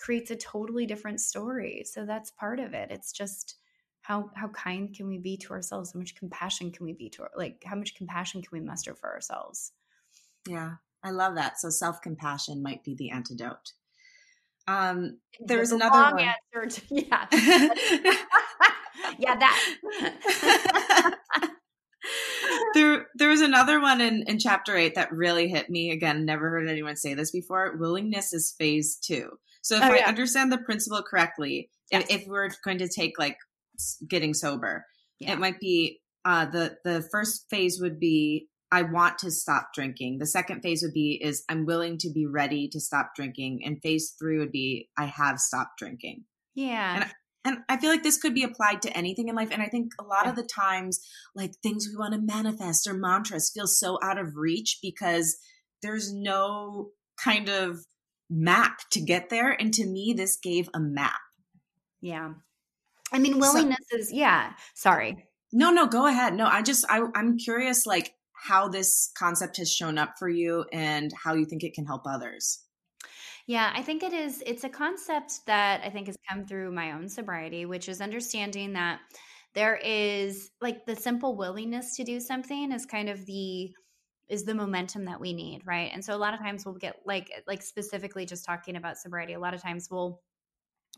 creates 0.03 0.31
a 0.31 0.35
totally 0.35 0.85
different 0.85 1.21
story. 1.21 1.83
So 1.85 2.05
that's 2.05 2.29
part 2.31 2.59
of 2.59 2.73
it. 2.73 2.91
It's 2.91 3.13
just 3.13 3.55
how 4.01 4.29
how 4.35 4.49
kind 4.49 4.93
can 4.93 5.07
we 5.07 5.17
be 5.17 5.37
to 5.37 5.53
ourselves? 5.53 5.93
How 5.93 5.99
much 5.99 6.15
compassion 6.15 6.71
can 6.71 6.85
we 6.85 6.91
be 6.91 7.09
to 7.11 7.25
like 7.37 7.63
how 7.65 7.77
much 7.77 7.95
compassion 7.95 8.41
can 8.41 8.49
we 8.51 8.59
muster 8.59 8.93
for 8.95 9.11
ourselves? 9.13 9.71
Yeah 10.47 10.73
i 11.05 11.11
love 11.11 11.35
that. 11.35 11.59
So 11.59 11.69
self-compassion 11.69 12.61
might 12.61 12.83
be 12.83 12.95
the 12.95 13.11
antidote. 13.11 13.73
Um 14.67 15.19
there's 15.39 15.71
another 15.71 16.15
one. 16.15 16.33
answer 16.53 16.81
to, 16.81 16.81
yeah. 16.95 17.27
Yeah 19.17 19.35
that. 19.35 21.15
There 22.73 23.07
there 23.15 23.29
was 23.29 23.41
another 23.41 23.79
one 23.79 24.01
in 24.01 24.23
in 24.27 24.39
chapter 24.39 24.75
8 24.75 24.95
that 24.95 25.11
really 25.11 25.47
hit 25.47 25.69
me. 25.69 25.91
Again 25.91 26.25
never 26.25 26.49
heard 26.49 26.67
anyone 26.67 26.95
say 26.95 27.13
this 27.13 27.31
before. 27.31 27.77
Willingness 27.77 28.33
is 28.33 28.55
phase 28.57 28.97
2 28.97 29.29
so 29.63 29.77
if 29.77 29.83
oh, 29.83 29.93
yeah. 29.93 30.03
i 30.05 30.07
understand 30.07 30.51
the 30.51 30.59
principle 30.59 31.01
correctly 31.01 31.69
yes. 31.91 32.05
if 32.09 32.27
we're 32.27 32.49
going 32.63 32.77
to 32.77 32.87
take 32.87 33.17
like 33.17 33.37
getting 34.07 34.33
sober. 34.33 34.85
Yeah. 35.19 35.33
It 35.33 35.39
might 35.39 35.59
be 35.59 36.01
uh, 36.25 36.45
the 36.45 36.77
the 36.83 37.07
first 37.11 37.45
phase 37.49 37.79
would 37.81 37.99
be 37.99 38.47
I 38.71 38.83
want 38.83 39.19
to 39.19 39.31
stop 39.31 39.69
drinking. 39.73 40.17
The 40.19 40.25
second 40.25 40.61
phase 40.61 40.81
would 40.83 40.93
be 40.93 41.19
is 41.21 41.43
I'm 41.47 41.65
willing 41.65 41.97
to 41.99 42.11
be 42.11 42.25
ready 42.25 42.67
to 42.69 42.79
stop 42.79 43.11
drinking, 43.15 43.61
and 43.65 43.81
phase 43.81 44.15
three 44.19 44.39
would 44.39 44.51
be 44.51 44.89
I 44.97 45.05
have 45.05 45.39
stopped 45.39 45.77
drinking. 45.77 46.23
Yeah. 46.55 46.95
And, 46.95 47.11
and 47.45 47.57
I 47.67 47.77
feel 47.77 47.89
like 47.89 48.03
this 48.03 48.17
could 48.17 48.33
be 48.33 48.43
applied 48.43 48.81
to 48.83 48.97
anything 48.97 49.27
in 49.27 49.35
life. 49.35 49.49
And 49.51 49.61
I 49.61 49.67
think 49.67 49.91
a 49.99 50.03
lot 50.03 50.23
yeah. 50.23 50.29
of 50.29 50.35
the 50.35 50.47
times, 50.47 50.99
like 51.35 51.51
things 51.61 51.87
we 51.89 51.97
want 51.97 52.13
to 52.13 52.21
manifest 52.21 52.87
or 52.87 52.93
mantras 52.93 53.51
feel 53.53 53.67
so 53.67 53.99
out 54.01 54.17
of 54.17 54.35
reach 54.35 54.79
because 54.81 55.37
there's 55.81 56.13
no 56.13 56.91
kind 57.21 57.49
of 57.49 57.79
map 58.33 58.79
to 58.91 59.01
get 59.01 59.29
there. 59.29 59.51
And 59.51 59.73
to 59.75 59.85
me, 59.85 60.13
this 60.15 60.37
gave 60.37 60.69
a 60.73 60.79
map. 60.79 61.19
Yeah. 62.01 62.33
I 63.11 63.19
mean, 63.19 63.39
willingness 63.39 63.77
so, 63.91 63.97
is, 63.97 64.11
yeah. 64.11 64.53
Sorry. 64.73 65.27
No, 65.51 65.71
no, 65.71 65.85
go 65.85 66.07
ahead. 66.07 66.33
No, 66.33 66.47
I 66.47 66.63
just, 66.63 66.83
I, 66.89 67.03
I'm 67.13 67.37
curious, 67.37 67.85
like, 67.85 68.15
how 68.33 68.67
this 68.67 69.11
concept 69.17 69.57
has 69.57 69.71
shown 69.71 69.97
up 69.97 70.15
for 70.17 70.27
you 70.27 70.65
and 70.73 71.13
how 71.13 71.35
you 71.35 71.45
think 71.45 71.63
it 71.63 71.75
can 71.75 71.85
help 71.85 72.01
others. 72.05 72.59
Yeah, 73.45 73.71
I 73.75 73.81
think 73.81 74.03
it 74.03 74.13
is. 74.13 74.41
It's 74.45 74.63
a 74.63 74.69
concept 74.69 75.45
that 75.47 75.81
I 75.83 75.89
think 75.89 76.07
has 76.07 76.17
come 76.29 76.45
through 76.45 76.71
my 76.71 76.93
own 76.93 77.07
sobriety, 77.07 77.65
which 77.65 77.87
is 77.87 78.01
understanding 78.01 78.73
that 78.73 78.99
there 79.53 79.75
is 79.75 80.49
like 80.61 80.85
the 80.85 80.95
simple 80.95 81.37
willingness 81.37 81.95
to 81.97 82.03
do 82.03 82.19
something 82.19 82.71
is 82.71 82.85
kind 82.85 83.09
of 83.09 83.25
the 83.25 83.71
is 84.29 84.43
the 84.43 84.55
momentum 84.55 85.05
that 85.05 85.19
we 85.19 85.33
need, 85.33 85.61
right? 85.65 85.91
And 85.93 86.03
so 86.03 86.15
a 86.15 86.17
lot 86.17 86.33
of 86.33 86.39
times 86.39 86.65
we'll 86.65 86.75
get 86.75 86.97
like 87.05 87.31
like 87.47 87.61
specifically 87.61 88.25
just 88.25 88.45
talking 88.45 88.75
about 88.75 88.97
sobriety, 88.97 89.33
a 89.33 89.39
lot 89.39 89.53
of 89.53 89.61
times 89.61 89.89
we'll 89.91 90.21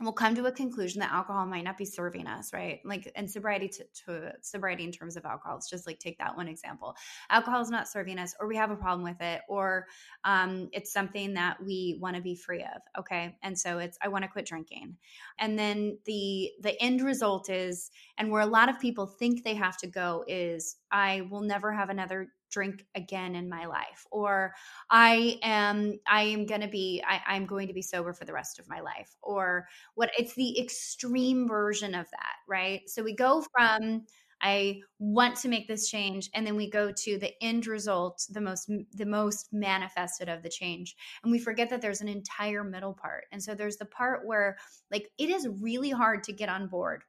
we'll 0.02 0.12
come 0.12 0.36
to 0.36 0.46
a 0.46 0.52
conclusion 0.52 1.00
that 1.00 1.12
alcohol 1.14 1.46
might 1.46 1.64
not 1.64 1.78
be 1.78 1.86
serving 1.86 2.28
us 2.28 2.52
right? 2.54 2.80
Like 2.84 3.10
and 3.16 3.32
sobriety 3.32 3.70
to, 3.70 3.86
to, 4.06 4.34
sobriety 4.42 4.84
in 4.84 4.92
terms 4.92 5.16
of 5.16 5.24
alcohol 5.24 5.56
let's 5.56 5.70
just 5.70 5.88
like 5.88 6.00
take 6.00 6.18
that 6.18 6.36
one 6.36 6.50
example. 6.50 6.96
Alcohol 7.30 7.62
is 7.62 7.70
not 7.70 7.88
serving 7.88 8.20
us 8.20 8.36
or 8.40 8.48
we 8.48 8.58
have 8.58 8.72
a 8.72 8.76
problem 8.76 9.04
with 9.04 9.22
it 9.22 9.42
or 9.48 9.86
um, 10.26 10.70
it's 10.74 10.92
something 10.92 11.34
that 11.36 11.64
we 11.64 11.98
want 12.02 12.16
to 12.16 12.22
be 12.22 12.36
free 12.36 12.62
of 12.62 12.82
okay? 13.00 13.38
And 13.42 13.58
so 13.58 13.80
it's 13.80 13.98
i 14.02 14.10
want 14.10 14.24
to 14.24 14.30
quit 14.30 14.46
drinking. 14.46 14.98
And 15.40 15.58
then 15.58 15.98
the 16.06 16.52
the 16.62 16.82
end 16.82 17.02
result 17.02 17.50
is 17.50 17.90
and 18.18 18.30
where 18.30 18.42
a 18.42 18.46
lot 18.46 18.70
of 18.70 18.80
people 18.80 19.08
think 19.08 19.44
they 19.44 19.56
have 19.56 19.78
to 19.78 19.88
go 19.88 20.26
is 20.28 20.76
i 20.92 21.22
will 21.30 21.42
never 21.42 21.72
have 21.72 21.90
another 21.90 22.28
drink 22.56 22.86
again 22.96 23.36
in 23.36 23.50
my 23.50 23.66
life 23.66 24.08
or 24.12 24.54
i 24.90 25.38
am 25.44 26.00
i 26.08 26.22
am 26.22 26.46
going 26.46 26.62
to 26.62 26.70
be 26.70 27.04
I, 27.06 27.20
i'm 27.28 27.46
going 27.46 27.68
to 27.68 27.74
be 27.74 27.82
sober 27.82 28.14
for 28.14 28.24
the 28.24 28.32
rest 28.32 28.60
of 28.60 28.70
my 28.70 28.80
life 28.80 29.14
or 29.22 29.68
what 29.96 30.10
it's 30.18 30.36
the 30.36 30.58
extreme 30.58 31.50
version 31.50 31.94
of 31.94 32.06
that 32.12 32.36
right? 32.48 32.82
So 32.88 33.04
we 33.04 33.14
go 33.14 33.44
from 33.52 34.06
i 34.42 34.80
want 35.00 35.36
to 35.38 35.50
make 35.50 35.68
this 35.68 35.90
change 35.90 36.30
and 36.34 36.48
then 36.48 36.56
we 36.56 36.70
go 36.70 36.94
to 36.96 37.18
the 37.18 37.32
end 37.42 37.68
result 37.68 38.26
the 38.30 38.40
most 38.40 38.72
the 38.94 39.06
most 39.06 39.50
manifested 39.52 40.30
of 40.30 40.42
the 40.42 40.50
change 40.50 40.96
and 41.24 41.32
we 41.32 41.40
forget 41.40 41.70
that 41.70 41.82
there's 41.82 42.02
an 42.02 42.08
entire 42.08 42.64
middle 42.64 42.94
part 42.94 43.26
and 43.34 43.44
so 43.44 43.54
there's 43.54 43.78
the 43.78 43.86
part 43.86 44.26
where 44.26 44.56
like 44.92 45.10
it 45.18 45.30
is 45.30 45.48
really 45.62 45.90
hard 45.90 46.24
to 46.24 46.32
get 46.32 46.50
on 46.50 46.68
board 46.68 47.04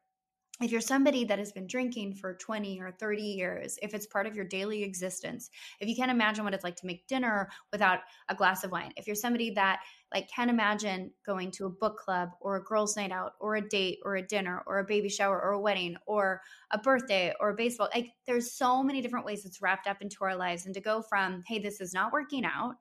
if 0.63 0.73
you're 0.73 0.81
somebody 0.81 1.25
that 1.25 1.39
has 1.39 1.53
been 1.53 1.67
drinking 1.67 2.15
for 2.15 2.35
20 2.35 2.81
or 2.81 2.91
30 2.93 3.23
years, 3.23 3.79
if 3.83 3.93
it's 3.93 4.07
part 4.07 4.27
of 4.27 4.35
your 4.35 4.47
daily 4.47 4.83
existence, 4.83 5.51
if 5.81 5.89
you 5.89 5.95
can't 5.95 6.11
imagine 6.11 6.45
what 6.45 6.55
it's 6.55 6.65
like 6.65 6.77
to 6.77 6.87
make 6.87 7.07
dinner 7.07 7.51
without 7.73 8.01
a 8.31 8.35
glass 8.35 8.65
of 8.65 8.71
wine, 8.71 8.93
if 8.97 9.07
you're 9.07 9.17
somebody 9.17 9.51
that 9.51 9.81
like 10.15 10.31
can't 10.35 10.51
imagine 10.51 11.11
going 11.27 11.51
to 11.51 11.67
a 11.67 11.71
book 11.71 11.99
club 11.99 12.31
or 12.41 12.57
a 12.57 12.63
girls' 12.63 12.97
night 12.97 13.13
out 13.13 13.33
or 13.39 13.57
a 13.57 13.69
date 13.69 13.99
or 14.05 14.17
a 14.17 14.27
dinner 14.27 14.63
or 14.67 14.79
a 14.79 14.85
baby 14.85 15.09
shower 15.09 15.43
or 15.43 15.53
a 15.53 15.61
wedding 15.61 15.97
or 16.07 16.41
a 16.71 16.79
birthday 16.79 17.35
or 17.39 17.51
a 17.51 17.55
baseball, 17.55 17.89
like 17.95 18.09
there's 18.27 18.53
so 18.53 18.83
many 18.83 19.03
different 19.03 19.27
ways 19.27 19.45
it's 19.45 19.61
wrapped 19.61 19.87
up 19.87 20.01
into 20.01 20.19
our 20.23 20.37
lives. 20.37 20.65
And 20.65 20.75
to 20.75 20.81
go 20.81 21.03
from, 21.03 21.43
hey, 21.47 21.59
this 21.59 21.81
is 21.81 21.93
not 21.93 22.13
working 22.13 22.45
out 22.47 22.77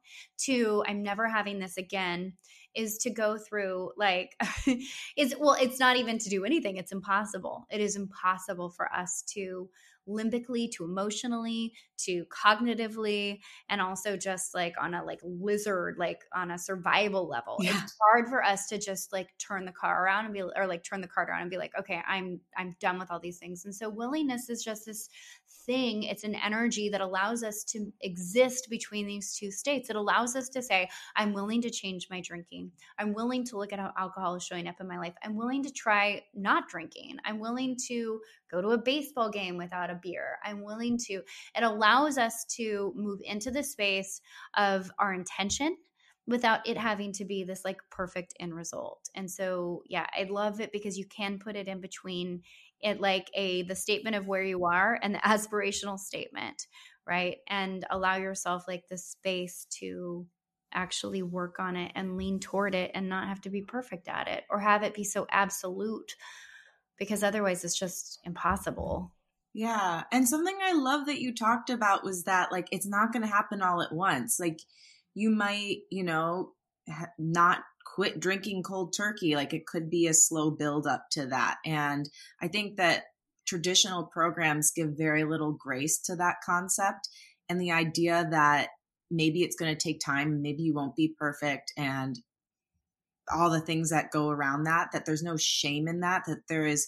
to 0.46 0.84
I'm 0.88 1.04
never 1.04 1.28
having 1.28 1.60
this 1.60 1.78
again 1.78 2.34
is 2.76 2.98
to 3.00 3.10
go 3.10 3.38
through 3.38 3.92
like 3.98 4.36
it's 5.16 5.36
well 5.40 5.56
it's 5.60 5.80
not 5.80 5.98
even 5.98 6.18
to 6.18 6.30
do 6.30 6.46
anything 6.46 6.78
it's 6.78 6.92
impossible. 6.92 7.66
It 7.70 7.82
is 7.82 7.96
impossible 7.96 8.70
for 8.70 8.92
us 8.94 9.24
to 9.34 9.70
limbically 10.08 10.72
to 10.72 10.84
emotionally 10.84 11.74
to 11.97 12.26
cognitively 12.26 13.39
and 13.70 13.82
also 13.82 14.16
just 14.18 14.53
like 14.53 14.76
on 14.80 14.93
a 14.93 15.03
like 15.03 15.20
lizard 15.24 15.95
like 15.97 16.24
on 16.34 16.51
a 16.51 16.60
survival 16.60 17.28
level. 17.28 17.58
Yeah. 17.60 17.82
it's 17.84 17.95
hard 18.01 18.28
for 18.28 18.43
us 18.43 18.68
to 18.68 18.78
just 18.78 19.12
like 19.12 19.30
turn 19.38 19.66
the 19.66 19.72
car 19.72 20.03
around 20.03 20.26
and 20.26 20.34
be 20.34 20.41
or 20.41 20.68
like 20.68 20.84
turn 20.84 21.01
the 21.01 21.08
cart 21.08 21.30
around 21.30 21.41
and 21.41 21.51
be 21.51 21.58
like 21.58 21.72
okay 21.80 22.01
i'm 22.08 22.39
i'm 22.58 22.76
done 22.80 22.99
with 22.99 23.12
all 23.12 23.20
these 23.20 23.38
things. 23.38 23.66
And 23.66 23.74
so 23.74 23.89
willingness 23.89 24.49
is 24.49 24.64
just 24.64 24.86
this 24.86 25.10
thing. 25.66 26.03
It's 26.03 26.24
an 26.24 26.36
energy 26.36 26.89
that 26.89 27.01
allows 27.01 27.43
us 27.43 27.64
to 27.66 27.91
exist 28.01 28.68
between 28.70 29.08
these 29.08 29.36
two 29.36 29.49
states. 29.49 29.89
It 29.89 29.95
allows 29.95 30.36
us 30.36 30.49
to 30.49 30.62
say 30.62 30.89
i'm 31.16 31.34
willing 31.34 31.62
to 31.62 31.70
change 31.70 32.08
my 32.10 32.22
drinking. 32.22 32.72
I'm 32.99 33.14
willing 33.14 33.45
to 33.45 33.58
look 33.58 33.74
at 33.74 33.80
how 33.80 33.93
alcohol 33.97 34.36
is 34.36 34.43
showing 34.43 34.68
up 34.68 34.76
in 34.80 34.88
my 34.88 34.97
life. 34.97 35.14
I'm 35.24 35.36
willing 35.36 35.64
to 35.64 35.72
try 35.72 36.22
not 36.34 36.70
drinking. 36.70 37.18
I'm 37.26 37.39
willing 37.39 37.78
to 37.88 38.20
go 38.52 38.62
to 38.62 38.70
a 38.70 38.78
baseball 38.78 39.30
game 39.30 39.58
without 39.58 39.89
a 39.89 40.00
beer. 40.02 40.38
I'm 40.43 40.64
willing 40.64 40.98
to. 41.06 41.14
It 41.14 41.64
allows 41.64 42.18
us 42.18 42.46
to 42.58 42.93
move 42.96 43.20
into 43.24 43.52
the 43.52 43.64
space 43.64 44.22
of 44.56 44.91
our 45.00 45.14
intention 45.14 45.78
without 46.28 46.68
it 46.68 46.78
having 46.78 47.14
to 47.14 47.26
be 47.26 47.43
this 47.43 47.64
like 47.64 47.78
perfect 47.91 48.34
end 48.39 48.56
result. 48.56 49.10
And 49.14 49.30
so, 49.30 49.84
yeah, 49.88 50.08
I 50.18 50.24
love 50.24 50.60
it 50.60 50.72
because 50.72 50.98
you 50.98 51.06
can 51.06 51.39
put 51.39 51.56
it 51.56 51.68
in 51.68 51.82
between 51.82 52.41
it 52.82 53.00
like 53.00 53.30
a 53.34 53.64
the 53.64 53.76
statement 53.76 54.16
of 54.16 54.28
where 54.28 54.43
you 54.43 54.66
are 54.66 55.00
and 55.02 55.16
the 55.16 55.20
aspirational 55.26 56.00
statement, 56.00 56.68
right? 57.08 57.38
And 57.48 57.86
allow 57.89 58.16
yourself 58.16 58.66
like 58.68 58.84
the 58.89 58.98
space 58.98 59.68
to 59.80 60.26
actually 60.74 61.22
work 61.24 61.60
on 61.60 61.76
it 61.78 61.91
and 61.96 62.18
lean 62.18 62.39
toward 62.39 62.76
it 62.76 62.91
and 62.93 63.08
not 63.08 63.28
have 63.28 63.41
to 63.41 63.50
be 63.50 63.62
perfect 63.62 64.10
at 64.10 64.28
it 64.28 64.43
or 64.50 64.60
have 64.60 64.84
it 64.84 64.93
be 64.93 65.04
so 65.04 65.26
absolute 65.32 66.16
because 66.98 67.24
otherwise 67.24 67.64
it's 67.64 67.78
just 67.78 68.20
impossible. 68.24 69.12
Yeah. 69.54 70.04
And 70.12 70.28
something 70.28 70.58
I 70.62 70.74
love 70.74 71.06
that 71.06 71.22
you 71.22 71.34
talked 71.34 71.70
about 71.70 72.04
was 72.04 72.24
that 72.24 72.52
like 72.52 72.68
it's 72.72 72.88
not 72.88 73.14
going 73.14 73.24
to 73.24 73.28
happen 73.28 73.62
all 73.62 73.82
at 73.82 73.93
once. 73.93 74.39
Like 74.39 74.60
you 75.14 75.30
might, 75.30 75.78
you 75.89 76.04
know, 76.04 76.52
ha- 76.89 77.08
not 77.18 77.60
quit 77.86 78.20
drinking 78.20 78.64
cold 78.64 78.93
turkey. 78.96 79.36
Like 79.36 79.54
it 79.54 79.66
could 79.66 79.89
be 79.89 80.08
a 80.08 80.14
slow 80.14 80.52
build 80.52 80.88
up 80.88 81.06
to 81.12 81.28
that. 81.28 81.58
And 81.66 82.10
I 82.41 82.50
think 82.50 82.78
that 82.78 83.04
traditional 83.48 84.04
programs 84.04 84.72
give 84.72 84.98
very 84.98 85.24
little 85.24 85.54
grace 85.54 86.00
to 86.00 86.16
that 86.18 86.38
concept 86.46 87.08
and 87.48 87.62
the 87.62 87.72
idea 87.72 88.28
that 88.32 88.70
maybe 89.12 89.43
it's 89.43 89.56
going 89.56 89.74
to 89.74 89.82
take 89.82 90.00
time, 90.00 90.41
maybe 90.41 90.64
you 90.64 90.74
won't 90.74 90.96
be 90.96 91.16
perfect 91.18 91.72
and 91.78 92.20
all 93.34 93.50
the 93.50 93.62
things 93.62 93.90
that 93.90 94.12
go 94.12 94.30
around 94.30 94.64
that 94.64 94.90
that 94.94 95.06
there's 95.06 95.24
no 95.24 95.38
shame 95.38 95.88
in 95.88 96.02
that 96.02 96.24
that 96.28 96.40
there 96.48 96.66
is 96.66 96.88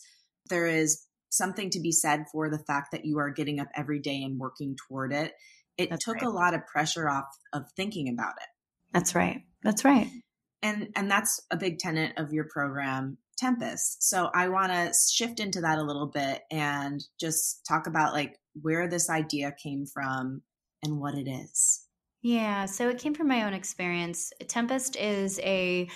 there 0.49 0.67
is 0.67 1.05
something 1.29 1.69
to 1.71 1.79
be 1.79 1.91
said 1.91 2.25
for 2.31 2.49
the 2.49 2.59
fact 2.59 2.91
that 2.91 3.05
you 3.05 3.19
are 3.19 3.29
getting 3.29 3.59
up 3.59 3.67
every 3.75 3.99
day 3.99 4.23
and 4.23 4.39
working 4.39 4.75
toward 4.87 5.13
it. 5.13 5.33
It 5.77 5.89
that's 5.89 6.03
took 6.03 6.15
right. 6.15 6.23
a 6.23 6.29
lot 6.29 6.53
of 6.53 6.65
pressure 6.65 7.09
off 7.09 7.25
of 7.53 7.63
thinking 7.75 8.09
about 8.09 8.33
it. 8.37 8.47
That's 8.93 9.13
right. 9.13 9.41
That's 9.63 9.83
right. 9.83 10.07
And 10.63 10.89
and 10.95 11.11
that's 11.11 11.41
a 11.51 11.57
big 11.57 11.79
tenet 11.79 12.13
of 12.17 12.33
your 12.33 12.45
program 12.45 13.17
tempest. 13.37 14.01
So 14.01 14.31
i 14.33 14.47
want 14.47 14.71
to 14.71 14.91
shift 15.11 15.39
into 15.39 15.61
that 15.61 15.77
a 15.77 15.83
little 15.83 16.07
bit 16.07 16.41
and 16.49 17.03
just 17.19 17.63
talk 17.67 17.85
about 17.85 18.13
like 18.13 18.35
where 18.59 18.89
this 18.89 19.11
idea 19.11 19.53
came 19.63 19.85
from 19.85 20.41
and 20.83 20.99
what 20.99 21.13
it 21.13 21.29
is 21.29 21.86
yeah, 22.27 22.65
so 22.65 22.89
it 22.89 22.97
came 22.97 23.13
from 23.13 23.29
my 23.29 23.43
own 23.43 23.53
experience. 23.53 24.33
Tempest 24.49 24.97
is 24.97 25.39
a 25.39 25.87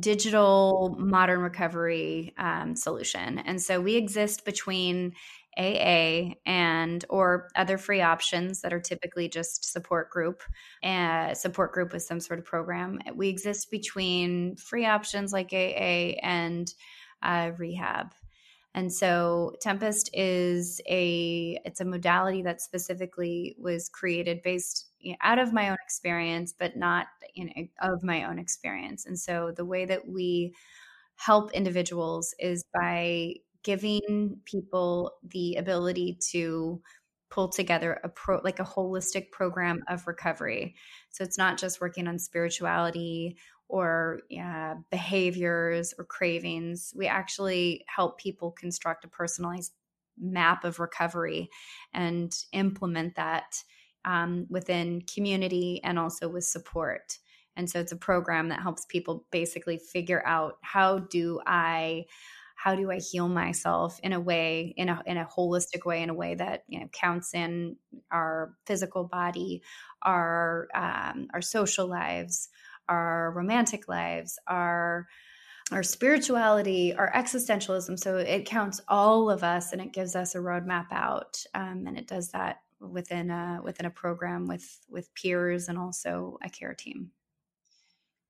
digital 0.00 0.96
modern 0.98 1.40
recovery 1.40 2.32
um, 2.38 2.74
solution, 2.74 3.38
and 3.40 3.60
so 3.60 3.82
we 3.82 3.96
exist 3.96 4.46
between 4.46 5.12
AA 5.58 6.36
and 6.46 7.04
or 7.10 7.50
other 7.54 7.76
free 7.76 8.00
options 8.00 8.62
that 8.62 8.72
are 8.72 8.80
typically 8.80 9.28
just 9.28 9.70
support 9.70 10.08
group 10.08 10.42
and 10.82 11.32
uh, 11.32 11.34
support 11.34 11.72
group 11.72 11.92
with 11.92 12.02
some 12.02 12.18
sort 12.18 12.38
of 12.38 12.46
program. 12.46 12.98
We 13.14 13.28
exist 13.28 13.70
between 13.70 14.56
free 14.56 14.86
options 14.86 15.34
like 15.34 15.52
AA 15.52 16.16
and 16.22 16.72
uh, 17.22 17.50
rehab. 17.58 18.14
And 18.74 18.90
so 18.90 19.54
Tempest 19.60 20.08
is 20.14 20.80
a 20.88 21.60
it's 21.66 21.82
a 21.82 21.84
modality 21.84 22.40
that 22.42 22.62
specifically 22.62 23.54
was 23.58 23.90
created 23.90 24.42
based 24.42 24.86
out 25.20 25.38
of 25.38 25.52
my 25.52 25.70
own 25.70 25.76
experience, 25.84 26.54
but 26.56 26.76
not 26.76 27.06
of 27.80 28.02
my 28.02 28.24
own 28.24 28.38
experience. 28.38 29.06
And 29.06 29.18
so 29.18 29.52
the 29.56 29.64
way 29.64 29.84
that 29.84 30.08
we 30.08 30.54
help 31.16 31.52
individuals 31.52 32.34
is 32.38 32.64
by 32.74 33.34
giving 33.62 34.36
people 34.44 35.12
the 35.22 35.56
ability 35.56 36.18
to 36.30 36.80
pull 37.30 37.48
together 37.48 38.00
a 38.04 38.08
pro 38.08 38.40
like 38.44 38.60
a 38.60 38.64
holistic 38.64 39.30
program 39.32 39.82
of 39.88 40.06
recovery 40.06 40.74
so 41.10 41.24
it's 41.24 41.38
not 41.38 41.58
just 41.58 41.80
working 41.80 42.06
on 42.06 42.18
spirituality 42.18 43.36
or 43.68 44.20
behaviors 44.90 45.94
or 45.98 46.04
cravings 46.04 46.92
we 46.96 47.08
actually 47.08 47.84
help 47.88 48.18
people 48.18 48.52
construct 48.52 49.04
a 49.04 49.08
personalized 49.08 49.72
map 50.16 50.64
of 50.64 50.78
recovery 50.78 51.48
and 51.92 52.36
implement 52.52 53.16
that 53.16 53.56
um, 54.04 54.46
within 54.50 55.02
community 55.02 55.80
and 55.84 55.98
also 55.98 56.28
with 56.28 56.44
support 56.44 57.18
and 57.56 57.70
so 57.70 57.78
it's 57.78 57.92
a 57.92 57.96
program 57.96 58.48
that 58.48 58.60
helps 58.60 58.84
people 58.86 59.24
basically 59.30 59.78
figure 59.78 60.24
out 60.26 60.54
how 60.62 60.98
do 60.98 61.40
i 61.46 62.04
how 62.64 62.74
do 62.74 62.90
I 62.90 62.98
heal 62.98 63.28
myself 63.28 64.00
in 64.02 64.12
a 64.12 64.20
way, 64.20 64.72
in 64.76 64.88
a 64.88 65.02
in 65.04 65.18
a 65.18 65.26
holistic 65.26 65.84
way, 65.84 66.02
in 66.02 66.10
a 66.10 66.14
way 66.14 66.34
that 66.34 66.64
you 66.68 66.80
know 66.80 66.88
counts 66.92 67.34
in 67.34 67.76
our 68.10 68.54
physical 68.66 69.04
body, 69.04 69.62
our 70.02 70.68
um, 70.74 71.28
our 71.34 71.42
social 71.42 71.86
lives, 71.86 72.48
our 72.88 73.32
romantic 73.32 73.88
lives, 73.88 74.38
our 74.46 75.06
our 75.72 75.82
spirituality, 75.82 76.94
our 76.94 77.12
existentialism. 77.12 77.98
So 77.98 78.16
it 78.18 78.46
counts 78.46 78.80
all 78.88 79.30
of 79.30 79.42
us, 79.42 79.72
and 79.72 79.80
it 79.82 79.92
gives 79.92 80.14
us 80.16 80.34
a 80.34 80.38
roadmap 80.38 80.86
out, 80.90 81.42
um, 81.54 81.84
and 81.86 81.98
it 81.98 82.06
does 82.06 82.30
that 82.30 82.58
within 82.90 83.30
a 83.30 83.60
within 83.62 83.86
a 83.86 83.90
program 83.90 84.46
with 84.46 84.78
with 84.88 85.14
peers 85.14 85.68
and 85.68 85.78
also 85.78 86.38
a 86.42 86.48
care 86.48 86.74
team. 86.74 87.10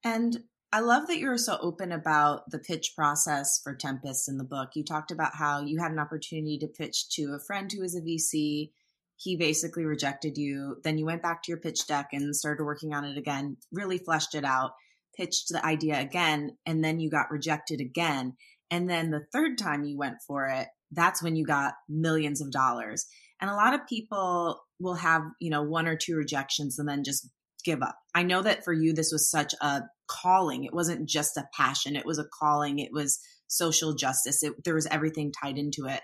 And 0.05 0.44
I 0.72 0.80
love 0.80 1.07
that 1.07 1.18
you 1.18 1.28
were 1.28 1.38
so 1.38 1.57
open 1.61 1.92
about 1.92 2.50
the 2.50 2.59
pitch 2.59 2.94
process 2.96 3.61
for 3.62 3.76
Tempest 3.76 4.28
in 4.28 4.38
the 4.38 4.44
book. 4.44 4.70
You 4.74 4.82
talked 4.82 5.12
about 5.12 5.36
how 5.36 5.62
you 5.62 5.80
had 5.80 5.92
an 5.92 6.00
opportunity 6.00 6.59
to 6.59 6.66
pitch 6.66 7.09
to 7.11 7.34
a 7.34 7.38
friend 7.38 7.70
who 7.70 7.80
was 7.80 7.94
a 7.94 8.00
VC. 8.00 8.72
He 9.16 9.36
basically 9.36 9.84
rejected 9.84 10.36
you. 10.36 10.78
Then 10.82 10.98
you 10.98 11.07
went 11.07 11.22
back 11.22 11.44
to 11.44 11.52
your 11.52 11.61
pitch 11.61 11.86
deck 11.86 12.09
and 12.12 12.34
started 12.34 12.64
working 12.64 12.92
on 12.92 13.05
it 13.05 13.16
again, 13.16 13.57
really 13.70 13.98
fleshed 13.98 14.34
it 14.34 14.44
out, 14.44 14.72
pitched 15.16 15.50
the 15.50 15.64
idea 15.64 16.00
again, 16.00 16.57
and 16.66 16.84
then 16.84 16.98
you 16.98 17.09
got 17.09 17.30
rejected 17.30 17.80
again. 17.80 18.34
And 18.68 18.90
then 18.90 19.11
the 19.11 19.26
third 19.32 19.57
time 19.57 19.84
you 19.84 19.96
went 19.96 20.16
for 20.26 20.46
it, 20.48 20.66
that's 20.90 21.22
when 21.22 21.36
you 21.36 21.46
got 21.46 21.74
millions 21.88 22.40
of 22.40 22.50
dollars. 22.50 23.07
And 23.45 23.51
a 23.51 23.57
lot 23.57 23.74
of 23.74 23.86
people 23.86 24.64
will 24.80 24.95
have, 24.95 25.20
you 25.38 25.51
know, 25.51 25.62
one 25.62 25.86
or 25.86 25.97
two 25.97 26.16
rejections 26.16 26.78
and 26.78 26.88
then 26.88 27.05
just 27.05 27.28
give 27.62 27.82
up. 27.82 27.95
I 28.14 28.22
know 28.22 28.40
that 28.40 28.64
for 28.64 28.72
you, 28.72 28.95
this 28.95 29.12
was 29.12 29.30
such 29.30 29.53
a 29.61 29.82
calling. 30.07 30.64
It 30.64 30.72
wasn't 30.72 31.07
just 31.07 31.36
a 31.36 31.47
passion, 31.55 31.95
it 31.95 32.07
was 32.07 32.18
a 32.18 32.24
calling. 32.24 32.78
It 32.78 32.88
was 32.90 33.20
social 33.47 33.92
justice. 33.92 34.42
It, 34.42 34.64
there 34.64 34.74
was 34.74 34.86
everything 34.86 35.30
tied 35.30 35.59
into 35.59 35.84
it. 35.84 36.01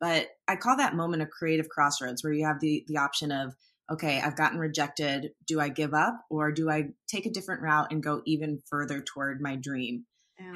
But 0.00 0.30
I 0.48 0.56
call 0.56 0.78
that 0.78 0.96
moment 0.96 1.22
a 1.22 1.26
creative 1.26 1.68
crossroads 1.68 2.24
where 2.24 2.32
you 2.32 2.44
have 2.44 2.58
the 2.58 2.84
the 2.88 2.96
option 2.96 3.30
of 3.30 3.54
okay, 3.88 4.20
I've 4.20 4.36
gotten 4.36 4.58
rejected. 4.58 5.30
Do 5.46 5.60
I 5.60 5.68
give 5.68 5.94
up 5.94 6.24
or 6.28 6.50
do 6.50 6.68
I 6.68 6.88
take 7.06 7.24
a 7.24 7.30
different 7.30 7.62
route 7.62 7.92
and 7.92 8.02
go 8.02 8.22
even 8.26 8.62
further 8.68 9.00
toward 9.00 9.40
my 9.40 9.54
dream? 9.54 10.06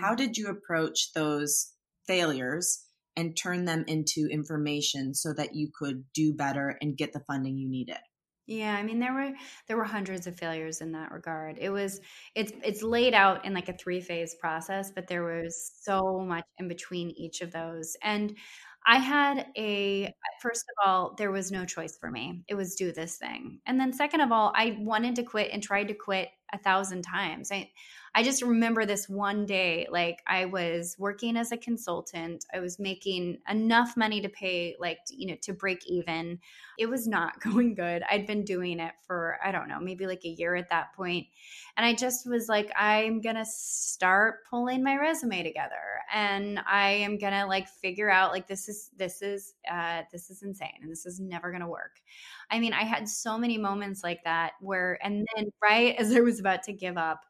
How 0.01 0.17
did 0.17 0.37
you 0.37 0.49
approach 0.49 1.13
those 1.15 1.71
failures 2.09 2.84
and 3.17 3.37
turn 3.37 3.65
them 3.65 3.85
into 3.87 4.29
information 4.31 5.15
so 5.15 5.33
that 5.35 5.55
you 5.55 5.71
could 5.79 6.05
do 6.15 6.33
better 6.33 6.77
and 6.81 6.97
get 6.97 7.13
the 7.13 7.25
funding 7.27 7.57
you 7.57 7.69
needed? 7.69 7.99
Yeah, 8.47 8.75
I 8.75 8.83
mean 8.83 8.99
there 8.99 9.15
were 9.15 9.31
there 9.69 9.77
were 9.77 9.85
hundreds 9.85 10.27
of 10.27 10.37
failures 10.39 10.83
in 10.83 10.93
that 10.93 11.13
regard. 11.13 11.57
It 11.59 11.71
was 11.71 12.01
it's 12.35 12.53
it's 12.63 12.83
laid 12.83 13.15
out 13.15 13.45
in 13.47 13.55
like 13.55 13.71
a 13.71 13.77
three 13.77 14.03
phase 14.03 14.35
process, 14.35 14.91
but 14.91 15.07
there 15.07 15.25
was 15.25 15.73
so 15.81 16.21
much 16.21 16.45
in 16.59 16.69
between 16.69 17.11
each 17.11 17.41
of 17.41 17.53
those. 17.53 17.97
And 18.03 18.37
I 18.87 18.99
had 18.99 19.47
a 19.57 20.13
first 20.43 20.65
of 20.69 20.87
all, 20.87 21.15
there 21.17 21.31
was 21.31 21.51
no 21.51 21.65
choice 21.65 21.97
for 21.97 22.11
me. 22.11 22.45
It 22.49 22.55
was 22.55 22.75
do 22.75 22.93
this 22.93 23.17
thing. 23.17 23.61
And 23.65 23.81
then 23.81 23.95
second 23.95 24.21
of 24.21 24.31
all, 24.31 24.53
I 24.55 24.77
wanted 24.79 25.17
to 25.17 25.23
quit 25.23 25.51
and 25.51 25.63
tried 25.63 25.89
to 25.89 25.95
quit 25.95 26.29
a 26.53 26.59
thousand 26.59 27.03
times. 27.03 27.51
I 27.51 27.71
I 28.17 28.23
just 28.23 28.43
remember 28.43 28.87
this 28.87 29.09
one 29.09 29.45
day, 29.45 29.89
like 29.91 30.23
I 30.29 30.45
was 30.45 30.95
working 31.01 31.37
as 31.37 31.51
a 31.51 31.57
consultant. 31.57 32.45
I 32.55 32.61
was 32.61 32.79
making 32.79 33.39
enough 33.51 33.97
money 33.97 34.21
to 34.21 34.29
pay, 34.29 34.77
like, 34.79 34.99
you 35.11 35.27
know, 35.27 35.37
to 35.43 35.53
break 35.53 35.85
even. 35.89 36.39
It 36.79 36.87
was 36.87 37.09
not 37.09 37.41
going 37.43 37.75
good. 37.75 38.05
I'd 38.09 38.27
been 38.27 38.45
doing 38.45 38.79
it 38.79 38.93
for, 39.05 39.39
I 39.45 39.51
don't 39.51 39.67
know, 39.69 39.81
maybe 39.81 40.07
like 40.07 40.25
a 40.25 40.29
year 40.29 40.55
at 40.55 40.71
that 40.71 40.95
point. 40.95 41.27
And 41.77 41.85
I 41.85 41.93
just 41.93 42.25
was 42.25 42.49
like, 42.49 42.71
I'm 42.77 43.21
going 43.21 43.35
to 43.35 43.45
start 43.45 44.45
pulling 44.49 44.85
my 44.85 44.95
resume 44.97 45.43
together 45.43 45.75
and 46.13 46.61
I 46.69 46.91
am 46.91 47.19
going 47.19 47.33
to 47.33 47.47
like 47.47 47.69
figure 47.69 48.11
out, 48.11 48.31
like, 48.31 48.47
this 48.47 48.69
is, 48.69 48.91
this 48.97 49.23
is, 49.23 49.55
uh, 49.69 50.03
this 50.13 50.31
is 50.31 50.43
insane 50.45 50.79
and 50.83 50.91
this 50.91 51.05
is 51.05 51.19
never 51.19 51.51
going 51.51 51.63
to 51.63 51.69
work. 51.69 52.01
I 52.49 52.61
mean, 52.61 52.73
I 52.73 52.85
had 52.85 53.09
so 53.09 53.37
many 53.37 53.59
moments 53.59 54.05
like 54.05 54.23
that 54.23 54.53
where, 54.61 54.99
and 55.05 55.27
then 55.35 55.47
right 55.61 55.97
as 55.97 56.15
I 56.15 56.21
was 56.21 56.39
about 56.39 56.63
to 56.65 56.73
give 56.73 56.97
up, 56.97 57.25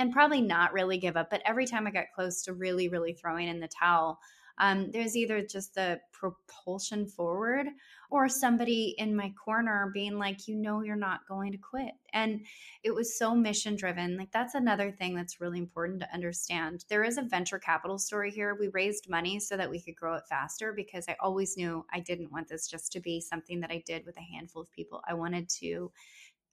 and 0.00 0.14
probably 0.14 0.40
not 0.40 0.72
really 0.72 0.96
give 0.96 1.18
up. 1.18 1.28
But 1.28 1.42
every 1.44 1.66
time 1.66 1.86
I 1.86 1.90
got 1.90 2.06
close 2.14 2.42
to 2.44 2.54
really, 2.54 2.88
really 2.88 3.12
throwing 3.12 3.48
in 3.48 3.60
the 3.60 3.68
towel, 3.68 4.18
um, 4.56 4.90
there's 4.90 5.14
either 5.14 5.42
just 5.42 5.74
the 5.74 6.00
propulsion 6.12 7.06
forward 7.06 7.66
or 8.10 8.28
somebody 8.28 8.94
in 8.98 9.14
my 9.14 9.32
corner 9.42 9.90
being 9.92 10.18
like, 10.18 10.48
you 10.48 10.56
know, 10.56 10.82
you're 10.82 10.96
not 10.96 11.28
going 11.28 11.52
to 11.52 11.58
quit. 11.58 11.92
And 12.14 12.46
it 12.82 12.94
was 12.94 13.18
so 13.18 13.34
mission 13.34 13.76
driven. 13.76 14.16
Like, 14.16 14.30
that's 14.32 14.54
another 14.54 14.90
thing 14.90 15.14
that's 15.14 15.40
really 15.40 15.58
important 15.58 16.00
to 16.00 16.14
understand. 16.14 16.86
There 16.88 17.04
is 17.04 17.18
a 17.18 17.22
venture 17.22 17.58
capital 17.58 17.98
story 17.98 18.30
here. 18.30 18.56
We 18.58 18.68
raised 18.68 19.08
money 19.08 19.38
so 19.38 19.56
that 19.56 19.70
we 19.70 19.80
could 19.80 19.96
grow 19.96 20.14
it 20.14 20.24
faster 20.28 20.72
because 20.74 21.06
I 21.08 21.16
always 21.20 21.56
knew 21.58 21.84
I 21.92 22.00
didn't 22.00 22.32
want 22.32 22.48
this 22.48 22.68
just 22.68 22.90
to 22.92 23.00
be 23.00 23.20
something 23.20 23.60
that 23.60 23.70
I 23.70 23.82
did 23.86 24.04
with 24.06 24.16
a 24.16 24.34
handful 24.34 24.62
of 24.62 24.72
people. 24.72 25.02
I 25.06 25.14
wanted 25.14 25.48
to 25.60 25.90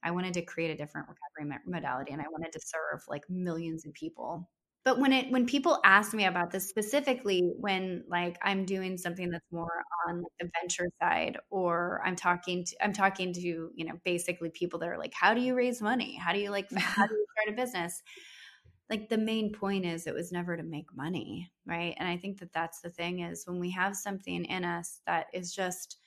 I 0.02 0.10
wanted 0.10 0.34
to 0.34 0.42
create 0.42 0.70
a 0.70 0.76
different 0.76 1.08
recovery 1.08 1.60
modality 1.66 2.12
and 2.12 2.22
I 2.22 2.28
wanted 2.30 2.52
to 2.52 2.60
serve 2.60 3.02
like 3.08 3.28
millions 3.28 3.84
of 3.86 3.92
people. 3.92 4.48
But 4.84 4.98
when 4.98 5.12
it 5.12 5.30
when 5.30 5.44
people 5.44 5.80
ask 5.84 6.14
me 6.14 6.24
about 6.24 6.50
this 6.50 6.68
specifically 6.68 7.52
when 7.58 8.04
like 8.08 8.38
I'm 8.42 8.64
doing 8.64 8.96
something 8.96 9.28
that's 9.28 9.44
more 9.50 9.82
on 10.08 10.22
like, 10.22 10.32
the 10.40 10.50
venture 10.60 10.88
side 11.02 11.36
or 11.50 12.00
I'm 12.04 12.16
talking 12.16 12.64
to 12.64 12.84
I'm 12.84 12.92
talking 12.92 13.32
to, 13.34 13.40
you 13.40 13.84
know, 13.84 14.00
basically 14.04 14.50
people 14.50 14.78
that 14.78 14.88
are 14.88 14.98
like 14.98 15.12
how 15.12 15.34
do 15.34 15.40
you 15.40 15.54
raise 15.54 15.82
money? 15.82 16.16
How 16.16 16.32
do 16.32 16.38
you 16.38 16.50
like 16.50 16.70
how 16.76 17.06
do 17.06 17.14
you 17.14 17.26
start 17.32 17.52
a 17.52 17.60
business? 17.60 18.02
Like 18.88 19.10
the 19.10 19.18
main 19.18 19.52
point 19.52 19.84
is 19.84 20.06
it 20.06 20.14
was 20.14 20.32
never 20.32 20.56
to 20.56 20.62
make 20.62 20.96
money, 20.96 21.50
right? 21.66 21.94
And 21.98 22.08
I 22.08 22.16
think 22.16 22.38
that 22.38 22.54
that's 22.54 22.80
the 22.80 22.88
thing 22.88 23.20
is 23.20 23.44
when 23.46 23.60
we 23.60 23.70
have 23.72 23.94
something 23.94 24.44
in 24.46 24.64
us 24.64 25.00
that 25.06 25.26
is 25.34 25.54
just 25.54 25.98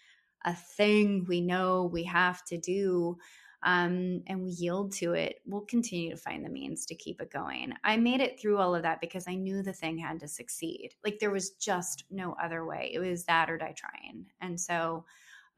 a 0.43 0.55
thing 0.55 1.25
we 1.27 1.41
know 1.41 1.89
we 1.93 2.03
have 2.05 2.43
to 2.45 2.57
do 2.57 3.17
um, 3.63 4.23
and 4.25 4.43
we 4.43 4.49
yield 4.49 4.93
to 4.93 5.13
it, 5.13 5.41
we'll 5.45 5.61
continue 5.61 6.09
to 6.11 6.17
find 6.17 6.43
the 6.43 6.49
means 6.49 6.85
to 6.87 6.95
keep 6.95 7.21
it 7.21 7.31
going. 7.31 7.73
I 7.83 7.97
made 7.97 8.19
it 8.19 8.39
through 8.39 8.57
all 8.57 8.73
of 8.73 8.83
that 8.83 9.01
because 9.01 9.25
I 9.27 9.35
knew 9.35 9.61
the 9.61 9.73
thing 9.73 9.99
had 9.99 10.19
to 10.21 10.27
succeed. 10.27 10.95
Like 11.03 11.19
there 11.19 11.31
was 11.31 11.51
just 11.51 12.05
no 12.09 12.35
other 12.41 12.65
way. 12.65 12.91
It 12.93 12.99
was 12.99 13.25
that 13.25 13.49
or 13.49 13.57
die 13.57 13.75
trying. 13.77 14.25
And 14.41 14.59
so 14.59 15.05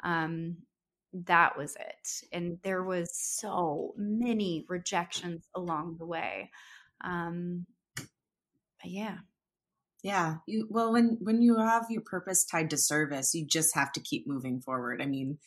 um, 0.04 0.58
that 1.14 1.58
was 1.58 1.78
it. 1.78 2.28
And 2.34 2.58
there 2.64 2.84
was 2.84 3.16
so 3.16 3.94
many 3.96 4.66
rejections 4.68 5.48
along 5.56 5.96
the 5.98 6.06
way. 6.06 6.52
Um, 7.02 7.66
yeah. 8.84 9.18
Yeah. 10.04 10.36
You 10.46 10.68
well 10.70 10.92
when 10.92 11.18
when 11.22 11.42
you 11.42 11.58
have 11.58 11.86
your 11.90 12.02
purpose 12.02 12.44
tied 12.44 12.70
to 12.72 12.78
service, 12.78 13.34
you 13.34 13.46
just 13.48 13.74
have 13.76 13.94
to 13.94 14.02
keep 14.02 14.28
moving 14.28 14.60
forward. 14.60 15.02
I 15.02 15.06
mean, 15.06 15.38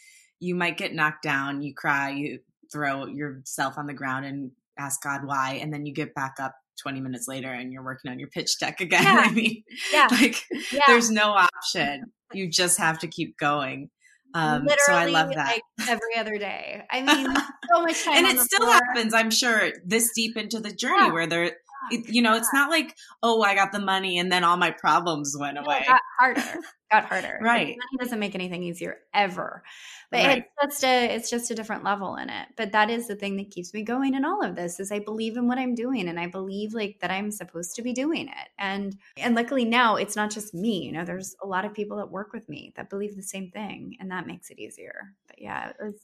you 0.41 0.55
might 0.55 0.76
get 0.76 0.95
knocked 0.95 1.22
down, 1.22 1.62
you 1.62 1.74
cry, 1.74 2.11
you 2.11 2.41
throw 2.72 3.07
yourself 3.07 3.78
on 3.78 3.87
the 3.87 3.95
ground 3.95 4.26
and 4.26 4.51
ask 4.78 5.03
God 5.03 5.24
why, 5.24 5.59
and 5.62 5.72
then 5.72 5.87
you 5.87 5.95
get 5.95 6.14
back 6.14 6.34
up 6.41 6.55
20 6.82 7.01
minutes 7.01 7.26
later 7.26 7.51
and 7.51 7.72
you're 7.72 7.82
working 7.82 8.11
on 8.11 8.18
your 8.18 8.28
pitch 8.28 8.59
deck 8.59 8.80
again. 8.80 9.05
Yeah. 9.07 9.24
I 9.24 9.30
mean, 9.32 9.62
yeah. 9.93 10.09
like 10.11 10.43
yeah. 10.72 10.80
there's 10.87 11.11
no 11.11 11.30
option. 11.30 12.12
You 12.32 12.51
just 12.51 12.78
have 12.78 12.99
to 13.01 13.09
keep 13.09 13.39
going. 13.39 13.91
Um, 14.34 14.66
Literally, 14.66 14.76
so 14.87 14.93
I 14.95 15.07
love 15.07 15.30
that. 15.34 15.47
Like 15.47 15.89
every 15.89 16.16
other 16.18 16.37
day. 16.37 16.82
I 16.91 17.01
mean, 17.03 17.34
so 17.72 17.82
much 17.82 18.05
time. 18.05 18.16
and 18.16 18.26
it 18.26 18.41
still 18.41 18.66
floor. 18.66 18.74
happens, 18.74 19.14
I'm 19.14 19.30
sure, 19.30 19.70
this 19.84 20.11
deep 20.14 20.37
into 20.37 20.61
the 20.61 20.72
journey 20.72 21.07
yeah. 21.07 21.12
where 21.12 21.26
there 21.26 21.57
it, 21.91 22.05
you 22.09 22.22
know, 22.22 22.35
it's 22.37 22.53
not 22.53 22.70
like, 22.70 22.95
oh, 23.22 23.43
I 23.43 23.55
got 23.55 23.72
the 23.72 23.79
money 23.81 24.18
and 24.18 24.31
then 24.31 24.45
all 24.45 24.57
my 24.57 24.70
problems 24.70 25.37
went 25.39 25.59
away. 25.59 25.85
got 25.87 26.01
harder. 26.18 26.43
got 26.91 27.05
harder. 27.07 27.39
right. 27.43 27.68
Like, 27.68 27.77
money 27.79 27.99
doesn't 27.99 28.18
make 28.18 28.35
anything 28.35 28.62
easier 28.62 28.99
ever. 29.14 29.62
But 30.11 30.24
Right. 30.24 30.45
it's 30.62 30.72
just 30.74 30.85
a 30.85 31.14
it's 31.14 31.31
just 31.31 31.51
a 31.51 31.55
different 31.55 31.83
level 31.85 32.16
in 32.16 32.31
it. 32.31 32.49
But 32.57 32.72
that 32.72 32.91
is 32.91 33.09
the 33.09 33.16
thing 33.16 33.37
that 33.39 33.51
keeps 33.51 33.74
me 33.74 33.83
going 33.83 34.14
in 34.14 34.24
all 34.24 34.43
of 34.45 34.55
this 34.55 34.79
is 34.79 34.93
I 34.93 35.01
believe 35.01 35.37
in 35.37 35.49
what 35.49 35.59
I'm 35.59 35.74
doing 35.74 36.09
and 36.09 36.18
I 36.20 36.27
believe 36.29 36.74
like 36.74 36.99
that 37.01 37.11
I'm 37.11 37.31
supposed 37.31 37.74
to 37.77 37.83
be 37.83 37.93
doing 37.93 38.29
it. 38.29 38.49
And 38.59 38.97
and 39.16 39.35
luckily 39.35 39.64
now 39.64 39.97
it's 39.97 40.16
not 40.16 40.31
just 40.31 40.55
me, 40.55 40.85
you 40.85 40.93
know, 40.93 41.05
there's 41.05 41.35
a 41.43 41.47
lot 41.47 41.64
of 41.64 41.74
people 41.74 41.97
that 41.99 42.11
work 42.11 42.33
with 42.33 42.49
me 42.49 42.72
that 42.77 42.89
believe 42.91 43.16
the 43.16 43.22
same 43.22 43.51
thing 43.51 43.97
and 44.01 44.11
that 44.11 44.27
makes 44.27 44.51
it 44.51 44.59
easier. 44.59 45.12
But 45.27 45.41
yeah, 45.41 45.70
it 45.70 45.77
was 45.81 46.01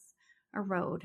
a 0.54 0.60
road. 0.60 1.04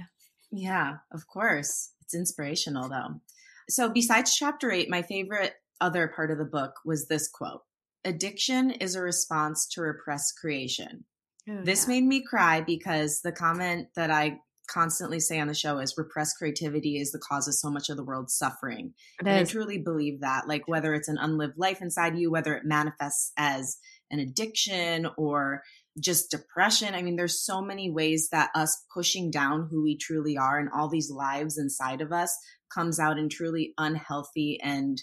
Yeah, 0.52 0.98
of 1.12 1.28
course. 1.28 1.92
It's 2.02 2.16
inspirational 2.16 2.90
though. 2.90 3.22
So, 3.70 3.90
besides 3.90 4.36
chapter 4.36 4.72
eight, 4.72 4.90
my 4.90 5.02
favorite 5.02 5.54
other 5.82 6.08
part 6.08 6.32
of 6.32 6.38
the 6.38 6.46
book 6.46 6.74
was 6.86 7.08
this 7.08 7.28
quote 7.28 7.62
Addiction 8.06 8.72
is 8.72 8.96
a 8.96 9.02
response 9.02 9.68
to 9.74 9.82
repressed 9.82 10.36
creation. 10.40 11.04
Oh, 11.50 11.62
This 11.64 11.84
yeah. 11.84 11.96
made 11.96 12.04
me 12.06 12.24
cry 12.24 12.62
because 12.62 13.22
the 13.22 13.32
comment 13.32 13.88
that 13.96 14.12
I 14.12 14.40
constantly 14.70 15.20
say 15.22 15.40
on 15.40 15.48
the 15.48 15.54
show 15.54 15.80
is 15.80 15.96
repressed 15.98 16.38
creativity 16.38 16.98
is 17.00 17.12
the 17.12 17.20
cause 17.20 17.48
of 17.48 17.54
so 17.54 17.70
much 17.70 17.88
of 17.90 17.96
the 17.96 18.04
world's 18.04 18.36
suffering. 18.36 18.94
It 19.20 19.28
And 19.28 19.30
I 19.30 19.40
is. 19.40 19.50
truly 19.52 19.78
believe 19.78 20.20
that, 20.22 20.48
like 20.48 20.68
whether 20.68 20.94
it's 20.94 21.08
an 21.08 21.18
unlived 21.18 21.58
life 21.58 21.82
inside 21.82 22.18
you, 22.18 22.30
whether 22.32 22.54
it 22.56 22.66
manifests 22.66 23.32
as 23.38 23.78
an 24.12 24.20
addiction 24.20 25.08
or 25.18 25.64
just 26.00 26.32
depression. 26.32 26.94
I 26.94 27.02
mean, 27.02 27.16
there's 27.16 27.44
so 27.44 27.62
many 27.62 27.90
ways 27.90 28.30
that 28.32 28.52
us 28.56 28.86
pushing 28.94 29.32
down 29.32 29.68
who 29.70 29.84
we 29.84 29.98
truly 29.98 30.38
are 30.38 30.60
and 30.60 30.70
all 30.74 30.90
these 30.90 31.12
lives 31.12 31.58
inside 31.58 32.02
of 32.02 32.12
us 32.12 32.36
comes 32.74 33.00
out 33.00 33.18
in 33.18 33.30
truly 33.30 33.74
unhealthy 33.78 34.60
and 34.62 35.02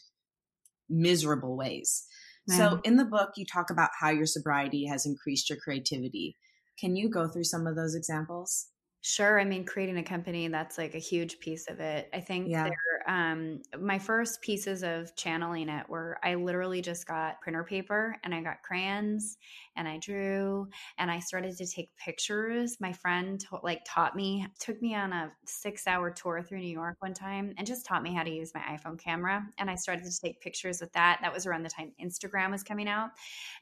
miserable 0.89 1.57
ways. 1.57 2.07
So, 2.47 2.79
in 2.85 2.97
the 2.97 3.07
book, 3.07 3.31
you 3.37 3.47
talk 3.47 3.71
about 3.71 3.89
how 3.99 4.11
your 4.11 4.27
sobriety 4.27 4.85
has 4.87 5.07
increased 5.07 5.49
your 5.49 5.59
creativity. 5.59 6.37
Can 6.79 6.95
you 6.95 7.09
go 7.09 7.27
through 7.27 7.45
some 7.45 7.67
of 7.67 7.75
those 7.75 7.95
examples? 7.95 8.67
Sure. 9.01 9.41
I 9.41 9.45
mean, 9.45 9.65
creating 9.65 9.97
a 9.97 10.03
company, 10.03 10.49
that's 10.49 10.77
like 10.77 10.95
a 10.95 10.99
huge 10.99 11.39
piece 11.39 11.67
of 11.69 11.81
it. 11.81 12.09
I 12.13 12.21
think 12.21 12.49
Yeah. 12.49 12.65
there, 12.65 12.75
um, 13.07 13.63
my 13.81 13.99
first 13.99 14.41
pieces 14.43 14.83
of 14.83 15.15
channeling 15.17 15.69
it 15.69 15.89
were 15.89 16.19
I 16.23 16.35
literally 16.35 16.83
just 16.83 17.07
got 17.07 17.41
printer 17.41 17.65
paper 17.65 18.17
and 18.25 18.35
I 18.35 18.43
got 18.43 18.63
crayons 18.63 19.39
and 19.77 19.87
I 19.87 19.99
drew 19.99 20.69
and 20.99 21.11
I 21.11 21.19
started 21.19 21.57
to 21.57 21.67
take 21.67 21.91
pictures. 21.97 22.77
My 22.81 22.93
friend 22.93 23.41
to- 23.41 23.61
like 23.63 23.83
taught 23.87 24.17
me, 24.17 24.47
took 24.59 24.81
me 24.81 24.95
on 24.95 25.13
a 25.13 25.33
six 25.45 25.87
hour 25.87 26.11
tour 26.11 26.43
through 26.43 26.61
New 26.61 26.73
York 26.73 26.97
one 27.01 27.15
time 27.15 27.55
and 27.59 27.67
just 27.67 27.87
taught 27.87 28.03
me 28.03 28.15
how 28.15 28.23
to 28.23 28.31
use 28.31 28.53
my 28.55 28.61
iPhone 28.61 28.99
camera. 28.99 29.47
And 29.59 29.71
I 29.71 29.75
started 29.75 30.05
to 30.05 30.21
take 30.21 30.41
pictures 30.41 30.81
with 30.81 30.93
that. 30.93 31.19
That 31.23 31.33
was 31.33 31.47
around 31.47 31.63
the 31.63 31.71
time 31.71 31.93
Instagram 32.03 32.51
was 32.51 32.63
coming 32.63 32.89
out. 32.89 33.11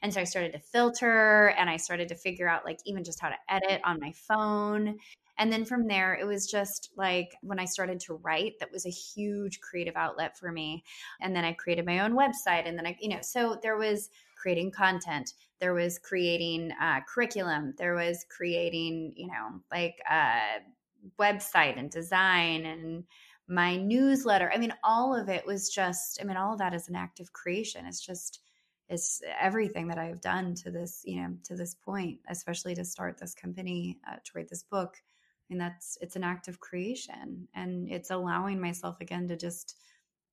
And 0.01 0.13
so 0.13 0.21
I 0.21 0.25
started 0.25 0.53
to 0.53 0.59
filter 0.59 1.53
and 1.57 1.69
I 1.69 1.77
started 1.77 2.07
to 2.09 2.15
figure 2.15 2.47
out 2.47 2.65
like 2.65 2.79
even 2.85 3.03
just 3.03 3.19
how 3.19 3.29
to 3.29 3.37
edit 3.49 3.81
on 3.83 3.99
my 3.99 4.13
phone. 4.13 4.97
And 5.37 5.51
then 5.51 5.65
from 5.65 5.87
there, 5.87 6.13
it 6.13 6.25
was 6.25 6.49
just 6.49 6.91
like 6.95 7.35
when 7.41 7.59
I 7.59 7.65
started 7.65 7.99
to 8.01 8.15
write, 8.15 8.53
that 8.59 8.71
was 8.71 8.85
a 8.85 8.89
huge 8.89 9.59
creative 9.61 9.95
outlet 9.95 10.37
for 10.37 10.51
me. 10.51 10.83
And 11.21 11.35
then 11.35 11.43
I 11.43 11.53
created 11.53 11.85
my 11.85 11.99
own 11.99 12.13
website. 12.13 12.67
And 12.67 12.77
then 12.77 12.85
I, 12.85 12.95
you 12.99 13.09
know, 13.09 13.21
so 13.21 13.57
there 13.61 13.77
was 13.77 14.09
creating 14.35 14.71
content, 14.71 15.33
there 15.59 15.73
was 15.73 15.97
creating 15.97 16.71
uh, 16.81 16.99
curriculum, 17.07 17.73
there 17.77 17.95
was 17.95 18.25
creating, 18.29 19.13
you 19.15 19.27
know, 19.27 19.61
like 19.71 19.95
a 20.09 20.59
website 21.19 21.79
and 21.79 21.89
design 21.89 22.65
and 22.65 23.05
my 23.47 23.77
newsletter. 23.77 24.51
I 24.53 24.57
mean, 24.57 24.73
all 24.83 25.15
of 25.15 25.29
it 25.29 25.45
was 25.45 25.69
just, 25.69 26.19
I 26.21 26.25
mean, 26.25 26.37
all 26.37 26.53
of 26.53 26.59
that 26.59 26.73
is 26.73 26.89
an 26.89 26.95
act 26.95 27.19
of 27.19 27.33
creation. 27.33 27.85
It's 27.85 28.05
just, 28.05 28.41
it's 28.89 29.21
everything 29.39 29.87
that 29.87 29.97
I've 29.97 30.21
done 30.21 30.55
to 30.55 30.71
this, 30.71 31.01
you 31.05 31.21
know, 31.21 31.35
to 31.45 31.55
this 31.55 31.75
point, 31.75 32.19
especially 32.29 32.75
to 32.75 32.85
start 32.85 33.17
this 33.17 33.33
company, 33.33 33.97
uh, 34.07 34.15
to 34.15 34.31
write 34.35 34.49
this 34.49 34.63
book. 34.63 35.01
Mean, 35.49 35.59
that's 35.59 35.97
it's 36.01 36.15
an 36.15 36.23
act 36.23 36.47
of 36.47 36.59
creation, 36.59 37.47
and 37.53 37.89
it's 37.89 38.11
allowing 38.11 38.59
myself 38.59 39.01
again 39.01 39.27
to 39.27 39.35
just 39.35 39.75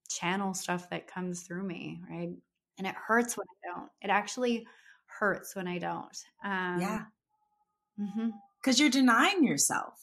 channel 0.08 0.54
stuff 0.54 0.88
that 0.90 1.06
comes 1.06 1.42
through 1.42 1.62
me, 1.62 2.00
right? 2.08 2.30
And 2.78 2.86
it 2.86 2.94
hurts 2.94 3.36
when 3.36 3.46
I 3.48 3.74
don't. 3.74 3.90
It 4.00 4.10
actually 4.10 4.66
hurts 5.06 5.54
when 5.54 5.68
I 5.68 5.78
don't. 5.78 6.16
Um, 6.44 6.80
yeah, 6.80 7.04
because 8.62 8.80
you're 8.80 8.90
denying 8.90 9.44
yourself. 9.44 9.94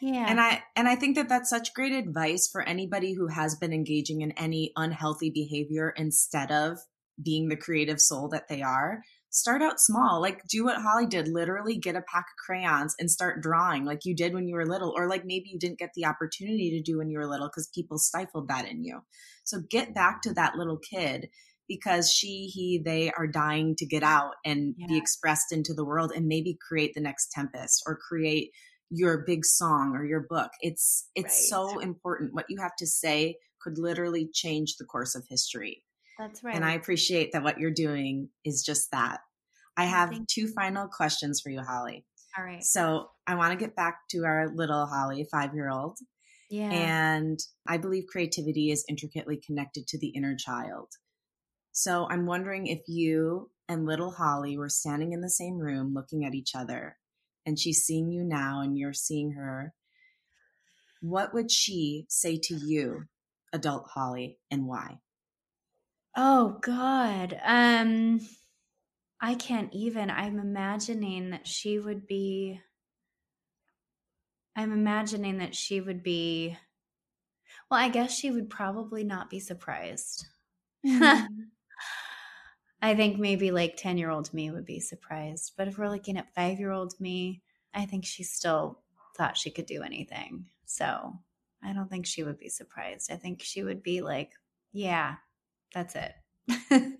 Yeah. 0.00 0.26
And 0.28 0.40
I 0.40 0.62
and 0.76 0.86
I 0.86 0.94
think 0.94 1.16
that 1.16 1.28
that's 1.28 1.50
such 1.50 1.74
great 1.74 1.92
advice 1.92 2.48
for 2.50 2.62
anybody 2.62 3.14
who 3.14 3.28
has 3.28 3.56
been 3.56 3.72
engaging 3.72 4.20
in 4.20 4.32
any 4.32 4.72
unhealthy 4.76 5.30
behavior 5.30 5.92
instead 5.96 6.52
of 6.52 6.78
being 7.20 7.48
the 7.48 7.56
creative 7.56 8.00
soul 8.00 8.28
that 8.28 8.48
they 8.48 8.62
are. 8.62 9.02
Start 9.38 9.62
out 9.62 9.80
small. 9.80 10.20
Like 10.20 10.42
do 10.48 10.64
what 10.64 10.82
Holly 10.82 11.06
did, 11.06 11.28
literally 11.28 11.76
get 11.76 11.96
a 11.96 12.02
pack 12.12 12.26
of 12.26 12.44
crayons 12.44 12.94
and 12.98 13.10
start 13.10 13.42
drawing 13.42 13.84
like 13.84 14.00
you 14.04 14.14
did 14.14 14.34
when 14.34 14.48
you 14.48 14.54
were 14.56 14.66
little 14.66 14.92
or 14.96 15.08
like 15.08 15.24
maybe 15.24 15.48
you 15.48 15.58
didn't 15.58 15.78
get 15.78 15.90
the 15.94 16.06
opportunity 16.06 16.70
to 16.70 16.82
do 16.82 16.98
when 16.98 17.08
you 17.10 17.18
were 17.18 17.26
little 17.26 17.48
cuz 17.48 17.68
people 17.74 17.98
stifled 17.98 18.48
that 18.48 18.66
in 18.66 18.82
you. 18.82 19.00
So 19.44 19.60
get 19.70 19.94
back 19.94 20.22
to 20.22 20.34
that 20.34 20.56
little 20.56 20.78
kid 20.78 21.28
because 21.68 22.10
she, 22.10 22.46
he, 22.52 22.78
they 22.82 23.10
are 23.12 23.26
dying 23.26 23.76
to 23.76 23.86
get 23.86 24.02
out 24.02 24.34
and 24.44 24.74
be 24.88 24.96
expressed 24.96 25.52
into 25.52 25.74
the 25.74 25.84
world 25.84 26.10
and 26.16 26.26
maybe 26.26 26.58
create 26.66 26.94
the 26.94 27.00
next 27.00 27.30
Tempest 27.30 27.82
or 27.86 27.96
create 28.08 28.52
your 28.90 29.18
big 29.26 29.44
song 29.44 29.92
or 29.94 30.04
your 30.04 30.24
book. 30.28 30.50
It's 30.62 31.08
it's 31.14 31.34
Right. 31.34 31.48
so 31.50 31.78
important. 31.78 32.32
What 32.34 32.46
you 32.48 32.58
have 32.60 32.74
to 32.78 32.86
say 32.86 33.36
could 33.60 33.76
literally 33.78 34.30
change 34.32 34.76
the 34.78 34.86
course 34.86 35.14
of 35.14 35.24
history. 35.28 35.84
that's 36.18 36.42
right. 36.42 36.54
And 36.56 36.64
I 36.64 36.72
appreciate 36.72 37.32
that 37.32 37.42
what 37.44 37.58
you're 37.60 37.70
doing 37.70 38.30
is 38.44 38.62
just 38.64 38.90
that. 38.90 39.20
I 39.78 39.84
have 39.84 40.10
Thank 40.10 40.28
two 40.28 40.48
final 40.48 40.88
questions 40.88 41.40
for 41.40 41.50
you, 41.50 41.62
Holly. 41.62 42.04
all 42.36 42.44
right. 42.44 42.64
So 42.64 43.10
I 43.28 43.36
want 43.36 43.52
to 43.52 43.64
get 43.64 43.76
back 43.76 44.00
to 44.10 44.24
our 44.24 44.48
little 44.52 44.86
Holly, 44.86 45.24
five 45.30 45.54
year 45.54 45.70
old. 45.70 45.98
Yeah. 46.50 46.72
And 46.72 47.38
I 47.66 47.78
believe 47.78 48.06
creativity 48.10 48.72
is 48.72 48.84
intricately 48.88 49.40
connected 49.46 49.86
to 49.86 49.98
the 49.98 50.08
inner 50.08 50.34
child. 50.36 50.88
So 51.72 52.08
I'm 52.10 52.26
wondering 52.26 52.66
if 52.66 52.80
you 52.88 53.50
and 53.68 53.86
little 53.86 54.10
Holly 54.10 54.58
were 54.58 54.68
standing 54.68 55.12
in 55.12 55.20
the 55.20 55.30
same 55.30 55.58
room 55.58 55.94
looking 55.94 56.24
at 56.24 56.34
each 56.34 56.56
other 56.56 56.96
and 57.46 57.56
she's 57.58 57.84
seeing 57.84 58.10
you 58.10 58.24
now 58.24 58.60
and 58.60 58.76
you're 58.76 58.92
seeing 58.92 59.32
her, 59.32 59.74
what 61.00 61.32
would 61.32 61.52
she 61.52 62.06
say 62.08 62.36
to 62.42 62.54
you, 62.54 63.04
adult 63.52 63.86
Holly, 63.94 64.38
and 64.50 64.66
why? 64.66 64.98
Oh 66.16 66.58
God. 66.60 67.38
Um 67.44 68.20
I 69.20 69.34
can't 69.34 69.72
even. 69.72 70.10
I'm 70.10 70.38
imagining 70.38 71.30
that 71.30 71.46
she 71.46 71.78
would 71.78 72.06
be 72.06 72.60
I'm 74.54 74.72
imagining 74.72 75.38
that 75.38 75.54
she 75.54 75.80
would 75.80 76.02
be 76.02 76.56
well, 77.70 77.80
I 77.80 77.88
guess 77.88 78.16
she 78.16 78.30
would 78.30 78.50
probably 78.50 79.04
not 79.04 79.30
be 79.30 79.40
surprised. 79.40 80.26
Mm-hmm. 80.86 81.26
I 82.82 82.94
think 82.94 83.18
maybe 83.18 83.50
like 83.50 83.76
10 83.76 83.98
year 83.98 84.10
old 84.10 84.32
me 84.32 84.50
would 84.50 84.64
be 84.64 84.80
surprised. 84.80 85.52
But 85.56 85.68
if 85.68 85.78
we're 85.78 85.88
looking 85.90 86.16
at 86.16 86.34
five 86.34 86.58
year 86.58 86.70
old 86.70 86.94
me, 87.00 87.42
I 87.74 87.86
think 87.86 88.04
she 88.04 88.22
still 88.22 88.80
thought 89.16 89.36
she 89.36 89.50
could 89.50 89.66
do 89.66 89.82
anything. 89.82 90.46
So 90.64 91.18
I 91.62 91.72
don't 91.72 91.90
think 91.90 92.06
she 92.06 92.22
would 92.22 92.38
be 92.38 92.48
surprised. 92.48 93.12
I 93.12 93.16
think 93.16 93.42
she 93.42 93.62
would 93.62 93.82
be 93.82 94.00
like, 94.00 94.32
yeah, 94.72 95.16
that's 95.74 95.96
it. 95.96 96.12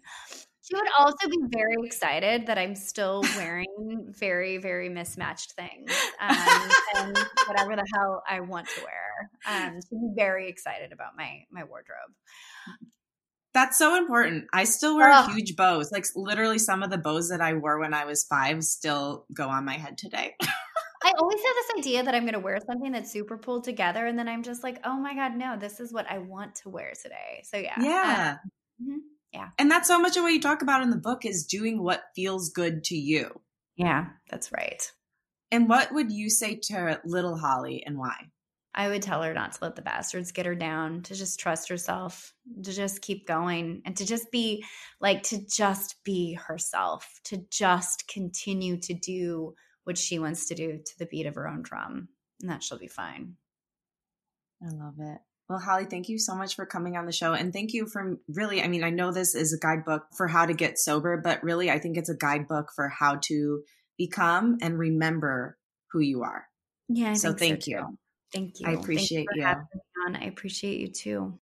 she 0.69 0.77
would 0.77 0.89
also 0.99 1.29
be 1.29 1.39
very 1.51 1.77
excited 1.83 2.47
that 2.47 2.59
I'm 2.59 2.75
still 2.75 3.23
wearing 3.37 4.07
very, 4.11 4.59
very 4.59 4.89
mismatched 4.89 5.53
things 5.53 5.91
um, 6.21 6.71
and 6.97 7.19
whatever 7.47 7.75
the 7.75 7.87
hell 7.95 8.23
I 8.29 8.41
want 8.41 8.69
to 8.69 8.83
wear. 8.83 9.31
Um, 9.47 9.81
she'd 9.81 10.01
be 10.01 10.13
very 10.15 10.49
excited 10.49 10.93
about 10.93 11.17
my 11.17 11.45
my 11.51 11.65
wardrobe. 11.65 12.13
That's 13.55 13.79
so 13.79 13.97
important. 13.97 14.45
I 14.53 14.65
still 14.65 14.97
wear 14.97 15.11
Ugh. 15.11 15.31
huge 15.33 15.57
bows. 15.57 15.91
Like 15.91 16.05
literally 16.15 16.59
some 16.59 16.83
of 16.83 16.91
the 16.91 16.99
bows 16.99 17.31
that 17.31 17.41
I 17.41 17.55
wore 17.55 17.81
when 17.81 17.95
I 17.95 18.05
was 18.05 18.25
five 18.25 18.63
still 18.63 19.25
go 19.33 19.49
on 19.49 19.65
my 19.65 19.75
head 19.75 19.97
today. 19.97 20.35
I 21.03 21.13
always 21.19 21.43
have 21.43 21.55
this 21.55 21.79
idea 21.79 22.03
that 22.03 22.15
I'm 22.15 22.25
going 22.25 22.35
to 22.35 22.41
wear 22.41 22.59
something 22.67 22.93
that's 22.93 23.11
super 23.11 23.39
pulled 23.39 23.65
together, 23.65 24.07
and 24.07 24.19
then 24.19 24.29
I'm 24.29 24.43
just 24.43 24.63
like, 24.63 24.81
oh 24.85 24.99
my 24.99 25.15
god, 25.15 25.37
no, 25.37 25.57
this 25.57 25.81
is 25.81 25.93
what 25.93 26.11
I 26.11 26.19
want 26.19 26.57
to 26.57 26.69
wear 26.69 26.93
today. 27.01 27.43
So 27.45 27.57
yeah, 27.57 27.81
yeah. 27.81 28.37
Uh, 28.45 28.49
mhm. 28.83 28.99
Yeah. 29.33 29.51
And 29.59 29.71
that's 29.71 29.89
so 29.89 29.99
much 29.99 30.17
of 30.17 30.23
what 30.23 30.33
you 30.33 30.41
talk 30.41 30.63
about 30.63 30.83
in 30.83 30.91
the 30.91 30.97
book 30.97 31.25
is 31.25 31.45
doing 31.45 31.83
what 31.83 32.05
feels 32.17 32.51
good 32.51 32.85
to 32.85 32.97
you. 32.97 33.41
yeah, 33.77 34.07
that's 34.31 34.51
right. 34.53 34.91
And 35.51 35.69
what 35.69 35.93
would 35.93 36.11
you 36.11 36.31
say 36.31 36.57
to 36.65 37.01
little 37.05 37.37
Holly 37.37 37.83
and 37.87 37.99
why? 37.99 38.31
I 38.75 38.89
would 38.89 39.03
tell 39.03 39.23
her 39.23 39.35
not 39.35 39.53
to 39.53 39.59
let 39.63 39.77
the 39.77 39.83
bastards 39.83 40.31
get 40.31 40.47
her 40.47 40.55
down, 40.55 41.03
to 41.05 41.15
just 41.15 41.41
trust 41.41 41.69
herself, 41.69 42.33
to 42.63 42.73
just 42.73 43.03
keep 43.03 43.27
going, 43.27 43.83
and 43.85 43.97
to 43.97 44.07
just 44.07 44.31
be 44.31 44.65
like, 45.01 45.23
to 45.25 45.45
just 45.47 45.97
be 46.05 46.35
herself, 46.35 47.21
to 47.25 47.45
just 47.51 48.07
continue 48.09 48.79
to 48.83 48.95
do 48.95 49.55
what 49.85 49.99
she 49.99 50.19
wants 50.19 50.47
to 50.47 50.55
do 50.55 50.79
to 50.85 50.99
the 50.99 51.07
beat 51.07 51.27
of 51.27 51.35
her 51.35 51.49
own 51.49 51.63
drum, 51.63 52.09
and 52.41 52.51
that 52.51 52.63
she'll 52.63 52.79
be 52.79 52.89
fine. 52.89 53.37
I 54.63 54.69
love 54.69 54.95
it. 55.01 55.19
Well, 55.49 55.59
Holly, 55.59 55.87
thank 55.87 56.11
you 56.11 56.19
so 56.19 56.35
much 56.35 56.57
for 56.57 56.67
coming 56.67 56.97
on 56.97 57.07
the 57.07 57.13
show. 57.13 57.33
And 57.33 57.55
thank 57.55 57.73
you 57.73 57.87
for 57.87 58.19
really, 58.29 58.63
I 58.63 58.69
mean, 58.69 58.85
I 58.85 58.91
know 58.91 59.13
this 59.13 59.35
is 59.35 59.55
a 59.55 59.59
guidebook 59.59 60.05
for 60.15 60.29
how 60.29 60.45
to 60.45 60.53
get 60.53 60.79
sober, 60.79 61.17
but 61.17 61.43
really, 61.43 61.71
I 61.71 61.79
think 61.79 61.97
it's 61.97 62.11
a 62.11 62.17
guidebook 62.17 62.69
for 62.77 62.89
how 62.89 63.17
to 63.29 63.63
become 63.97 64.59
and 64.61 64.79
remember 64.79 65.57
who 65.91 66.01
you 66.01 66.23
are. 66.23 66.45
Yeah. 66.89 67.13
I 67.13 67.15
so 67.15 67.33
thank 67.33 67.63
so 67.63 67.71
you. 67.71 67.99
Thank 68.35 68.61
you. 68.61 68.67
I 68.67 68.73
appreciate 68.73 69.27
you. 69.35 69.47
you. 69.47 70.15
I 70.15 70.25
appreciate 70.25 70.81
you 70.81 70.89
too. 70.89 71.39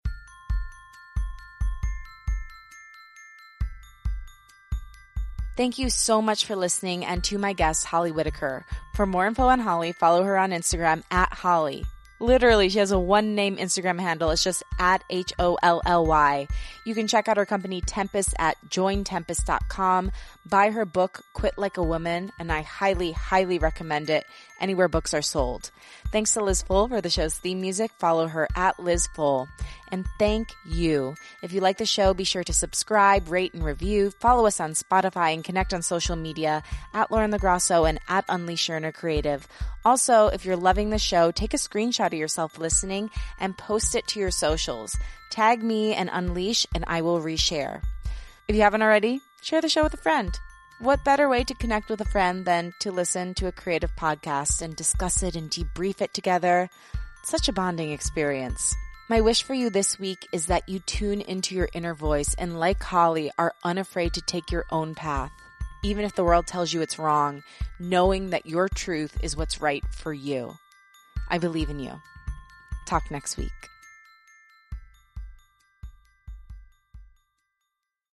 Thank 5.57 5.79
you 5.79 5.91
so 5.91 6.21
much 6.21 6.47
for 6.47 6.57
listening 6.57 7.05
and 7.05 7.23
to 7.25 7.39
my 7.39 7.53
guest, 7.53 7.85
Holly 7.85 8.11
Whitaker. 8.11 8.65
For 8.97 9.07
more 9.07 9.27
info 9.27 9.47
on 9.47 9.61
Holly, 9.61 9.93
follow 9.93 10.25
her 10.25 10.37
on 10.37 10.51
Instagram 10.51 11.05
at 11.11 11.33
Holly. 11.33 11.85
Literally, 12.23 12.69
she 12.69 12.79
has 12.79 12.93
a 12.93 12.99
one 12.99 13.35
name 13.35 13.57
Instagram 13.57 14.01
handle. 14.01 14.31
It's 14.31 14.45
just 14.45 14.63
at 14.79 15.03
H 15.11 15.33
O 15.41 15.59
L 15.61 15.83
L 15.85 16.07
Y. 16.07 16.47
You 16.85 16.95
can 16.95 17.09
check 17.09 17.27
out 17.27 17.37
her 17.37 17.45
company 17.45 17.81
Tempest 17.81 18.33
at 18.39 18.57
jointempest.com. 18.69 20.13
Buy 20.45 20.71
her 20.71 20.85
book, 20.85 21.25
Quit 21.35 21.57
Like 21.57 21.77
a 21.77 21.83
Woman, 21.83 22.33
and 22.39 22.51
I 22.51 22.63
highly, 22.63 23.13
highly 23.13 23.59
recommend 23.59 24.11
it 24.11 24.25
anywhere 24.61 24.89
books 24.89 25.15
are 25.15 25.23
sold. 25.23 25.71
Thanks 26.11 26.35
to 26.35 26.43
Liz 26.43 26.63
Full 26.63 26.89
for 26.89 27.01
the 27.01 27.11
show's 27.11 27.37
theme 27.37 27.61
music. 27.61 27.93
Follow 27.99 28.27
her 28.27 28.49
at 28.57 28.81
Liz 28.81 29.07
Full. 29.15 29.49
And 29.93 30.05
thank 30.19 30.49
you. 30.67 31.15
If 31.43 31.53
you 31.53 31.61
like 31.61 31.79
the 31.79 31.87
show, 31.87 32.13
be 32.13 32.25
sure 32.25 32.43
to 32.43 32.53
subscribe, 32.53 33.31
rate, 33.31 33.55
and 33.55 33.65
review. 33.65 34.11
Follow 34.11 34.47
us 34.47 34.59
on 34.59 34.73
Spotify 34.73 35.33
and 35.33 35.45
connect 35.45 35.73
on 35.73 35.83
social 35.83 36.17
media 36.17 36.63
at 36.93 37.11
Lauren 37.11 37.31
LaGrasso 37.31 37.89
and 37.89 38.01
at 38.09 38.25
Unleash 38.29 38.69
Your 38.69 38.93
Creative. 38.93 39.47
Also, 39.85 40.27
if 40.27 40.45
you're 40.45 40.57
loving 40.57 40.91
the 40.91 40.99
show, 40.99 41.31
take 41.31 41.55
a 41.55 41.59
screenshot 41.59 42.07
of 42.07 42.15
yourself 42.15 42.59
listening 42.59 43.11
and 43.39 43.57
post 43.57 43.95
it 43.95 44.07
to 44.09 44.19
your 44.19 44.31
socials. 44.31 44.97
Tag 45.31 45.63
me 45.63 45.95
and 45.95 46.11
Unleash 46.13 46.67
and 46.75 46.85
I 46.89 47.03
will 47.03 47.21
reshare. 47.21 47.81
If 48.49 48.57
you 48.57 48.63
haven't 48.63 48.83
already, 48.83 49.21
share 49.43 49.61
the 49.61 49.69
show 49.69 49.83
with 49.83 49.95
a 49.95 49.99
friend. 49.99 50.39
What 50.79 51.05
better 51.05 51.29
way 51.29 51.45
to 51.45 51.55
connect 51.55 51.91
with 51.91 52.01
a 52.01 52.07
friend 52.07 52.45
than 52.45 52.73
to 52.81 52.91
listen 52.91 53.35
to 53.35 53.47
a 53.47 53.53
creative 53.53 53.95
podcast 53.97 54.63
and 54.63 54.75
discuss 54.75 55.23
it 55.23 55.37
and 55.37 55.51
debrief 55.51 56.01
it 56.01 56.15
together? 56.15 56.71
such 57.23 57.49
a 57.49 57.53
bonding 57.53 57.93
experience. 57.93 58.75
My 59.09 59.21
wish 59.21 59.43
for 59.43 59.55
you 59.55 59.71
this 59.71 59.99
week 59.99 60.27
is 60.33 60.47
that 60.47 60.69
you 60.69 60.81
tune 60.81 61.21
into 61.21 61.55
your 61.55 61.69
inner 61.73 61.95
voice 61.95 62.35
and, 62.39 62.59
like 62.59 62.83
Holly, 62.83 63.31
are 63.39 63.55
unafraid 63.65 64.15
to 64.15 64.21
take 64.23 64.51
your 64.51 64.65
own 64.71 64.95
path. 64.95 65.31
Even 65.85 66.05
if 66.05 66.15
the 66.15 66.25
world 66.25 66.47
tells 66.47 66.73
you 66.73 66.81
it's 66.81 66.99
wrong, 66.99 67.43
knowing 67.79 68.31
that 68.31 68.47
your 68.47 68.69
truth 68.69 69.17
is 69.23 69.37
what's 69.37 69.61
right 69.61 69.85
for 69.91 70.13
you. 70.13 70.57
I 71.29 71.39
believe 71.39 71.71
in 71.71 71.81
you. 71.81 72.01
Talk 72.87 73.11
next 73.11 73.37
week. 73.37 73.72